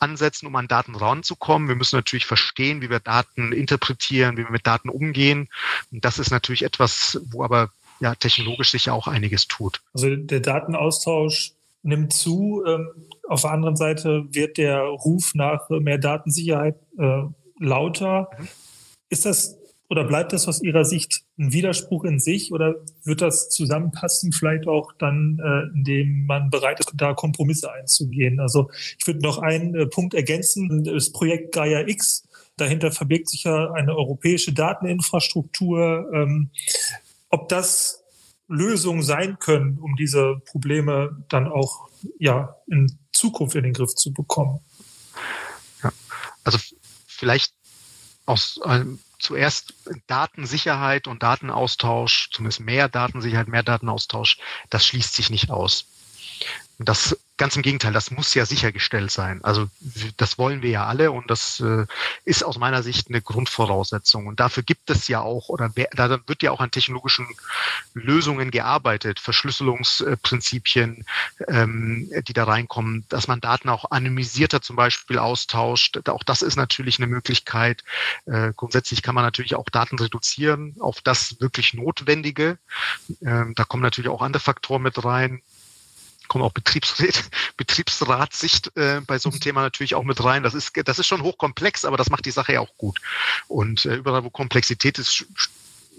ansetzen, 0.00 0.46
um 0.46 0.56
an 0.56 0.68
Daten 0.68 0.94
ranzukommen. 0.94 1.66
Wir 1.68 1.76
müssen 1.76 1.96
natürlich 1.96 2.26
verstehen, 2.26 2.82
wie 2.82 2.90
wir 2.90 3.00
Daten 3.00 3.52
interpretieren, 3.52 4.36
wie 4.36 4.44
wir 4.44 4.50
mit 4.50 4.65
Daten 4.66 4.88
umgehen. 4.88 5.48
Und 5.90 6.04
das 6.04 6.18
ist 6.18 6.30
natürlich 6.30 6.62
etwas, 6.62 7.20
wo 7.30 7.42
aber 7.42 7.70
ja 8.00 8.14
technologisch 8.14 8.70
sich 8.70 8.86
ja 8.86 8.92
auch 8.92 9.08
einiges 9.08 9.46
tut. 9.46 9.80
Also 9.94 10.14
der 10.14 10.40
Datenaustausch 10.40 11.52
nimmt 11.82 12.12
zu. 12.12 12.62
Ähm, 12.66 12.88
auf 13.28 13.42
der 13.42 13.52
anderen 13.52 13.76
Seite 13.76 14.26
wird 14.30 14.58
der 14.58 14.80
Ruf 14.80 15.32
nach 15.34 15.68
mehr 15.70 15.98
Datensicherheit 15.98 16.76
äh, 16.98 17.22
lauter. 17.58 18.28
Mhm. 18.38 18.48
Ist 19.08 19.24
das 19.24 19.56
oder 19.88 20.04
bleibt 20.04 20.32
das 20.32 20.48
aus 20.48 20.62
Ihrer 20.62 20.84
Sicht 20.84 21.22
ein 21.38 21.52
Widerspruch 21.52 22.04
in 22.04 22.18
sich 22.18 22.52
oder 22.52 22.74
wird 23.04 23.20
das 23.20 23.50
zusammenpassen, 23.50 24.32
vielleicht 24.32 24.66
auch 24.66 24.92
dann, 24.98 25.40
äh, 25.42 25.76
indem 25.76 26.26
man 26.26 26.50
bereit 26.50 26.80
ist, 26.80 26.90
da 26.94 27.14
Kompromisse 27.14 27.72
einzugehen? 27.72 28.40
Also 28.40 28.68
ich 28.98 29.06
würde 29.06 29.20
noch 29.20 29.38
einen 29.38 29.74
äh, 29.74 29.86
Punkt 29.86 30.14
ergänzen. 30.14 30.82
Das 30.84 31.12
Projekt 31.12 31.54
Gaia 31.54 31.86
X 31.86 32.25
Dahinter 32.56 32.90
verbirgt 32.90 33.28
sich 33.28 33.44
ja 33.44 33.72
eine 33.72 33.94
europäische 33.94 34.52
Dateninfrastruktur. 34.52 36.10
Ähm, 36.12 36.50
ob 37.28 37.48
das 37.48 38.02
Lösungen 38.48 39.02
sein 39.02 39.38
können, 39.38 39.78
um 39.78 39.96
diese 39.96 40.40
Probleme 40.46 41.24
dann 41.28 41.48
auch 41.48 41.88
ja 42.18 42.56
in 42.66 42.98
Zukunft 43.12 43.56
in 43.56 43.64
den 43.64 43.72
Griff 43.72 43.94
zu 43.94 44.12
bekommen. 44.12 44.60
Ja, 45.82 45.92
also 46.44 46.58
vielleicht 47.06 47.52
aus 48.24 48.60
ähm, 48.64 49.00
zuerst 49.18 49.74
Datensicherheit 50.06 51.08
und 51.08 51.22
Datenaustausch, 51.22 52.30
zumindest 52.30 52.60
mehr 52.60 52.88
Datensicherheit, 52.88 53.48
mehr 53.48 53.62
Datenaustausch, 53.62 54.38
das 54.70 54.86
schließt 54.86 55.14
sich 55.14 55.30
nicht 55.30 55.50
aus. 55.50 55.86
Das 56.78 57.18
Ganz 57.38 57.54
im 57.54 57.62
Gegenteil, 57.62 57.92
das 57.92 58.10
muss 58.10 58.32
ja 58.32 58.46
sichergestellt 58.46 59.10
sein. 59.10 59.44
Also 59.44 59.68
das 60.16 60.38
wollen 60.38 60.62
wir 60.62 60.70
ja 60.70 60.86
alle 60.86 61.12
und 61.12 61.30
das 61.30 61.60
äh, 61.60 61.84
ist 62.24 62.42
aus 62.42 62.58
meiner 62.58 62.82
Sicht 62.82 63.08
eine 63.08 63.20
Grundvoraussetzung. 63.20 64.26
Und 64.26 64.40
dafür 64.40 64.62
gibt 64.62 64.88
es 64.88 65.06
ja 65.08 65.20
auch, 65.20 65.50
oder 65.50 65.70
da 65.92 66.18
wird 66.26 66.42
ja 66.42 66.50
auch 66.50 66.60
an 66.60 66.70
technologischen 66.70 67.28
Lösungen 67.92 68.50
gearbeitet, 68.50 69.20
Verschlüsselungsprinzipien, 69.20 71.04
ähm, 71.48 72.10
die 72.26 72.32
da 72.32 72.44
reinkommen, 72.44 73.04
dass 73.10 73.28
man 73.28 73.42
Daten 73.42 73.68
auch 73.68 73.90
anonymisierter 73.90 74.62
zum 74.62 74.76
Beispiel 74.76 75.18
austauscht. 75.18 76.08
Auch 76.08 76.22
das 76.22 76.40
ist 76.40 76.56
natürlich 76.56 76.98
eine 76.98 77.06
Möglichkeit. 77.06 77.84
Äh, 78.24 78.54
grundsätzlich 78.56 79.02
kann 79.02 79.14
man 79.14 79.24
natürlich 79.24 79.56
auch 79.56 79.68
Daten 79.68 79.98
reduzieren 79.98 80.76
auf 80.80 81.02
das 81.02 81.38
wirklich 81.38 81.74
Notwendige. 81.74 82.56
Ähm, 83.20 83.52
da 83.54 83.64
kommen 83.64 83.82
natürlich 83.82 84.10
auch 84.10 84.22
andere 84.22 84.40
Faktoren 84.40 84.82
mit 84.82 85.04
rein 85.04 85.42
kommt 86.28 86.44
auch 86.44 86.52
Betriebsrat, 86.52 87.24
Betriebsratssicht 87.56 88.76
äh, 88.76 89.00
bei 89.06 89.18
so 89.18 89.30
einem 89.30 89.40
Thema 89.40 89.62
natürlich 89.62 89.94
auch 89.94 90.04
mit 90.04 90.22
rein. 90.22 90.42
Das 90.42 90.54
ist, 90.54 90.72
das 90.84 90.98
ist 90.98 91.06
schon 91.06 91.22
hochkomplex, 91.22 91.84
aber 91.84 91.96
das 91.96 92.10
macht 92.10 92.26
die 92.26 92.30
Sache 92.30 92.54
ja 92.54 92.60
auch 92.60 92.76
gut. 92.76 93.00
Und 93.48 93.84
äh, 93.84 93.96
überall, 93.96 94.24
wo 94.24 94.30
Komplexität 94.30 94.98
ist, 94.98 95.26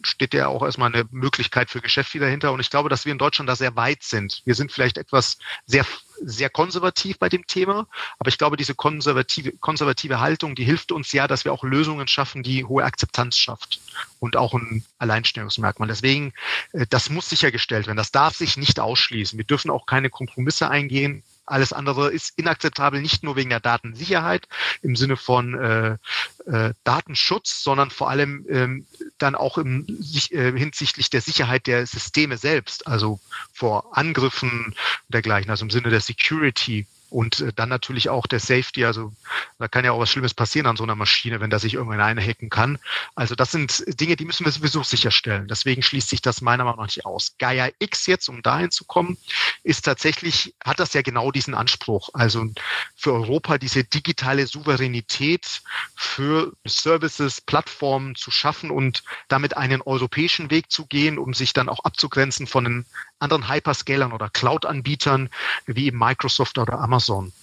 steht 0.04 0.34
ja 0.34 0.48
auch 0.48 0.64
erstmal 0.64 0.94
eine 0.94 1.06
Möglichkeit 1.12 1.70
für 1.70 1.82
Geschäft 1.82 2.14
wieder 2.14 2.28
hinter. 2.28 2.52
Und 2.52 2.60
ich 2.60 2.70
glaube, 2.70 2.90
dass 2.90 3.06
wir 3.06 3.12
in 3.12 3.18
Deutschland 3.18 3.50
da 3.50 3.56
sehr 3.56 3.76
weit 3.76 4.04
sind. 4.04 4.42
Wir 4.46 4.56
sind 4.56 4.72
vielleicht 4.72 4.98
etwas 4.98 5.38
sehr, 5.66 5.86
sehr 6.22 6.50
konservativ 6.50 7.20
bei 7.20 7.30
dem 7.30 7.46
Thema, 7.48 7.88
aber 8.20 8.30
ich 8.30 8.38
glaube, 8.38 8.58
diese 8.58 8.76
konservative, 8.76 9.52
konservative 9.54 10.20
Haltung, 10.20 10.56
die 10.56 10.64
hilft 10.64 10.92
uns 10.92 11.12
ja, 11.12 11.28
dass 11.28 11.46
wir 11.46 11.54
auch 11.54 11.64
Lösungen 11.64 12.08
schaffen, 12.08 12.44
die 12.44 12.66
hohe 12.66 12.84
Akzeptanz 12.84 13.38
schafft 13.38 13.80
und 14.20 14.36
auch 14.36 14.54
ein 14.54 14.84
Alleinstellungsmerkmal. 14.98 15.88
Deswegen, 15.88 16.34
äh, 16.74 16.86
das 16.90 17.10
muss 17.10 17.30
sichergestellt 17.30 17.88
werden. 17.88 17.98
Das 17.98 18.12
darf 18.12 18.36
sich 18.36 18.58
nicht 18.58 18.80
ausschließen. 18.80 19.38
Wir 19.38 19.46
dürfen 19.46 19.72
auch 19.72 19.86
keine 19.86 20.10
Kompromisse 20.10 20.70
eingehen 20.70 21.24
alles 21.48 21.74
andere 21.74 22.12
ist 22.12 22.34
inakzeptabel, 22.38 23.02
nicht 23.02 23.24
nur 23.24 23.36
wegen 23.36 23.50
der 23.50 23.60
Datensicherheit 23.60 24.48
im 24.82 24.96
Sinne 24.96 25.18
von 25.18 25.54
äh, 25.56 25.98
äh, 26.46 26.74
Datenschutz, 26.84 27.64
sondern 27.64 27.90
vor 27.90 28.10
allem 28.10 28.46
ähm, 28.50 28.86
dann 29.18 29.36
auch 29.36 29.58
im, 29.58 29.88
äh, 30.30 30.52
hinsichtlich 30.52 31.10
der 31.10 31.22
Sicherheit 31.22 31.66
der 31.66 31.88
Systeme 31.88 32.38
selbst, 32.38 32.86
also 32.86 33.20
vor 33.54 33.98
Angriffen 33.98 34.76
dergleichen, 35.08 35.50
also 35.50 35.64
im 35.66 35.72
Sinne 35.72 35.90
der 35.90 36.02
Security 36.02 36.86
und 37.10 37.40
äh, 37.40 37.54
dann 37.54 37.70
natürlich 37.70 38.10
auch 38.10 38.28
der 38.28 38.40
Safety, 38.40 38.86
also 38.86 39.14
da 39.60 39.68
kann 39.68 39.86
ja 39.86 39.92
auch 39.92 40.00
was 40.00 40.10
Schlimmes 40.10 40.34
passieren 40.34 40.68
an 40.68 40.78
so 40.78 40.84
einer 40.84 40.96
Maschine, 40.96 41.40
wenn 41.40 41.50
da 41.50 41.60
sich 41.60 41.76
irgendwann 41.76 42.02
einhacken 42.02 42.50
kann. 42.50 42.80
Also 43.16 43.36
das 43.36 43.52
sind 43.52 43.84
Dinge, 44.00 44.16
die 44.16 44.26
müssen 44.26 44.46
wir 44.46 44.52
sowieso 44.52 44.84
sicherstellen. 44.84 45.48
Deswegen 45.48 45.84
schließt 45.84 46.10
sich 46.10 46.22
das 46.22 46.42
meiner 46.42 46.64
Meinung 46.64 46.80
nach 46.80 46.88
nicht 46.88 47.06
aus. 47.06 47.36
Gaia 47.38 47.70
X 47.80 48.08
jetzt, 48.08 48.28
um 48.30 48.42
dahin 48.42 48.72
zu 48.72 48.86
kommen, 48.86 49.18
ist 49.64 49.86
tatsächlich, 49.86 50.56
hat 50.64 50.80
das 50.80 50.94
ja 50.94 51.02
genau 51.02 51.32
diesen 51.32 51.54
Anspruch. 51.54 52.10
Also 52.14 52.48
für 52.96 53.14
Europa 53.14 53.58
diese 53.58 53.84
digitale 53.84 54.48
Souveränität 54.48 55.62
für 55.96 56.54
Services, 56.66 57.42
Plattformen 57.42 58.16
zu 58.16 58.32
schaffen 58.32 58.72
und 58.72 59.04
damit 59.28 59.58
einen 59.58 59.82
europäischen 59.82 60.52
Weg 60.52 60.72
zu 60.72 60.86
gehen, 60.86 61.18
um 61.18 61.34
sich 61.34 61.54
dann 61.54 61.70
auch 61.70 61.84
abzugrenzen 61.84 62.48
von 62.48 62.64
den 62.64 62.86
anderen 63.20 63.50
Hyperscalern 63.50 64.14
oder 64.14 64.30
Cloud-Anbietern 64.30 65.30
wie 65.66 65.92
Microsoft 65.92 66.58
oder 66.58 66.80
Amazon. 66.80 67.34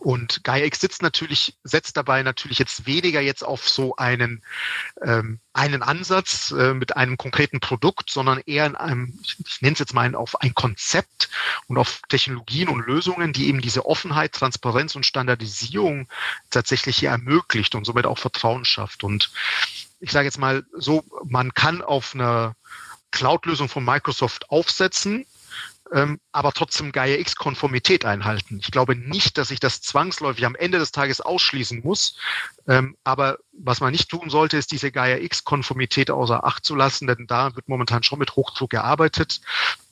Und 0.00 0.44
GaiaX 0.44 0.80
sitzt 0.80 1.00
natürlich, 1.00 1.56
setzt 1.64 1.96
dabei 1.96 2.22
natürlich 2.22 2.58
jetzt 2.58 2.86
weniger 2.86 3.20
jetzt 3.20 3.42
auf 3.42 3.66
so 3.66 3.96
einen, 3.96 4.42
ähm, 5.02 5.40
einen 5.54 5.82
Ansatz 5.82 6.50
äh, 6.50 6.74
mit 6.74 6.96
einem 6.96 7.16
konkreten 7.16 7.60
Produkt, 7.60 8.10
sondern 8.10 8.40
eher 8.44 8.66
in 8.66 8.76
einem, 8.76 9.18
ich 9.22 9.62
nenne 9.62 9.72
es 9.72 9.78
jetzt 9.78 9.94
mal 9.94 10.14
auf 10.14 10.40
ein 10.42 10.54
Konzept 10.54 11.30
und 11.66 11.78
auf 11.78 12.02
Technologien 12.10 12.68
und 12.68 12.86
Lösungen, 12.86 13.32
die 13.32 13.48
eben 13.48 13.62
diese 13.62 13.86
Offenheit, 13.86 14.32
Transparenz 14.32 14.94
und 14.96 15.06
Standardisierung 15.06 16.08
tatsächlich 16.50 16.98
hier 16.98 17.10
ermöglicht 17.10 17.74
und 17.74 17.86
somit 17.86 18.04
auch 18.04 18.18
Vertrauen 18.18 18.66
schafft. 18.66 19.02
Und 19.02 19.30
ich 20.00 20.12
sage 20.12 20.26
jetzt 20.26 20.38
mal 20.38 20.66
so, 20.74 21.04
man 21.24 21.54
kann 21.54 21.80
auf 21.80 22.14
einer 22.14 22.54
Cloud-Lösung 23.10 23.68
von 23.68 23.84
Microsoft 23.84 24.50
aufsetzen, 24.50 25.26
ähm, 25.92 26.20
aber 26.32 26.52
trotzdem 26.52 26.92
Gaia 26.92 27.16
X-Konformität 27.16 28.04
einhalten. 28.04 28.58
Ich 28.60 28.70
glaube 28.70 28.96
nicht, 28.96 29.38
dass 29.38 29.50
ich 29.50 29.60
das 29.60 29.80
zwangsläufig 29.80 30.44
am 30.44 30.56
Ende 30.56 30.78
des 30.78 30.92
Tages 30.92 31.20
ausschließen 31.20 31.82
muss. 31.82 32.16
Ähm, 32.66 32.96
aber 33.04 33.38
was 33.52 33.80
man 33.80 33.92
nicht 33.92 34.08
tun 34.08 34.28
sollte, 34.28 34.56
ist 34.56 34.72
diese 34.72 34.90
Gaia 34.90 35.18
X-Konformität 35.18 36.10
außer 36.10 36.44
Acht 36.44 36.64
zu 36.64 36.74
lassen, 36.74 37.06
denn 37.06 37.26
da 37.28 37.54
wird 37.54 37.68
momentan 37.68 38.02
schon 38.02 38.18
mit 38.18 38.34
Hochdruck 38.34 38.70
gearbeitet. 38.70 39.40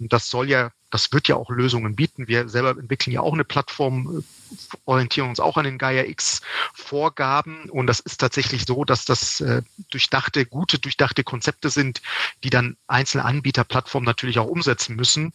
Und 0.00 0.12
das 0.12 0.28
soll 0.28 0.50
ja, 0.50 0.70
das 0.90 1.12
wird 1.12 1.28
ja 1.28 1.36
auch 1.36 1.50
Lösungen 1.50 1.94
bieten. 1.94 2.26
Wir 2.26 2.48
selber 2.48 2.70
entwickeln 2.70 3.12
ja 3.12 3.20
auch 3.20 3.32
eine 3.32 3.44
Plattform, 3.44 4.18
äh, 4.18 4.76
orientieren 4.86 5.28
uns 5.28 5.38
auch 5.38 5.56
an 5.56 5.64
den 5.64 5.78
Gaia 5.78 6.04
X 6.04 6.40
Vorgaben. 6.72 7.70
Und 7.70 7.86
das 7.86 8.00
ist 8.00 8.20
tatsächlich 8.20 8.64
so, 8.66 8.84
dass 8.84 9.04
das 9.04 9.40
äh, 9.40 9.62
durchdachte, 9.90 10.44
gute, 10.44 10.80
durchdachte 10.80 11.22
Konzepte 11.22 11.70
sind, 11.70 12.02
die 12.42 12.50
dann 12.50 12.76
einzelne 12.88 13.24
Anbieter, 13.24 13.62
Plattformen 13.62 14.06
natürlich 14.06 14.40
auch 14.40 14.48
umsetzen 14.48 14.96
müssen. 14.96 15.32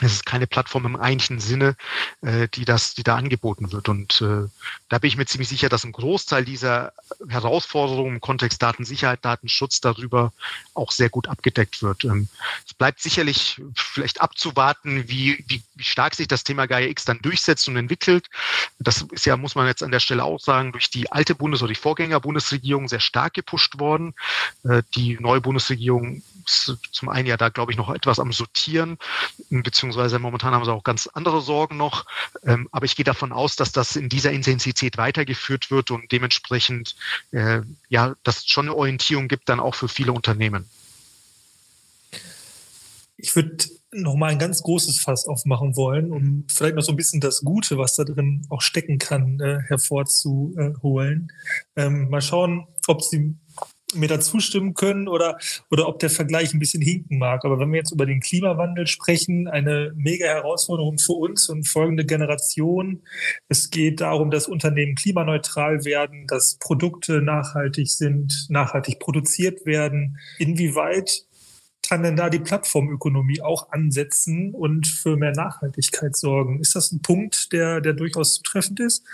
Es 0.00 0.12
ist 0.12 0.26
keine 0.26 0.46
Plattform 0.46 0.86
im 0.86 0.96
eigentlichen 0.96 1.38
Sinne, 1.38 1.76
äh, 2.22 2.48
die 2.48 2.64
das, 2.64 2.94
die 2.94 3.04
da 3.04 3.16
angeboten 3.16 3.70
wird. 3.70 3.88
Und 3.88 4.20
äh, 4.20 4.48
da 4.88 4.98
bin 4.98 5.08
ich 5.08 5.16
mir 5.16 5.26
ziemlich 5.26 5.48
sicher, 5.48 5.68
dass 5.68 5.84
ein 5.84 5.92
Großteil 5.92 6.44
dieser 6.44 6.92
Herausforderungen 7.28 8.14
im 8.14 8.20
Kontext 8.20 8.60
Datensicherheit, 8.60 9.24
Datenschutz 9.24 9.80
darüber 9.80 10.32
auch 10.74 10.90
sehr 10.90 11.10
gut 11.10 11.28
abgedeckt 11.28 11.82
wird. 11.82 12.04
Ähm, 12.04 12.28
es 12.66 12.74
bleibt 12.74 13.00
sicherlich 13.00 13.60
vielleicht 13.76 14.20
abzuwarten, 14.20 15.08
wie, 15.08 15.44
wie, 15.46 15.62
wie 15.74 15.84
stark 15.84 16.14
sich 16.14 16.26
das 16.26 16.42
Thema 16.42 16.66
Gaia 16.66 16.88
X 16.88 17.04
dann 17.04 17.20
durchsetzt 17.20 17.68
und 17.68 17.76
entwickelt. 17.76 18.28
Das 18.80 19.02
ist 19.12 19.26
ja, 19.26 19.36
muss 19.36 19.54
man 19.54 19.68
jetzt 19.68 19.82
an 19.82 19.92
der 19.92 20.00
Stelle 20.00 20.24
auch 20.24 20.40
sagen, 20.40 20.72
durch 20.72 20.90
die 20.90 21.12
alte 21.12 21.36
Bundes- 21.36 21.62
oder 21.62 21.72
die 21.72 21.80
Vorgänger-Bundesregierung 21.80 22.88
sehr 22.88 23.00
stark 23.00 23.34
gepusht 23.34 23.78
worden. 23.78 24.14
Äh, 24.64 24.82
die 24.96 25.18
neue 25.20 25.40
Bundesregierung 25.40 26.22
ist 26.44 26.76
zum 26.92 27.08
einen 27.08 27.26
ja 27.26 27.36
da, 27.36 27.48
glaube 27.48 27.72
ich, 27.72 27.78
noch 27.78 27.90
etwas 27.90 28.18
am 28.18 28.32
Sortieren, 28.32 28.98
beziehungsweise 29.48 29.83
momentan 29.92 30.54
haben 30.54 30.64
sie 30.64 30.72
auch 30.72 30.84
ganz 30.84 31.06
andere 31.08 31.40
Sorgen 31.40 31.76
noch. 31.76 32.06
Ähm, 32.44 32.68
aber 32.72 32.86
ich 32.86 32.96
gehe 32.96 33.04
davon 33.04 33.32
aus, 33.32 33.56
dass 33.56 33.72
das 33.72 33.96
in 33.96 34.08
dieser 34.08 34.32
Intensität 34.32 34.96
weitergeführt 34.96 35.70
wird 35.70 35.90
und 35.90 36.10
dementsprechend 36.12 36.96
äh, 37.32 37.60
ja, 37.88 38.14
dass 38.22 38.46
schon 38.46 38.66
eine 38.66 38.76
Orientierung 38.76 39.28
gibt 39.28 39.48
dann 39.48 39.60
auch 39.60 39.74
für 39.74 39.88
viele 39.88 40.12
Unternehmen. 40.12 40.68
Ich 43.16 43.34
würde 43.36 43.64
nochmal 43.92 44.32
ein 44.32 44.38
ganz 44.38 44.62
großes 44.62 45.00
Fass 45.00 45.26
aufmachen 45.26 45.76
wollen, 45.76 46.12
um 46.12 46.44
vielleicht 46.52 46.74
noch 46.74 46.82
so 46.82 46.92
ein 46.92 46.96
bisschen 46.96 47.20
das 47.20 47.42
Gute, 47.42 47.78
was 47.78 47.94
da 47.94 48.04
drin 48.04 48.46
auch 48.50 48.60
stecken 48.60 48.98
kann, 48.98 49.40
äh, 49.40 49.60
hervorzuholen. 49.68 51.32
Ähm, 51.76 52.10
mal 52.10 52.20
schauen, 52.20 52.66
ob 52.86 53.02
Sie 53.02 53.36
mir 53.94 54.08
da 54.08 54.20
zustimmen 54.20 54.74
können 54.74 55.08
oder, 55.08 55.38
oder 55.70 55.88
ob 55.88 55.98
der 55.98 56.10
Vergleich 56.10 56.52
ein 56.52 56.58
bisschen 56.58 56.82
hinken 56.82 57.18
mag. 57.18 57.44
Aber 57.44 57.58
wenn 57.58 57.70
wir 57.70 57.78
jetzt 57.78 57.92
über 57.92 58.06
den 58.06 58.20
Klimawandel 58.20 58.86
sprechen, 58.86 59.48
eine 59.48 59.92
mega 59.96 60.26
Herausforderung 60.26 60.98
für 60.98 61.12
uns 61.12 61.48
und 61.48 61.68
folgende 61.68 62.04
Generation. 62.04 63.02
Es 63.48 63.70
geht 63.70 64.00
darum, 64.00 64.30
dass 64.30 64.48
Unternehmen 64.48 64.94
klimaneutral 64.94 65.84
werden, 65.84 66.26
dass 66.26 66.56
Produkte 66.58 67.22
nachhaltig 67.22 67.88
sind, 67.88 68.46
nachhaltig 68.48 68.98
produziert 68.98 69.66
werden. 69.66 70.18
Inwieweit 70.38 71.26
kann 71.88 72.02
denn 72.02 72.16
da 72.16 72.30
die 72.30 72.38
Plattformökonomie 72.38 73.42
auch 73.42 73.70
ansetzen 73.70 74.54
und 74.54 74.86
für 74.86 75.16
mehr 75.16 75.32
Nachhaltigkeit 75.32 76.16
sorgen? 76.16 76.60
Ist 76.60 76.74
das 76.74 76.92
ein 76.92 77.02
Punkt, 77.02 77.52
der, 77.52 77.80
der 77.80 77.92
durchaus 77.92 78.36
zutreffend 78.36 78.80
ist? 78.80 79.04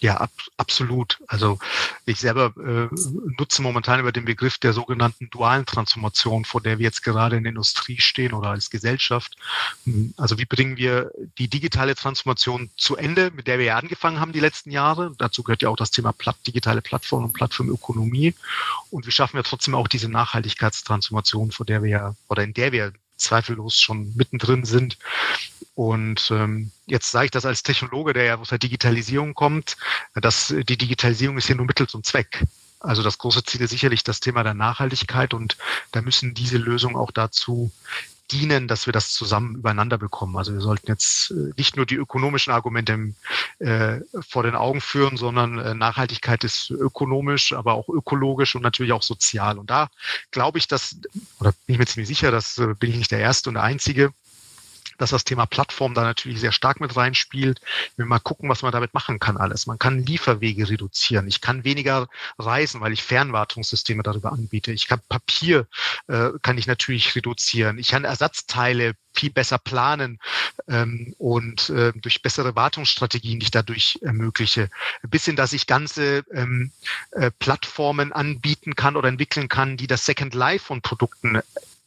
Ja, 0.00 0.16
ab, 0.16 0.30
absolut. 0.56 1.18
Also 1.26 1.58
ich 2.06 2.20
selber 2.20 2.54
äh, 2.56 2.88
nutze 3.38 3.60
momentan 3.60 4.00
über 4.00 4.12
den 4.12 4.24
Begriff 4.24 4.56
der 4.56 4.72
sogenannten 4.72 5.28
dualen 5.28 5.66
Transformation, 5.66 6.46
vor 6.46 6.62
der 6.62 6.78
wir 6.78 6.84
jetzt 6.84 7.02
gerade 7.02 7.36
in 7.36 7.42
der 7.42 7.50
Industrie 7.50 8.00
stehen 8.00 8.32
oder 8.32 8.48
als 8.48 8.70
Gesellschaft. 8.70 9.36
Also 10.16 10.38
wie 10.38 10.46
bringen 10.46 10.78
wir 10.78 11.10
die 11.36 11.48
digitale 11.48 11.94
Transformation 11.94 12.70
zu 12.76 12.96
Ende, 12.96 13.30
mit 13.30 13.46
der 13.46 13.58
wir 13.58 13.66
ja 13.66 13.76
angefangen 13.76 14.20
haben 14.20 14.32
die 14.32 14.40
letzten 14.40 14.70
Jahre. 14.70 15.12
Dazu 15.18 15.42
gehört 15.42 15.60
ja 15.60 15.68
auch 15.68 15.76
das 15.76 15.90
Thema 15.90 16.12
Platt, 16.12 16.36
digitale 16.46 16.80
Plattform 16.80 17.24
und 17.24 17.34
Plattformökonomie. 17.34 18.34
Und 18.90 19.06
wie 19.06 19.12
schaffen 19.12 19.36
wir 19.36 19.44
trotzdem 19.44 19.74
auch 19.74 19.88
diese 19.88 20.08
Nachhaltigkeitstransformation, 20.08 21.52
vor 21.52 21.66
der 21.66 21.82
wir 21.82 21.90
ja 21.90 22.14
oder 22.28 22.42
in 22.42 22.54
der 22.54 22.72
wir 22.72 22.92
zweifellos 23.20 23.78
schon 23.78 24.12
mittendrin 24.16 24.64
sind. 24.64 24.96
Und 25.80 26.30
ähm, 26.30 26.72
jetzt 26.84 27.10
sage 27.10 27.24
ich 27.24 27.30
das 27.30 27.46
als 27.46 27.62
Technologe, 27.62 28.12
der 28.12 28.24
ja 28.24 28.36
aus 28.36 28.50
der 28.50 28.58
Digitalisierung 28.58 29.32
kommt, 29.32 29.78
dass 30.12 30.48
die 30.48 30.76
Digitalisierung 30.76 31.38
ist 31.38 31.48
ja 31.48 31.54
nur 31.54 31.64
Mittel 31.64 31.88
zum 31.88 32.04
Zweck. 32.04 32.44
Also 32.80 33.02
das 33.02 33.16
große 33.16 33.44
Ziel 33.44 33.62
ist 33.62 33.70
sicherlich 33.70 34.04
das 34.04 34.20
Thema 34.20 34.42
der 34.42 34.52
Nachhaltigkeit 34.52 35.32
und 35.32 35.56
da 35.92 36.02
müssen 36.02 36.34
diese 36.34 36.58
Lösungen 36.58 36.96
auch 36.96 37.12
dazu 37.12 37.72
dienen, 38.30 38.68
dass 38.68 38.84
wir 38.84 38.92
das 38.92 39.14
zusammen 39.14 39.56
übereinander 39.56 39.96
bekommen. 39.96 40.36
Also 40.36 40.52
wir 40.52 40.60
sollten 40.60 40.88
jetzt 40.88 41.30
äh, 41.30 41.54
nicht 41.56 41.78
nur 41.78 41.86
die 41.86 41.96
ökonomischen 41.96 42.52
Argumente 42.52 43.14
äh, 43.58 44.00
vor 44.28 44.42
den 44.42 44.56
Augen 44.56 44.82
führen, 44.82 45.16
sondern 45.16 45.58
äh, 45.58 45.72
Nachhaltigkeit 45.72 46.44
ist 46.44 46.70
ökonomisch, 46.70 47.54
aber 47.54 47.72
auch 47.72 47.88
ökologisch 47.88 48.54
und 48.54 48.60
natürlich 48.60 48.92
auch 48.92 49.02
sozial. 49.02 49.58
Und 49.58 49.70
da 49.70 49.88
glaube 50.30 50.58
ich, 50.58 50.68
dass, 50.68 50.96
oder 51.38 51.52
bin 51.66 51.74
ich 51.74 51.78
mir 51.78 51.86
ziemlich 51.86 52.08
sicher, 52.08 52.30
das 52.30 52.58
äh, 52.58 52.74
bin 52.78 52.90
ich 52.90 52.98
nicht 52.98 53.10
der 53.10 53.20
Erste 53.20 53.48
und 53.48 53.54
der 53.54 53.64
Einzige, 53.64 54.12
dass 55.00 55.10
das 55.10 55.24
Thema 55.24 55.46
Plattform 55.46 55.94
da 55.94 56.02
natürlich 56.02 56.40
sehr 56.40 56.52
stark 56.52 56.80
mit 56.80 56.94
reinspielt. 56.94 57.60
Wir 57.96 58.04
mal 58.04 58.18
gucken, 58.18 58.48
was 58.48 58.62
man 58.62 58.72
damit 58.72 58.92
machen 58.92 59.18
kann 59.18 59.36
alles. 59.36 59.66
Man 59.66 59.78
kann 59.78 60.04
Lieferwege 60.04 60.68
reduzieren. 60.68 61.26
Ich 61.26 61.40
kann 61.40 61.64
weniger 61.64 62.08
reisen, 62.38 62.80
weil 62.80 62.92
ich 62.92 63.02
Fernwartungssysteme 63.02 64.02
darüber 64.02 64.32
anbiete. 64.32 64.72
Ich 64.72 64.86
kann 64.86 65.00
Papier, 65.08 65.66
äh, 66.08 66.30
kann 66.42 66.58
ich 66.58 66.66
natürlich 66.66 67.14
reduzieren. 67.16 67.78
Ich 67.78 67.88
kann 67.88 68.04
Ersatzteile 68.04 68.94
viel 69.12 69.30
besser 69.30 69.58
planen 69.58 70.18
ähm, 70.68 71.14
und 71.18 71.70
äh, 71.70 71.92
durch 71.94 72.22
bessere 72.22 72.54
Wartungsstrategien, 72.54 73.40
die 73.40 73.44
ich 73.44 73.50
dadurch 73.50 73.98
ermögliche, 74.02 74.70
bis 75.02 75.24
hin, 75.24 75.36
dass 75.36 75.52
ich 75.52 75.66
ganze 75.66 76.24
ähm, 76.32 76.70
äh, 77.12 77.30
Plattformen 77.38 78.12
anbieten 78.12 78.76
kann 78.76 78.96
oder 78.96 79.08
entwickeln 79.08 79.48
kann, 79.48 79.76
die 79.76 79.86
das 79.86 80.04
Second 80.04 80.34
Life 80.34 80.66
von 80.66 80.80
Produkten 80.80 81.40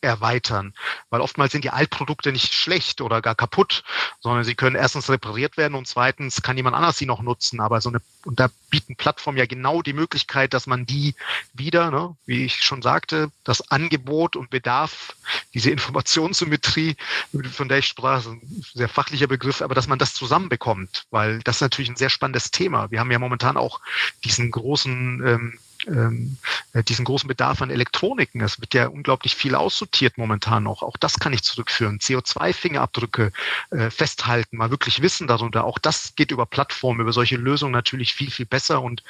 erweitern. 0.04 0.74
Weil 1.10 1.22
oftmals 1.22 1.52
sind 1.52 1.64
die 1.64 1.70
Altprodukte 1.70 2.32
nicht 2.32 2.54
schlecht 2.54 3.02
oder 3.02 3.22
gar 3.22 3.36
kaputt, 3.36 3.84
sondern 4.20 4.44
sie 4.44 4.56
können 4.56 4.76
erstens 4.76 5.10
repariert 5.10 5.58
werden 5.58 5.76
und 5.76 5.88
zweitens 5.88 6.42
kann 6.42 6.58
jemand 6.58 6.76
anders 6.76 6.98
sie 6.98 7.06
noch 7.06 7.22
nutzen. 7.22 7.60
Aber 7.60 7.82
so 7.82 7.90
eine, 7.90 8.02
und 8.26 8.40
da 8.40 8.50
bieten 8.70 8.96
Plattformen 8.96 9.38
ja 9.38 9.46
genau 9.46 9.82
die 9.82 9.94
Möglichkeit, 9.94 10.54
dass 10.54 10.68
man 10.68 10.86
die 10.86 11.16
wieder, 11.54 11.92
ne, 11.92 12.16
wie 12.26 12.46
ich 12.46 12.64
schon 12.64 12.82
sagte, 12.82 13.32
das 13.44 13.72
Angebot 13.72 14.36
und 14.36 14.50
Bedarf, 14.50 15.16
diese 15.54 15.72
Informationssymmetrie, 15.72 16.96
von 17.52 17.70
der 17.70 17.80
ich 17.80 17.88
sprach, 17.88 18.26
ein 18.26 18.42
sehr 18.74 18.90
fachlicher 18.90 19.28
Begriff, 19.28 19.62
aber 19.62 19.76
dass 19.76 19.88
man 19.88 20.00
das 20.00 20.14
zusammenbekommt, 20.14 21.06
weil 21.12 21.40
das 21.40 21.58
ist 21.58 21.62
natürlich 21.62 21.90
ein 21.90 21.96
sehr 21.96 22.10
spannendes 22.10 22.52
Thema. 22.52 22.92
Wir 22.92 23.00
haben 23.00 23.12
ja 23.12 23.20
momentan 23.20 23.58
auch 23.58 23.80
diesen 24.24 24.52
großen 24.52 25.24
ähm, 25.26 25.60
ähm, 25.88 26.38
äh, 26.74 26.84
diesen 26.84 27.06
großen 27.06 27.28
Bedarf 27.28 27.62
an 27.62 27.70
Elektroniken. 27.70 28.42
Es 28.42 28.60
wird 28.60 28.74
ja 28.74 28.88
unglaublich 28.88 29.36
viel 29.36 29.56
aussortiert 29.56 30.18
momentan 30.18 30.64
noch. 30.64 30.82
Auch 30.82 30.98
das 30.98 31.20
kann 31.20 31.34
ich 31.34 31.44
zurückführen. 31.44 32.00
CO2-Fingerabdrücke 32.00 33.32
äh, 33.72 33.90
festhalten, 33.90 34.58
mal 34.58 34.72
wirklich 34.72 35.02
wissen 35.02 35.28
darunter. 35.28 35.66
Auch 35.66 35.80
das 35.80 36.16
geht 36.16 36.32
über 36.32 36.46
Plattformen, 36.46 37.02
über 37.02 37.14
solche 37.14 37.38
Lösungen 37.38 37.72
natürlich 37.74 38.14
viel, 38.14 38.32
viel 38.32 38.46
besser. 38.46 38.82
Und 38.82 39.04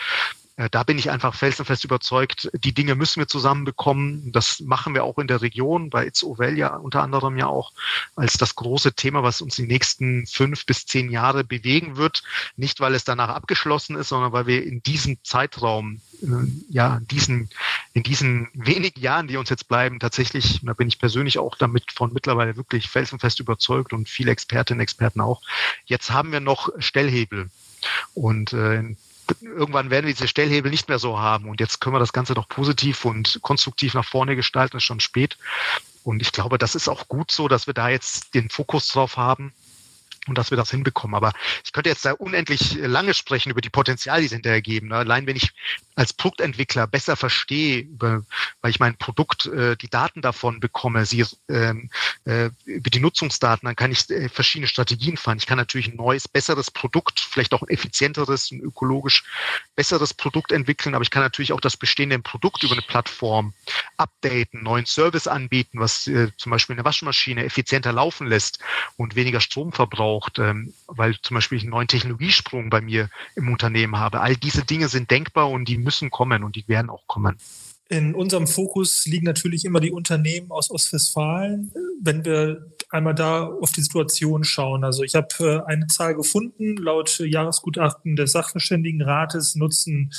da 0.56 0.84
bin 0.84 1.00
ich 1.00 1.10
einfach 1.10 1.34
felsenfest 1.34 1.84
überzeugt, 1.84 2.50
die 2.54 2.74
Dinge 2.74 2.94
müssen 2.94 3.20
wir 3.20 3.28
zusammenbekommen. 3.28 4.32
Das 4.32 4.60
machen 4.60 4.94
wir 4.94 5.04
auch 5.04 5.18
in 5.18 5.26
der 5.26 5.42
Region, 5.42 5.90
bei 5.90 6.06
It's 6.06 6.24
Ovel 6.24 6.58
ja 6.58 6.76
unter 6.76 7.02
anderem 7.02 7.38
ja 7.38 7.48
auch 7.48 7.72
als 8.16 8.34
das 8.34 8.56
große 8.56 8.94
Thema, 8.94 9.24
was 9.24 9.42
uns 9.42 9.56
die 9.56 9.66
nächsten 9.66 10.28
fünf 10.28 10.68
bis 10.68 10.86
zehn 10.86 11.10
Jahre 11.10 11.44
bewegen 11.44 11.98
wird. 11.98 12.22
Nicht, 12.56 12.80
weil 12.80 12.94
es 12.94 13.04
danach 13.04 13.30
abgeschlossen 13.30 13.96
ist, 13.96 14.10
sondern 14.10 14.32
weil 14.32 14.46
wir 14.46 14.64
in 14.64 14.84
diesem 14.84 15.18
Zeitraum, 15.24 16.02
äh, 16.22 16.28
ja, 16.70 16.98
in 16.98 17.08
diesen, 17.08 17.50
in 17.94 18.04
diesen 18.04 18.50
wenigen 18.54 19.00
Jahren, 19.00 19.28
die 19.28 19.38
uns 19.38 19.50
jetzt 19.50 19.68
bleiben, 19.68 20.00
tatsächlich, 20.00 20.60
da 20.62 20.74
bin 20.74 20.88
ich 20.88 21.00
persönlich 21.00 21.40
auch 21.40 21.56
damit 21.56 21.92
von 21.92 22.14
mittlerweile 22.14 22.58
wirklich 22.58 22.90
felsenfest 22.90 23.40
überzeugt 23.40 23.92
und 23.92 24.08
viele 24.08 24.32
Expertinnen 24.32 24.80
und 24.80 24.84
Experten 24.84 25.20
auch. 25.20 25.42
Jetzt 25.86 26.12
haben 26.12 26.32
wir 26.32 26.42
noch 26.42 26.70
Stellhebel. 26.78 27.50
Und 28.14 28.54
äh, 28.54 28.96
irgendwann 29.42 29.90
werden 29.90 30.06
wir 30.06 30.14
diese 30.14 30.28
Stellhebel 30.28 30.72
nicht 30.72 30.90
mehr 30.90 31.00
so 31.00 31.20
haben. 31.20 31.50
Und 31.50 31.60
jetzt 31.60 31.80
können 31.80 31.96
wir 31.96 32.00
das 32.00 32.14
Ganze 32.14 32.34
doch 32.34 32.48
positiv 32.48 33.06
und 33.06 33.40
konstruktiv 33.42 33.94
nach 33.94 34.06
vorne 34.06 34.36
gestalten. 34.36 34.78
Es 34.78 34.84
ist 34.84 34.88
schon 34.88 35.00
spät. 35.00 35.38
Und 36.04 36.22
ich 36.22 36.32
glaube, 36.32 36.58
das 36.58 36.76
ist 36.76 36.90
auch 36.90 37.08
gut 37.08 37.32
so, 37.32 37.48
dass 37.48 37.68
wir 37.68 37.74
da 37.74 37.90
jetzt 37.90 38.34
den 38.34 38.50
Fokus 38.50 38.88
drauf 38.90 39.18
haben 39.18 39.54
und 40.28 40.38
dass 40.38 40.52
wir 40.52 40.58
das 40.58 40.72
hinbekommen. 40.72 41.16
Aber 41.16 41.34
ich 41.64 41.72
könnte 41.72 41.90
jetzt 41.90 42.06
da 42.06 42.14
unendlich 42.14 42.76
lange 42.76 43.14
sprechen 43.14 43.50
über 43.50 43.62
die 43.62 43.70
Potenziale, 43.70 44.22
die 44.22 44.28
es 44.28 44.34
hinterher 44.34 44.62
geben. 44.62 44.92
Allein 44.94 45.28
wenn 45.28 45.36
ich 45.36 45.52
als 45.96 46.14
Produktentwickler 46.14 46.88
besser 46.88 47.16
verstehe, 47.16 47.88
weil 48.00 48.72
ich 48.72 48.80
mein 48.80 48.98
Produkt, 48.98 49.46
äh, 49.46 49.76
die 49.76 49.90
Daten 49.90 50.22
davon 50.22 50.60
bekomme, 50.60 51.06
sie 51.06 51.26
ähm, 51.50 51.90
äh, 52.26 52.50
über 52.66 52.90
die 52.90 53.00
Nutzungsdaten, 53.00 53.66
dann 53.66 53.76
kann 53.76 53.92
ich 53.92 54.10
äh, 54.10 54.30
verschiedene 54.30 54.68
Strategien 54.68 55.18
fahren. 55.18 55.38
Ich 55.38 55.46
kann 55.46 55.58
natürlich 55.58 55.88
ein 55.88 55.98
neues, 55.98 56.28
besseres 56.28 56.72
Produkt, 56.72 57.20
vielleicht 57.20 57.54
auch 57.54 57.62
ein 57.62 57.70
effizienteres, 57.70 58.52
ein 58.52 58.62
ökologisch 58.62 59.24
besseres 59.76 60.14
Produkt 60.14 60.52
entwickeln, 60.52 60.96
aber 60.96 61.04
ich 61.04 61.12
kann 61.12 61.22
natürlich 61.22 61.54
auch 61.54 61.62
das 61.62 61.78
bestehende 61.78 62.20
Produkt 62.20 62.64
über 62.64 62.74
eine 62.74 62.82
Plattform 62.82 63.54
updaten, 63.98 64.64
neuen 64.64 64.86
Service 64.86 65.28
anbieten, 65.28 65.80
was 65.80 66.08
äh, 66.08 66.32
zum 66.38 66.52
Beispiel 66.52 66.76
eine 66.76 66.86
Waschmaschine 66.86 67.44
effizienter 67.44 67.92
laufen 67.92 68.28
lässt 68.28 68.60
und 68.98 69.16
weniger 69.16 69.42
Strom 69.42 69.72
verbraucht, 69.72 70.13
ähm, 70.38 70.74
weil 70.88 71.18
zum 71.22 71.36
Beispiel 71.36 71.58
ich 71.58 71.64
einen 71.64 71.72
neuen 71.72 71.88
Technologiesprung 71.88 72.70
bei 72.70 72.82
mir 72.82 73.10
im 73.36 73.52
Unternehmen 73.52 73.98
habe. 73.98 74.22
All 74.22 74.36
diese 74.36 74.64
Dinge 74.64 74.88
sind 74.88 75.12
denkbar 75.12 75.50
und 75.50 75.68
die 75.68 75.78
müssen 75.78 76.10
kommen 76.10 76.44
und 76.44 76.56
die 76.56 76.68
werden 76.68 76.90
auch 76.90 77.08
kommen. 77.08 77.38
In 77.94 78.16
unserem 78.16 78.48
Fokus 78.48 79.06
liegen 79.06 79.26
natürlich 79.26 79.66
immer 79.66 79.80
die 79.80 79.92
Unternehmen 79.92 80.50
aus 80.50 80.72
Ostwestfalen. 80.72 81.72
Wenn 82.02 82.26
wir 82.26 82.74
einmal 82.90 83.14
da 83.14 83.46
auf 83.46 83.72
die 83.72 83.82
Situation 83.82 84.44
schauen. 84.44 84.84
Also 84.84 85.04
ich 85.04 85.14
habe 85.14 85.28
äh, 85.40 85.72
eine 85.72 85.86
Zahl 85.88 86.16
gefunden. 86.16 86.78
Laut 86.78 87.20
Jahresgutachten 87.20 88.16
des 88.16 88.32
Sachverständigenrates 88.32 89.56
nutzen 89.56 90.12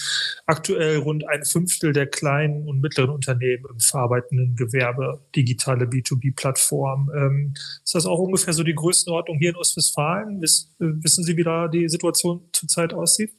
aktuell 0.46 0.98
rund 0.98 1.28
ein 1.28 1.44
Fünftel 1.44 1.92
der 1.92 2.06
kleinen 2.06 2.68
und 2.68 2.80
mittleren 2.80 3.10
Unternehmen 3.10 3.64
im 3.70 3.80
verarbeitenden 3.80 4.54
Gewerbe 4.54 5.20
digitale 5.34 5.86
B2B-Plattformen. 5.86 7.10
Ähm, 7.16 7.54
ist 7.84 7.94
das 7.94 8.06
auch 8.06 8.18
ungefähr 8.18 8.52
so 8.52 8.62
die 8.62 8.74
Größenordnung 8.74 9.38
hier 9.38 9.50
in 9.50 9.56
Ostwestfalen? 9.56 10.42
Äh, 10.42 10.48
wissen 10.78 11.24
Sie, 11.24 11.36
wie 11.36 11.44
da 11.44 11.68
die 11.68 11.88
Situation 11.88 12.42
zurzeit 12.52 12.92
aussieht? 12.92 13.32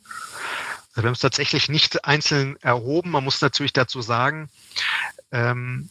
Also 0.96 1.04
wir 1.04 1.08
haben 1.10 1.16
es 1.16 1.20
tatsächlich 1.20 1.68
nicht 1.68 2.06
einzeln 2.06 2.56
erhoben. 2.62 3.12
Man 3.12 3.24
muss 3.24 3.42
natürlich 3.42 3.74
dazu 3.74 4.02
sagen, 4.02 4.50
ähm, 5.34 5.90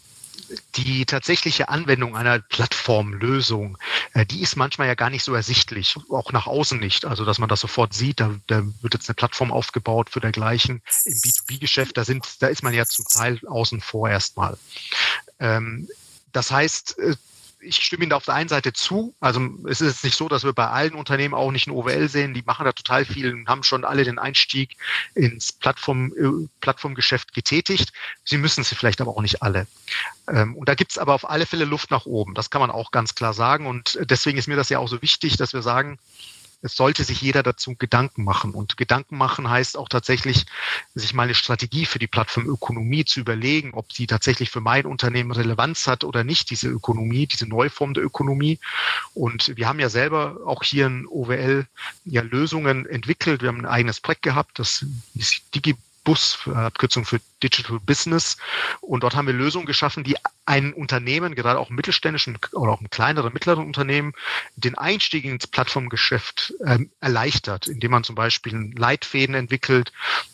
die 0.77 1.05
tatsächliche 1.05 1.69
Anwendung 1.69 2.17
einer 2.17 2.39
Plattformlösung, 2.39 3.77
äh, 4.15 4.25
die 4.25 4.41
ist 4.41 4.57
manchmal 4.57 4.89
ja 4.89 4.95
gar 4.95 5.11
nicht 5.11 5.23
so 5.25 5.35
ersichtlich, 5.35 5.97
auch 6.09 6.33
nach 6.33 6.47
außen 6.47 6.79
nicht. 6.79 7.05
Also, 7.05 7.27
dass 7.27 7.39
man 7.39 7.51
das 7.51 7.61
sofort 7.61 7.93
sieht, 7.93 8.21
da, 8.21 8.35
da 8.47 8.63
wird 8.81 8.95
jetzt 8.95 9.09
eine 9.09 9.15
Plattform 9.15 9.53
aufgebaut 9.53 10.09
für 10.09 10.21
dergleichen. 10.21 10.83
Im 11.05 11.13
B2B-Geschäft, 11.13 11.99
da 11.99 12.05
da 12.41 12.47
ist 12.47 12.63
man 12.63 12.73
ja 12.73 12.87
zum 12.87 13.05
Teil 13.05 13.41
außen 13.47 13.83
vor 13.83 14.09
erstmal. 14.09 14.57
Ähm, 15.39 15.87
das 16.33 16.51
heißt, 16.51 16.99
äh, 16.99 17.17
ich 17.65 17.77
stimme 17.77 18.05
Ihnen 18.05 18.11
da 18.11 18.17
auf 18.17 18.25
der 18.25 18.35
einen 18.35 18.49
Seite 18.49 18.73
zu. 18.73 19.15
Also 19.21 19.41
es 19.69 19.81
ist 19.81 20.05
nicht 20.05 20.17
so, 20.17 20.29
dass 20.29 20.45
wir 20.45 20.53
bei 20.53 20.69
allen 20.69 20.95
Unternehmen 20.95 21.35
auch 21.35 21.51
nicht 21.51 21.67
ein 21.67 21.73
OWL 21.73 22.09
sehen. 22.09 22.35
Die 22.35 22.43
machen 22.43 22.65
da 22.65 22.73
total 22.73 23.05
viel 23.05 23.33
und 23.33 23.49
haben 23.49 23.63
schon 23.63 23.85
alle 23.85 24.05
den 24.05 24.19
Einstieg 24.19 24.77
ins 25.15 25.53
Plattform, 25.53 26.13
äh, 26.17 26.49
Plattformgeschäft 26.61 27.33
getätigt. 27.35 27.93
Sie 28.25 28.39
müssen 28.39 28.65
sie 28.65 28.75
vielleicht 28.75 29.01
aber 29.01 29.17
auch 29.17 29.23
nicht 29.23 29.43
alle. 29.43 29.67
Ähm, 30.29 30.55
und 30.57 30.69
da 30.69 30.75
gibt 30.75 30.93
es 30.93 30.99
aber 30.99 31.15
auf 31.15 31.29
alle 31.29 31.47
Fälle 31.47 31.65
Luft 31.65 31.91
nach 31.91 32.07
oben. 32.07 32.35
Das 32.35 32.51
kann 32.51 32.61
man 32.61 32.71
auch 32.71 32.91
ganz 32.91 33.15
klar 33.15 33.35
sagen. 33.35 33.67
Und 33.67 33.99
deswegen 34.03 34.39
ist 34.39 34.49
mir 34.49 34.57
das 34.57 34.69
ja 34.69 34.79
auch 34.79 34.89
so 34.89 35.03
wichtig, 35.03 35.37
dass 35.37 35.53
wir 35.53 35.63
sagen, 35.63 35.99
es 36.65 36.77
sollte 36.77 37.05
sich 37.05 37.21
jeder 37.21 37.43
dazu 37.43 37.77
Gedanken 37.77 38.25
machen. 38.25 38.53
Und 38.53 38.79
Gedanken 38.79 39.19
machen 39.19 39.51
heißt 39.51 39.77
auch 39.77 39.91
tatsächlich, 39.91 40.47
sich 40.95 41.13
mal 41.13 41.25
eine 41.25 41.35
Strategie 41.35 41.85
für 41.85 41.99
die 41.99 42.07
Plattformökonomie 42.07 43.05
zu 43.05 43.21
überlegen, 43.21 43.75
ob 43.75 43.93
sie 43.93 44.07
tatsächlich 44.07 44.49
für 44.51 44.63
mein 44.63 44.87
Unternehmen 44.87 45.31
Relevanz 45.31 45.87
hat 45.87 46.05
oder 46.05 46.25
nicht, 46.25 46.49
diese 46.51 46.69
Ökonomie, 46.69 47.27
diese 47.27 47.47
Neuform 47.47 47.93
der 47.93 48.03
Ökonomie. 48.03 48.59
Und 49.13 49.55
wir 49.57 49.69
haben 49.69 49.79
ja 49.79 49.91
selber 49.91 50.39
auch 50.47 50.63
hier 50.63 50.87
in 50.87 51.07
OWL 51.07 51.67
ja 52.07 52.23
Lösungen 52.23 52.87
entwickelt. 52.87 53.43
Wir 53.43 53.49
haben 53.49 53.61
ein 53.61 53.67
eigenes 53.67 54.01
Projekt 54.01 54.23
gehabt, 54.23 54.59
das 54.59 54.87
ist 55.15 55.43
Digi 55.55 55.77
Bus, 56.05 56.39
Abkürzung 56.47 57.05
für 57.05 57.21
Digital 57.43 57.81
Business. 57.81 58.37
Und 58.81 59.03
dort 59.03 59.15
haben 59.15 59.27
wir 59.27 59.35
Lösungen 59.35 59.67
geschaffen, 59.67 60.05
die 60.05 60.17
ein 60.47 60.73
Unternehmen, 60.75 61.35
gerade 61.35 61.59
auch 61.59 61.71
mittelständischen 61.71 62.39
oder 62.53 62.73
auch 62.73 62.81
ein 62.81 62.91
kleineren, 62.91 63.33
mittleren 63.33 63.67
Unternehmen, 63.67 64.13
den 64.57 64.77
Einstieg 64.77 65.25
ins 65.25 65.47
Plattformgeschäft 65.47 66.55
ähm, 66.67 66.91
erleichtert, 67.01 67.67
indem 67.67 67.93
man 67.93 68.05
zum 68.05 68.15
Beispiel 68.15 68.73
Leitfäden 68.77 69.35
entwickelt, 69.35 69.93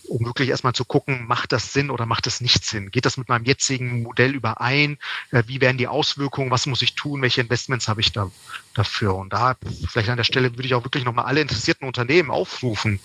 um 0.09 0.27
wirklich 0.27 0.49
erstmal 0.49 0.73
zu 0.73 0.85
gucken, 0.85 1.27
macht 1.27 1.53
das 1.53 1.73
Sinn 1.73 1.91
oder 1.91 2.07
macht 2.07 2.27
das 2.27 2.41
nicht 2.41 2.65
Sinn? 2.65 2.91
Geht 2.91 3.07
das 3.07 3.17
mit 3.17 3.29
meinem 3.29 3.45
jetzigen 3.45 4.03
Modell 4.03 4.35
überein? 4.35 4.99
Äh, 5.31 5.45
wie 5.47 5.61
werden 5.61 5.79
die 5.79 5.87
Auswirkungen? 5.87 6.51
Was 6.51 6.67
muss 6.67 6.83
ich 6.83 6.95
tun? 6.97 7.23
Welche 7.23 7.41
Investments 7.41 7.87
habe 7.87 8.01
ich 8.01 8.13
da 8.13 8.31
dafür? 8.75 9.15
Und 9.15 9.33
da 9.33 9.57
vielleicht 9.89 10.09
an 10.09 10.17
der 10.17 10.25
Stelle 10.25 10.51
würde 10.53 10.67
ich 10.67 10.75
auch 10.75 10.85
wirklich 10.85 11.05
nochmal 11.05 11.27
alle 11.27 11.41
interessierten 11.41 11.87
Unternehmen 11.87 12.31
aufrufen, 12.31 12.99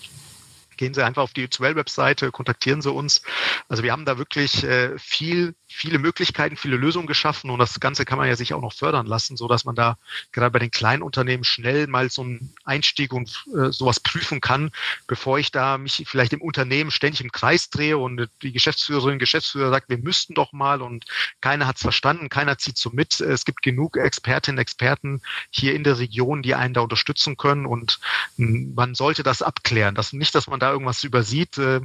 gehen 0.76 0.94
Sie 0.94 1.04
einfach 1.04 1.22
auf 1.22 1.32
die 1.32 1.46
U2-Webseite, 1.46 2.30
kontaktieren 2.30 2.82
Sie 2.82 2.90
uns. 2.90 3.22
Also 3.68 3.82
wir 3.82 3.92
haben 3.92 4.04
da 4.04 4.18
wirklich 4.18 4.64
äh, 4.64 4.98
viel, 4.98 5.54
viele 5.76 5.98
Möglichkeiten, 5.98 6.56
viele 6.56 6.76
Lösungen 6.76 7.06
geschaffen 7.06 7.50
und 7.50 7.58
das 7.58 7.80
Ganze 7.80 8.04
kann 8.04 8.18
man 8.18 8.28
ja 8.28 8.36
sich 8.36 8.52
auch 8.52 8.60
noch 8.60 8.74
fördern 8.74 9.06
lassen, 9.06 9.36
so 9.36 9.48
dass 9.48 9.64
man 9.64 9.74
da 9.74 9.96
gerade 10.32 10.50
bei 10.50 10.58
den 10.58 10.70
kleinen 10.70 11.02
Unternehmen 11.02 11.44
schnell 11.44 11.86
mal 11.86 12.10
so 12.10 12.22
einen 12.22 12.54
Einstieg 12.64 13.12
und 13.12 13.44
äh, 13.56 13.72
sowas 13.72 14.00
prüfen 14.00 14.40
kann, 14.40 14.70
bevor 15.06 15.38
ich 15.38 15.50
da 15.50 15.78
mich 15.78 16.04
vielleicht 16.06 16.34
im 16.34 16.42
Unternehmen 16.42 16.90
ständig 16.90 17.22
im 17.22 17.32
Kreis 17.32 17.70
drehe 17.70 17.96
und 17.96 18.28
die 18.42 18.52
Geschäftsführerin, 18.52 19.18
Geschäftsführer 19.18 19.70
sagt, 19.70 19.88
wir 19.88 19.98
müssten 19.98 20.34
doch 20.34 20.52
mal 20.52 20.82
und 20.82 21.06
keiner 21.40 21.66
hat 21.66 21.76
es 21.76 21.82
verstanden, 21.82 22.28
keiner 22.28 22.58
zieht 22.58 22.76
so 22.76 22.90
mit. 22.90 23.20
Es 23.20 23.44
gibt 23.44 23.62
genug 23.62 23.96
Expertinnen, 23.96 24.58
Experten 24.58 25.22
hier 25.50 25.74
in 25.74 25.84
der 25.84 25.98
Region, 25.98 26.42
die 26.42 26.54
einen 26.54 26.74
da 26.74 26.82
unterstützen 26.82 27.36
können 27.36 27.64
und 27.64 27.98
hm, 28.36 28.74
man 28.74 28.94
sollte 28.94 29.22
das 29.22 29.42
abklären. 29.42 29.94
Das 29.94 30.12
nicht, 30.12 30.34
dass 30.34 30.46
man 30.46 30.60
da 30.60 30.66
da 30.66 30.72
irgendwas 30.72 31.04
übersieht. 31.04 31.58
Äh, 31.58 31.80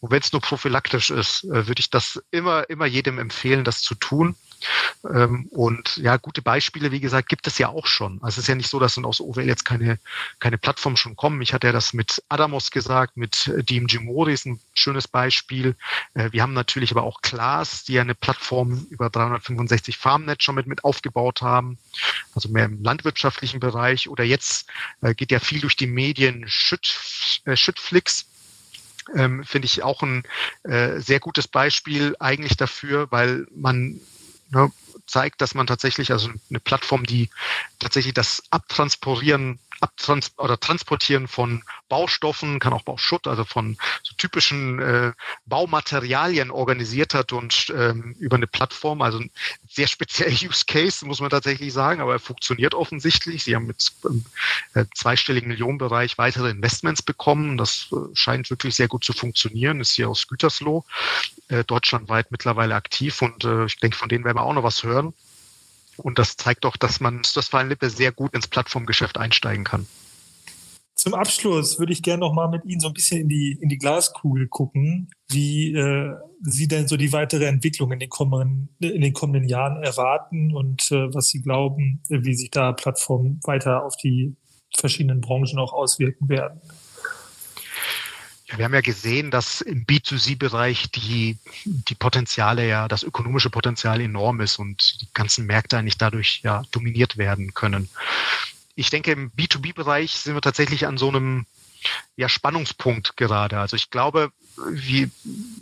und 0.00 0.10
wenn 0.10 0.20
es 0.20 0.32
nur 0.32 0.40
prophylaktisch 0.40 1.10
ist, 1.10 1.44
äh, 1.44 1.66
würde 1.66 1.80
ich 1.80 1.90
das 1.90 2.22
immer, 2.30 2.68
immer 2.68 2.86
jedem 2.86 3.18
empfehlen, 3.18 3.25
das 3.64 3.80
zu 3.82 3.94
tun. 3.94 4.36
Ähm, 5.12 5.46
und 5.50 5.96
ja, 5.96 6.16
gute 6.16 6.42
Beispiele, 6.42 6.90
wie 6.90 7.00
gesagt, 7.00 7.28
gibt 7.28 7.46
es 7.46 7.58
ja 7.58 7.68
auch 7.68 7.86
schon. 7.86 8.18
Also 8.22 8.36
es 8.36 8.44
ist 8.44 8.48
ja 8.48 8.54
nicht 8.54 8.70
so, 8.70 8.78
dass 8.78 8.96
aus 8.98 9.20
OWL 9.20 9.46
jetzt 9.46 9.64
keine, 9.64 9.98
keine 10.38 10.58
Plattform 10.58 10.96
schon 10.96 11.16
kommen. 11.16 11.42
Ich 11.42 11.52
hatte 11.52 11.66
ja 11.66 11.72
das 11.72 11.92
mit 11.92 12.22
Adamos 12.28 12.70
gesagt, 12.70 13.16
mit 13.16 13.52
DMG 13.56 14.00
Mori 14.00 14.32
ist 14.32 14.46
ein 14.46 14.60
schönes 14.74 15.08
Beispiel. 15.08 15.76
Äh, 16.14 16.32
wir 16.32 16.42
haben 16.42 16.54
natürlich 16.54 16.90
aber 16.90 17.02
auch 17.02 17.20
Klaas, 17.20 17.84
die 17.84 17.94
ja 17.94 18.02
eine 18.02 18.14
Plattform 18.14 18.86
über 18.90 19.10
365 19.10 19.98
Farmnet 19.98 20.42
schon 20.42 20.54
mit, 20.54 20.66
mit 20.66 20.84
aufgebaut 20.84 21.42
haben, 21.42 21.78
also 22.34 22.48
mehr 22.48 22.64
im 22.64 22.82
landwirtschaftlichen 22.82 23.60
Bereich. 23.60 24.08
Oder 24.08 24.24
jetzt 24.24 24.68
äh, 25.02 25.14
geht 25.14 25.30
ja 25.30 25.40
viel 25.40 25.60
durch 25.60 25.76
die 25.76 25.86
Medien 25.86 26.44
Schütt, 26.48 26.98
äh, 27.44 27.56
Schüttflix. 27.56 28.26
Ähm, 29.14 29.44
finde 29.44 29.66
ich 29.66 29.82
auch 29.82 30.02
ein 30.02 30.24
äh, 30.64 30.98
sehr 30.98 31.20
gutes 31.20 31.46
Beispiel 31.48 32.16
eigentlich 32.18 32.56
dafür, 32.56 33.06
weil 33.10 33.46
man 33.54 34.00
ne, 34.50 34.70
zeigt, 35.06 35.40
dass 35.40 35.54
man 35.54 35.66
tatsächlich, 35.66 36.12
also 36.12 36.30
eine 36.50 36.60
Plattform, 36.60 37.04
die 37.04 37.30
tatsächlich 37.78 38.14
das 38.14 38.42
Abtransportieren 38.50 39.58
Abtrans 39.80 40.32
oder 40.38 40.58
Transportieren 40.58 41.28
von 41.28 41.62
Baustoffen, 41.88 42.58
kann 42.58 42.72
auch 42.72 42.82
Bauschutt, 42.82 43.26
also 43.26 43.44
von 43.44 43.76
so 44.02 44.14
typischen 44.16 44.80
äh, 44.80 45.12
Baumaterialien 45.46 46.50
organisiert 46.50 47.14
hat 47.14 47.32
und 47.32 47.72
ähm, 47.76 48.16
über 48.18 48.36
eine 48.36 48.46
Plattform, 48.46 49.02
also 49.02 49.18
ein 49.18 49.30
sehr 49.68 49.86
spezieller 49.86 50.30
Use 50.48 50.64
Case, 50.66 51.04
muss 51.04 51.20
man 51.20 51.30
tatsächlich 51.30 51.72
sagen, 51.72 52.00
aber 52.00 52.14
er 52.14 52.18
funktioniert 52.18 52.74
offensichtlich. 52.74 53.44
Sie 53.44 53.54
haben 53.54 53.66
mit 53.66 53.92
äh, 54.74 54.84
zweistelligen 54.94 55.48
Millionenbereich 55.48 56.18
weitere 56.18 56.50
Investments 56.50 57.02
bekommen. 57.02 57.56
Das 57.58 57.88
äh, 57.92 57.96
scheint 58.14 58.50
wirklich 58.50 58.74
sehr 58.74 58.88
gut 58.88 59.04
zu 59.04 59.12
funktionieren, 59.12 59.80
ist 59.80 59.92
hier 59.92 60.08
aus 60.08 60.26
Gütersloh 60.26 60.84
äh, 61.48 61.64
deutschlandweit 61.64 62.30
mittlerweile 62.30 62.74
aktiv 62.74 63.22
und 63.22 63.44
äh, 63.44 63.66
ich 63.66 63.76
denke, 63.78 63.96
von 63.96 64.08
denen 64.08 64.24
werden 64.24 64.36
wir 64.36 64.42
auch 64.42 64.52
noch 64.52 64.62
was 64.62 64.82
hören. 64.86 65.12
Und 65.98 66.18
das 66.18 66.36
zeigt 66.36 66.64
doch, 66.64 66.76
dass 66.76 67.00
man 67.00 67.22
das 67.34 67.52
Lippe 67.52 67.90
sehr 67.90 68.12
gut 68.12 68.34
ins 68.34 68.48
Plattformgeschäft 68.48 69.18
einsteigen 69.18 69.64
kann. 69.64 69.86
Zum 70.94 71.12
Abschluss 71.12 71.78
würde 71.78 71.92
ich 71.92 72.02
gerne 72.02 72.20
noch 72.20 72.32
mal 72.32 72.48
mit 72.48 72.64
Ihnen 72.64 72.80
so 72.80 72.88
ein 72.88 72.94
bisschen 72.94 73.20
in 73.20 73.28
die, 73.28 73.58
in 73.60 73.68
die 73.68 73.76
Glaskugel 73.76 74.48
gucken, 74.48 75.10
wie 75.28 75.74
äh, 75.74 76.14
Sie 76.40 76.68
denn 76.68 76.88
so 76.88 76.96
die 76.96 77.12
weitere 77.12 77.44
Entwicklung 77.44 77.92
in 77.92 77.98
den 77.98 78.08
kommenden, 78.08 78.70
in 78.80 79.02
den 79.02 79.12
kommenden 79.12 79.46
Jahren 79.46 79.82
erwarten 79.82 80.54
und 80.54 80.90
äh, 80.90 81.12
was 81.14 81.28
Sie 81.28 81.42
glauben, 81.42 82.02
wie 82.08 82.34
sich 82.34 82.50
da 82.50 82.72
Plattformen 82.72 83.40
weiter 83.44 83.84
auf 83.84 83.96
die 83.98 84.36
verschiedenen 84.74 85.20
Branchen 85.20 85.58
auch 85.58 85.74
auswirken 85.74 86.30
werden. 86.30 86.60
Wir 88.54 88.64
haben 88.64 88.74
ja 88.74 88.80
gesehen, 88.80 89.30
dass 89.30 89.60
im 89.60 89.86
B2C-Bereich 89.86 90.90
die, 90.92 91.38
die 91.64 91.94
Potenziale 91.96 92.66
ja, 92.68 92.86
das 92.86 93.02
ökonomische 93.02 93.50
Potenzial 93.50 94.00
enorm 94.00 94.40
ist 94.40 94.58
und 94.58 95.00
die 95.00 95.08
ganzen 95.12 95.46
Märkte 95.46 95.78
eigentlich 95.78 95.98
dadurch 95.98 96.40
ja 96.44 96.62
dominiert 96.70 97.16
werden 97.16 97.54
können. 97.54 97.88
Ich 98.76 98.90
denke, 98.90 99.10
im 99.10 99.32
B2B-Bereich 99.32 100.12
sind 100.12 100.34
wir 100.34 100.42
tatsächlich 100.42 100.86
an 100.86 100.96
so 100.96 101.08
einem 101.08 101.46
ja, 102.16 102.28
Spannungspunkt 102.28 103.16
gerade. 103.16 103.58
Also 103.58 103.74
ich 103.74 103.90
glaube, 103.90 104.30
wie, 104.68 105.10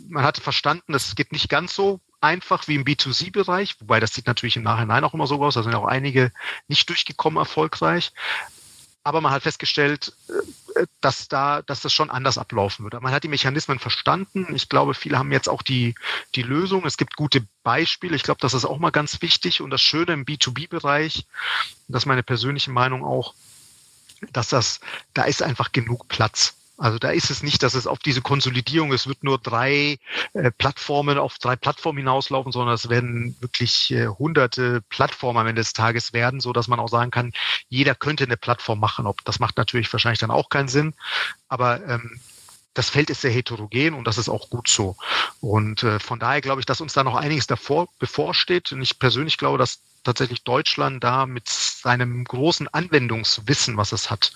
man 0.09 0.23
hat 0.23 0.37
verstanden, 0.37 0.93
es 0.93 1.15
geht 1.15 1.31
nicht 1.31 1.49
ganz 1.49 1.75
so 1.75 2.01
einfach 2.21 2.67
wie 2.67 2.75
im 2.75 2.85
B2C-Bereich, 2.85 3.75
wobei 3.79 3.99
das 3.99 4.13
sieht 4.13 4.27
natürlich 4.27 4.57
im 4.57 4.63
Nachhinein 4.63 5.03
auch 5.03 5.13
immer 5.13 5.27
so 5.27 5.43
aus, 5.43 5.55
da 5.55 5.63
sind 5.63 5.75
auch 5.75 5.85
einige 5.85 6.31
nicht 6.67 6.87
durchgekommen 6.89 7.37
erfolgreich. 7.37 8.11
Aber 9.03 9.21
man 9.21 9.31
hat 9.31 9.43
festgestellt, 9.43 10.13
dass 11.01 11.27
da, 11.27 11.61
dass 11.61 11.81
das 11.81 11.93
schon 11.93 12.09
anders 12.09 12.37
ablaufen 12.37 12.83
würde. 12.83 12.99
Man 12.99 13.13
hat 13.13 13.23
die 13.23 13.29
Mechanismen 13.29 13.79
verstanden. 13.79 14.47
Ich 14.55 14.69
glaube, 14.69 14.93
viele 14.93 15.17
haben 15.17 15.31
jetzt 15.31 15.49
auch 15.49 15.61
die, 15.61 15.95
die 16.35 16.43
Lösung. 16.43 16.85
Es 16.85 16.97
gibt 16.97 17.15
gute 17.15 17.45
Beispiele. 17.63 18.15
Ich 18.15 18.23
glaube, 18.23 18.41
das 18.41 18.53
ist 18.53 18.65
auch 18.65 18.79
mal 18.79 18.91
ganz 18.91 19.21
wichtig. 19.21 19.61
Und 19.61 19.69
das 19.69 19.81
Schöne 19.81 20.13
im 20.13 20.25
B2B-Bereich, 20.25 21.25
das 21.87 22.03
ist 22.03 22.07
meine 22.07 22.23
persönliche 22.23 22.71
Meinung 22.71 23.03
auch, 23.03 23.33
dass 24.31 24.49
das, 24.49 24.79
da 25.13 25.23
ist 25.23 25.43
einfach 25.43 25.71
genug 25.71 26.07
Platz. 26.07 26.55
Also 26.77 26.99
da 26.99 27.09
ist 27.11 27.29
es 27.29 27.41
nicht, 27.41 27.63
dass 27.63 27.73
es 27.73 27.87
auf 27.87 27.99
diese 27.99 28.21
Konsolidierung, 28.21 28.91
es 28.91 29.07
wird 29.07 29.23
nur 29.23 29.37
drei 29.37 29.97
äh, 30.33 30.51
Plattformen 30.51 31.17
auf 31.17 31.37
drei 31.37 31.55
Plattformen 31.55 31.99
hinauslaufen, 31.99 32.51
sondern 32.51 32.75
es 32.75 32.89
werden 32.89 33.35
wirklich 33.39 33.91
äh, 33.91 34.07
hunderte 34.07 34.81
Plattformen 34.89 35.39
am 35.39 35.47
Ende 35.47 35.61
des 35.61 35.73
Tages 35.73 36.11
werden, 36.11 36.41
so 36.41 36.51
dass 36.51 36.67
man 36.67 36.79
auch 36.79 36.89
sagen 36.89 37.11
kann, 37.11 37.31
jeder 37.69 37.95
könnte 37.95 38.25
eine 38.25 38.37
Plattform 38.37 38.79
machen. 38.79 39.07
Ob 39.07 39.23
das 39.23 39.39
macht 39.39 39.57
natürlich 39.57 39.91
wahrscheinlich 39.93 40.19
dann 40.19 40.31
auch 40.31 40.49
keinen 40.49 40.67
Sinn, 40.67 40.93
aber 41.47 41.85
ähm, 41.87 42.19
das 42.75 42.89
Feld 42.89 43.09
ist 43.09 43.21
sehr 43.21 43.31
heterogen 43.31 43.93
und 43.93 44.05
das 44.05 44.17
ist 44.17 44.29
auch 44.29 44.49
gut 44.49 44.67
so. 44.67 44.95
Und 45.39 45.81
äh, 45.83 45.97
von 45.99 46.19
daher 46.19 46.41
glaube 46.41 46.59
ich, 46.59 46.65
dass 46.65 46.81
uns 46.81 46.93
da 46.93 47.03
noch 47.03 47.15
einiges 47.15 47.47
davor 47.47 47.87
bevorsteht. 47.99 48.71
Und 48.73 48.81
ich 48.81 48.99
persönlich 48.99 49.37
glaube, 49.37 49.57
dass 49.57 49.79
tatsächlich 50.03 50.43
Deutschland 50.43 51.03
da 51.03 51.25
mit 51.25 51.47
seinem 51.47 52.25
großen 52.25 52.67
Anwendungswissen, 52.67 53.77
was 53.77 53.93
es 53.93 54.11
hat, 54.11 54.33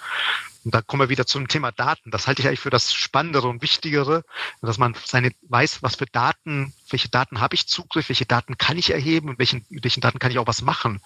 und 0.70 0.76
da 0.76 0.84
kommen 0.84 1.02
wir 1.02 1.10
wieder 1.10 1.26
zum 1.26 1.48
Thema 1.48 1.72
Daten. 1.72 2.12
Das 2.12 2.28
halte 2.28 2.44
ich 2.44 2.48
eigentlich 2.48 2.60
für 2.60 2.70
das 2.70 2.94
Spannendere 2.94 3.48
und 3.48 3.64
Wichtigere, 3.64 4.24
dass 4.62 4.78
man 4.78 4.96
seine 5.04 5.32
weiß, 5.42 5.82
was 5.82 5.96
für 5.96 6.06
Daten 6.06 6.76
welche 6.92 7.10
Daten 7.10 7.40
habe 7.40 7.56
ich 7.56 7.68
Zugriff, 7.68 8.10
welche 8.10 8.26
Daten 8.26 8.58
kann 8.58 8.78
ich 8.78 8.92
erheben 8.92 9.30
und 9.30 9.40
welchen, 9.40 9.66
mit 9.70 9.84
welchen 9.84 10.02
Daten 10.02 10.20
kann 10.20 10.32
ich 10.32 10.40
auch 10.40 10.48
was 10.48 10.62
machen. 10.62 11.02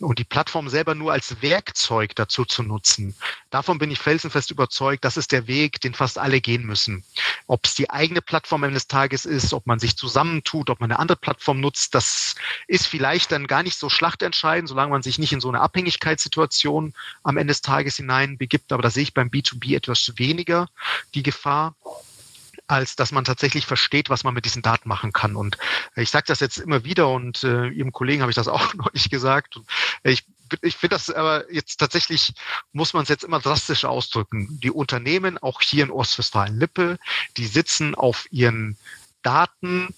Und 0.00 0.18
die 0.18 0.24
Plattform 0.24 0.68
selber 0.68 0.94
nur 0.94 1.12
als 1.12 1.42
Werkzeug 1.42 2.14
dazu 2.16 2.44
zu 2.44 2.62
nutzen. 2.62 3.14
Davon 3.50 3.78
bin 3.78 3.90
ich 3.90 3.98
felsenfest 3.98 4.50
überzeugt, 4.50 5.04
das 5.04 5.16
ist 5.16 5.32
der 5.32 5.46
Weg, 5.46 5.80
den 5.80 5.94
fast 5.94 6.18
alle 6.18 6.40
gehen 6.40 6.64
müssen. 6.64 7.04
Ob 7.46 7.66
es 7.66 7.74
die 7.74 7.90
eigene 7.90 8.22
Plattform 8.22 8.64
eines 8.64 8.86
Tages 8.86 9.24
ist, 9.24 9.52
ob 9.52 9.66
man 9.66 9.78
sich 9.78 9.96
zusammentut, 9.96 10.70
ob 10.70 10.80
man 10.80 10.90
eine 10.90 10.98
andere 10.98 11.18
Plattform 11.18 11.60
nutzt, 11.60 11.94
das 11.94 12.34
ist 12.66 12.86
vielleicht 12.86 13.32
dann 13.32 13.46
gar 13.46 13.62
nicht 13.62 13.78
so 13.78 13.88
schlachtentscheidend, 13.88 14.68
solange 14.68 14.90
man 14.90 15.02
sich 15.02 15.18
nicht 15.18 15.32
in 15.32 15.40
so 15.40 15.48
eine 15.48 15.60
Abhängigkeitssituation 15.60 16.94
am 17.22 17.36
Ende 17.36 17.52
des 17.52 17.62
Tages 17.62 17.96
hinein 17.96 18.38
begibt. 18.38 18.72
Aber 18.72 18.82
da 18.82 18.90
sehe 18.98 19.04
ich 19.04 19.14
beim 19.14 19.28
B2B 19.28 19.76
etwas 19.76 20.12
weniger 20.16 20.68
die 21.14 21.22
Gefahr. 21.22 21.76
als 22.66 22.96
dass 22.96 23.12
man 23.12 23.24
tatsächlich 23.24 23.64
versteht, 23.64 24.10
was 24.10 24.24
man 24.24 24.34
mit 24.34 24.44
diesen 24.44 24.60
Daten 24.60 24.90
machen 24.90 25.12
kann. 25.12 25.36
Und 25.36 25.56
ich 25.96 26.10
sage 26.10 26.26
das 26.26 26.40
jetzt 26.40 26.58
immer 26.58 26.84
wieder 26.84 27.08
und 27.08 27.42
äh, 27.42 27.68
Ihrem 27.68 27.92
Kollegen 27.92 28.20
habe 28.20 28.30
ich 28.30 28.36
das 28.36 28.48
auch 28.56 28.74
neulich 28.74 29.08
gesagt. 29.08 29.56
Und 29.56 29.66
ich 30.02 30.26
ich 30.62 30.76
finde 30.76 30.96
das 30.96 31.10
aber 31.10 31.50
jetzt 31.52 31.76
tatsächlich, 31.76 32.34
muss 32.72 32.92
man 32.92 33.04
es 33.04 33.08
jetzt 33.08 33.24
immer 33.24 33.40
drastisch 33.40 33.84
ausdrücken. 33.84 34.58
Die 34.62 34.70
Unternehmen, 34.70 35.38
auch 35.38 35.62
hier 35.62 35.84
in 35.84 35.90
Ostwestfalen-Lippe, 35.90 36.98
die 37.36 37.46
sitzen 37.46 37.94
auf 37.94 38.26
ihren 38.32 38.76
Daten 39.22 39.94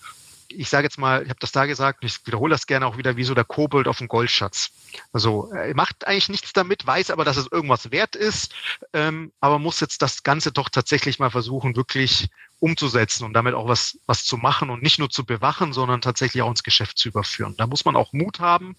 ich 0.53 0.68
sage 0.68 0.84
jetzt 0.84 0.98
mal, 0.98 1.22
ich 1.22 1.28
habe 1.30 1.40
das 1.40 1.53
da 1.53 1.66
gesagt, 1.66 2.05
ich 2.05 2.26
wiederhole 2.26 2.51
das 2.53 2.66
gerne 2.66 2.86
auch 2.86 2.96
wieder, 2.96 3.16
wie 3.16 3.24
so 3.24 3.34
der 3.34 3.44
Kobold 3.44 3.88
auf 3.88 3.98
dem 3.98 4.09
Goldschatz. 4.09 4.70
Also 5.12 5.51
er 5.53 5.74
macht 5.74 6.07
eigentlich 6.07 6.28
nichts 6.28 6.53
damit, 6.53 6.86
weiß 6.86 7.11
aber, 7.11 7.24
dass 7.24 7.36
es 7.36 7.51
irgendwas 7.51 7.90
wert 7.90 8.16
ist, 8.16 8.55
ähm, 8.92 9.32
aber 9.40 9.59
muss 9.59 9.80
jetzt 9.80 10.03
das 10.03 10.22
Ganze 10.22 10.53
doch 10.53 10.68
tatsächlich 10.68 11.18
mal 11.18 11.30
versuchen, 11.30 11.76
wirklich 11.76 12.28
umzusetzen 12.61 13.25
und 13.25 13.33
damit 13.33 13.55
auch 13.55 13.67
was, 13.67 13.99
was 14.07 14.25
zu 14.25 14.37
machen 14.37 14.71
und 14.71 14.83
nicht 14.83 14.99
nur 14.99 15.11
zu 15.11 15.25
bewachen, 15.25 15.73
sondern 15.73 16.03
tatsächlich 16.03 16.43
auch 16.43 16.51
ins 16.51 16.63
Geschäft 16.63 16.99
zu 16.99 17.09
überführen. 17.09 17.55
Da 17.57 17.67
muss 17.67 17.85
man 17.87 17.97
auch 17.97 18.13
Mut 18.13 18.39
haben 18.39 18.77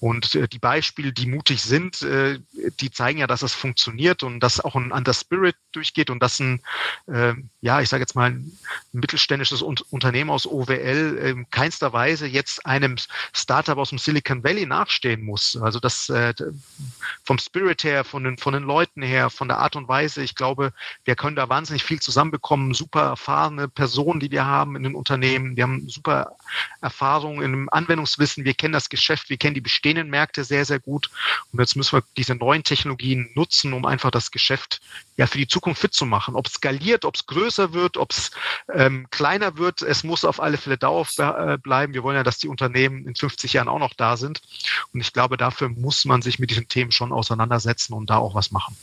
und 0.00 0.34
äh, 0.34 0.48
die 0.48 0.58
Beispiele, 0.58 1.12
die 1.12 1.26
mutig 1.26 1.62
sind, 1.62 2.02
äh, 2.02 2.40
die 2.80 2.90
zeigen 2.90 3.20
ja, 3.20 3.28
dass 3.28 3.42
es 3.42 3.54
funktioniert 3.54 4.24
und 4.24 4.40
dass 4.40 4.60
auch 4.60 4.74
ein 4.74 4.90
Under 4.90 5.14
Spirit 5.14 5.56
durchgeht 5.72 6.10
und 6.10 6.20
dass 6.20 6.40
ein, 6.40 6.60
äh, 7.06 7.34
ja, 7.60 7.80
ich 7.80 7.88
sage 7.88 8.02
jetzt 8.02 8.16
mal, 8.16 8.30
ein 8.30 8.58
mittelständisches 8.92 9.62
Unternehmen 9.62 10.30
aus 10.30 10.46
OWL 10.46 11.18
in 11.24 11.50
keinster 11.50 11.92
Weise 11.92 12.26
jetzt 12.26 12.66
einem 12.66 12.96
Startup 13.32 13.78
aus 13.78 13.90
dem 13.90 13.98
Silicon 13.98 14.42
Valley 14.42 14.66
nachstehen 14.66 15.22
muss. 15.22 15.56
Also 15.56 15.78
das 15.78 16.08
äh, 16.08 16.34
vom 17.22 17.38
Spirit 17.38 17.84
her, 17.84 18.04
von 18.04 18.24
den, 18.24 18.38
von 18.38 18.54
den 18.54 18.64
Leuten 18.64 19.02
her, 19.02 19.30
von 19.30 19.46
der 19.46 19.58
Art 19.58 19.76
und 19.76 19.86
Weise, 19.86 20.22
ich 20.22 20.34
glaube, 20.34 20.72
wir 21.04 21.14
können 21.14 21.36
da 21.36 21.48
wahnsinnig 21.48 21.84
viel 21.84 22.00
zusammenbekommen, 22.00 22.74
super 22.74 23.16
erfahrene 23.20 23.68
Personen, 23.68 24.18
die 24.18 24.30
wir 24.30 24.46
haben 24.46 24.76
in 24.76 24.82
den 24.82 24.94
Unternehmen. 24.94 25.54
Wir 25.54 25.64
haben 25.64 25.86
super 25.90 26.36
Erfahrungen 26.80 27.42
im 27.42 27.68
Anwendungswissen. 27.70 28.46
Wir 28.46 28.54
kennen 28.54 28.72
das 28.72 28.88
Geschäft, 28.88 29.28
wir 29.28 29.36
kennen 29.36 29.54
die 29.54 29.60
bestehenden 29.60 30.08
Märkte 30.08 30.42
sehr, 30.42 30.64
sehr 30.64 30.80
gut. 30.80 31.10
Und 31.52 31.60
jetzt 31.60 31.76
müssen 31.76 31.98
wir 31.98 32.02
diese 32.16 32.34
neuen 32.34 32.64
Technologien 32.64 33.30
nutzen, 33.34 33.74
um 33.74 33.84
einfach 33.84 34.10
das 34.10 34.30
Geschäft 34.30 34.80
ja 35.18 35.26
für 35.26 35.36
die 35.36 35.46
Zukunft 35.46 35.82
fit 35.82 35.92
zu 35.92 36.06
machen. 36.06 36.34
Ob 36.34 36.46
es 36.46 36.54
skaliert, 36.54 37.04
ob 37.04 37.14
es 37.14 37.26
größer 37.26 37.74
wird, 37.74 37.98
ob 37.98 38.10
es 38.12 38.30
ähm, 38.72 39.06
kleiner 39.10 39.58
wird, 39.58 39.82
es 39.82 40.02
muss 40.02 40.24
auf 40.24 40.40
alle 40.40 40.56
Fälle 40.56 40.78
dauerhaft 40.78 41.18
äh, 41.18 41.58
bleiben. 41.58 41.92
Wir 41.92 42.02
wollen 42.02 42.16
ja, 42.16 42.22
dass 42.22 42.38
die 42.38 42.48
Unternehmen 42.48 43.06
in 43.06 43.14
50 43.14 43.52
Jahren 43.52 43.68
auch 43.68 43.78
noch 43.78 43.92
da 43.92 44.16
sind. 44.16 44.40
Und 44.94 45.00
ich 45.00 45.12
glaube, 45.12 45.36
dafür 45.36 45.68
muss 45.68 46.06
man 46.06 46.22
sich 46.22 46.38
mit 46.38 46.50
diesen 46.50 46.68
Themen 46.68 46.90
schon 46.90 47.12
auseinandersetzen 47.12 47.92
und 47.92 48.08
da 48.08 48.16
auch 48.16 48.34
was 48.34 48.50
machen 48.50 48.76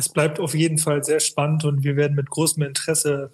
es 0.00 0.08
bleibt 0.08 0.40
auf 0.40 0.54
jeden 0.54 0.78
Fall 0.78 1.04
sehr 1.04 1.20
spannend 1.20 1.64
und 1.66 1.84
wir 1.84 1.94
werden 1.94 2.16
mit 2.16 2.30
großem 2.30 2.62
Interesse 2.62 3.30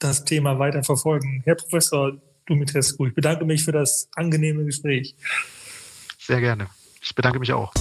das 0.00 0.24
Thema 0.24 0.58
weiter 0.58 0.82
verfolgen. 0.82 1.42
Herr 1.44 1.54
Professor 1.54 2.14
Dumitrescu, 2.46 3.06
ich 3.06 3.14
bedanke 3.14 3.44
mich 3.44 3.64
für 3.64 3.70
das 3.70 4.08
angenehme 4.16 4.64
Gespräch. 4.64 5.14
Sehr 6.18 6.40
gerne. 6.40 6.66
Ich 7.00 7.14
bedanke 7.14 7.38
mich 7.38 7.52
auch. 7.52 7.72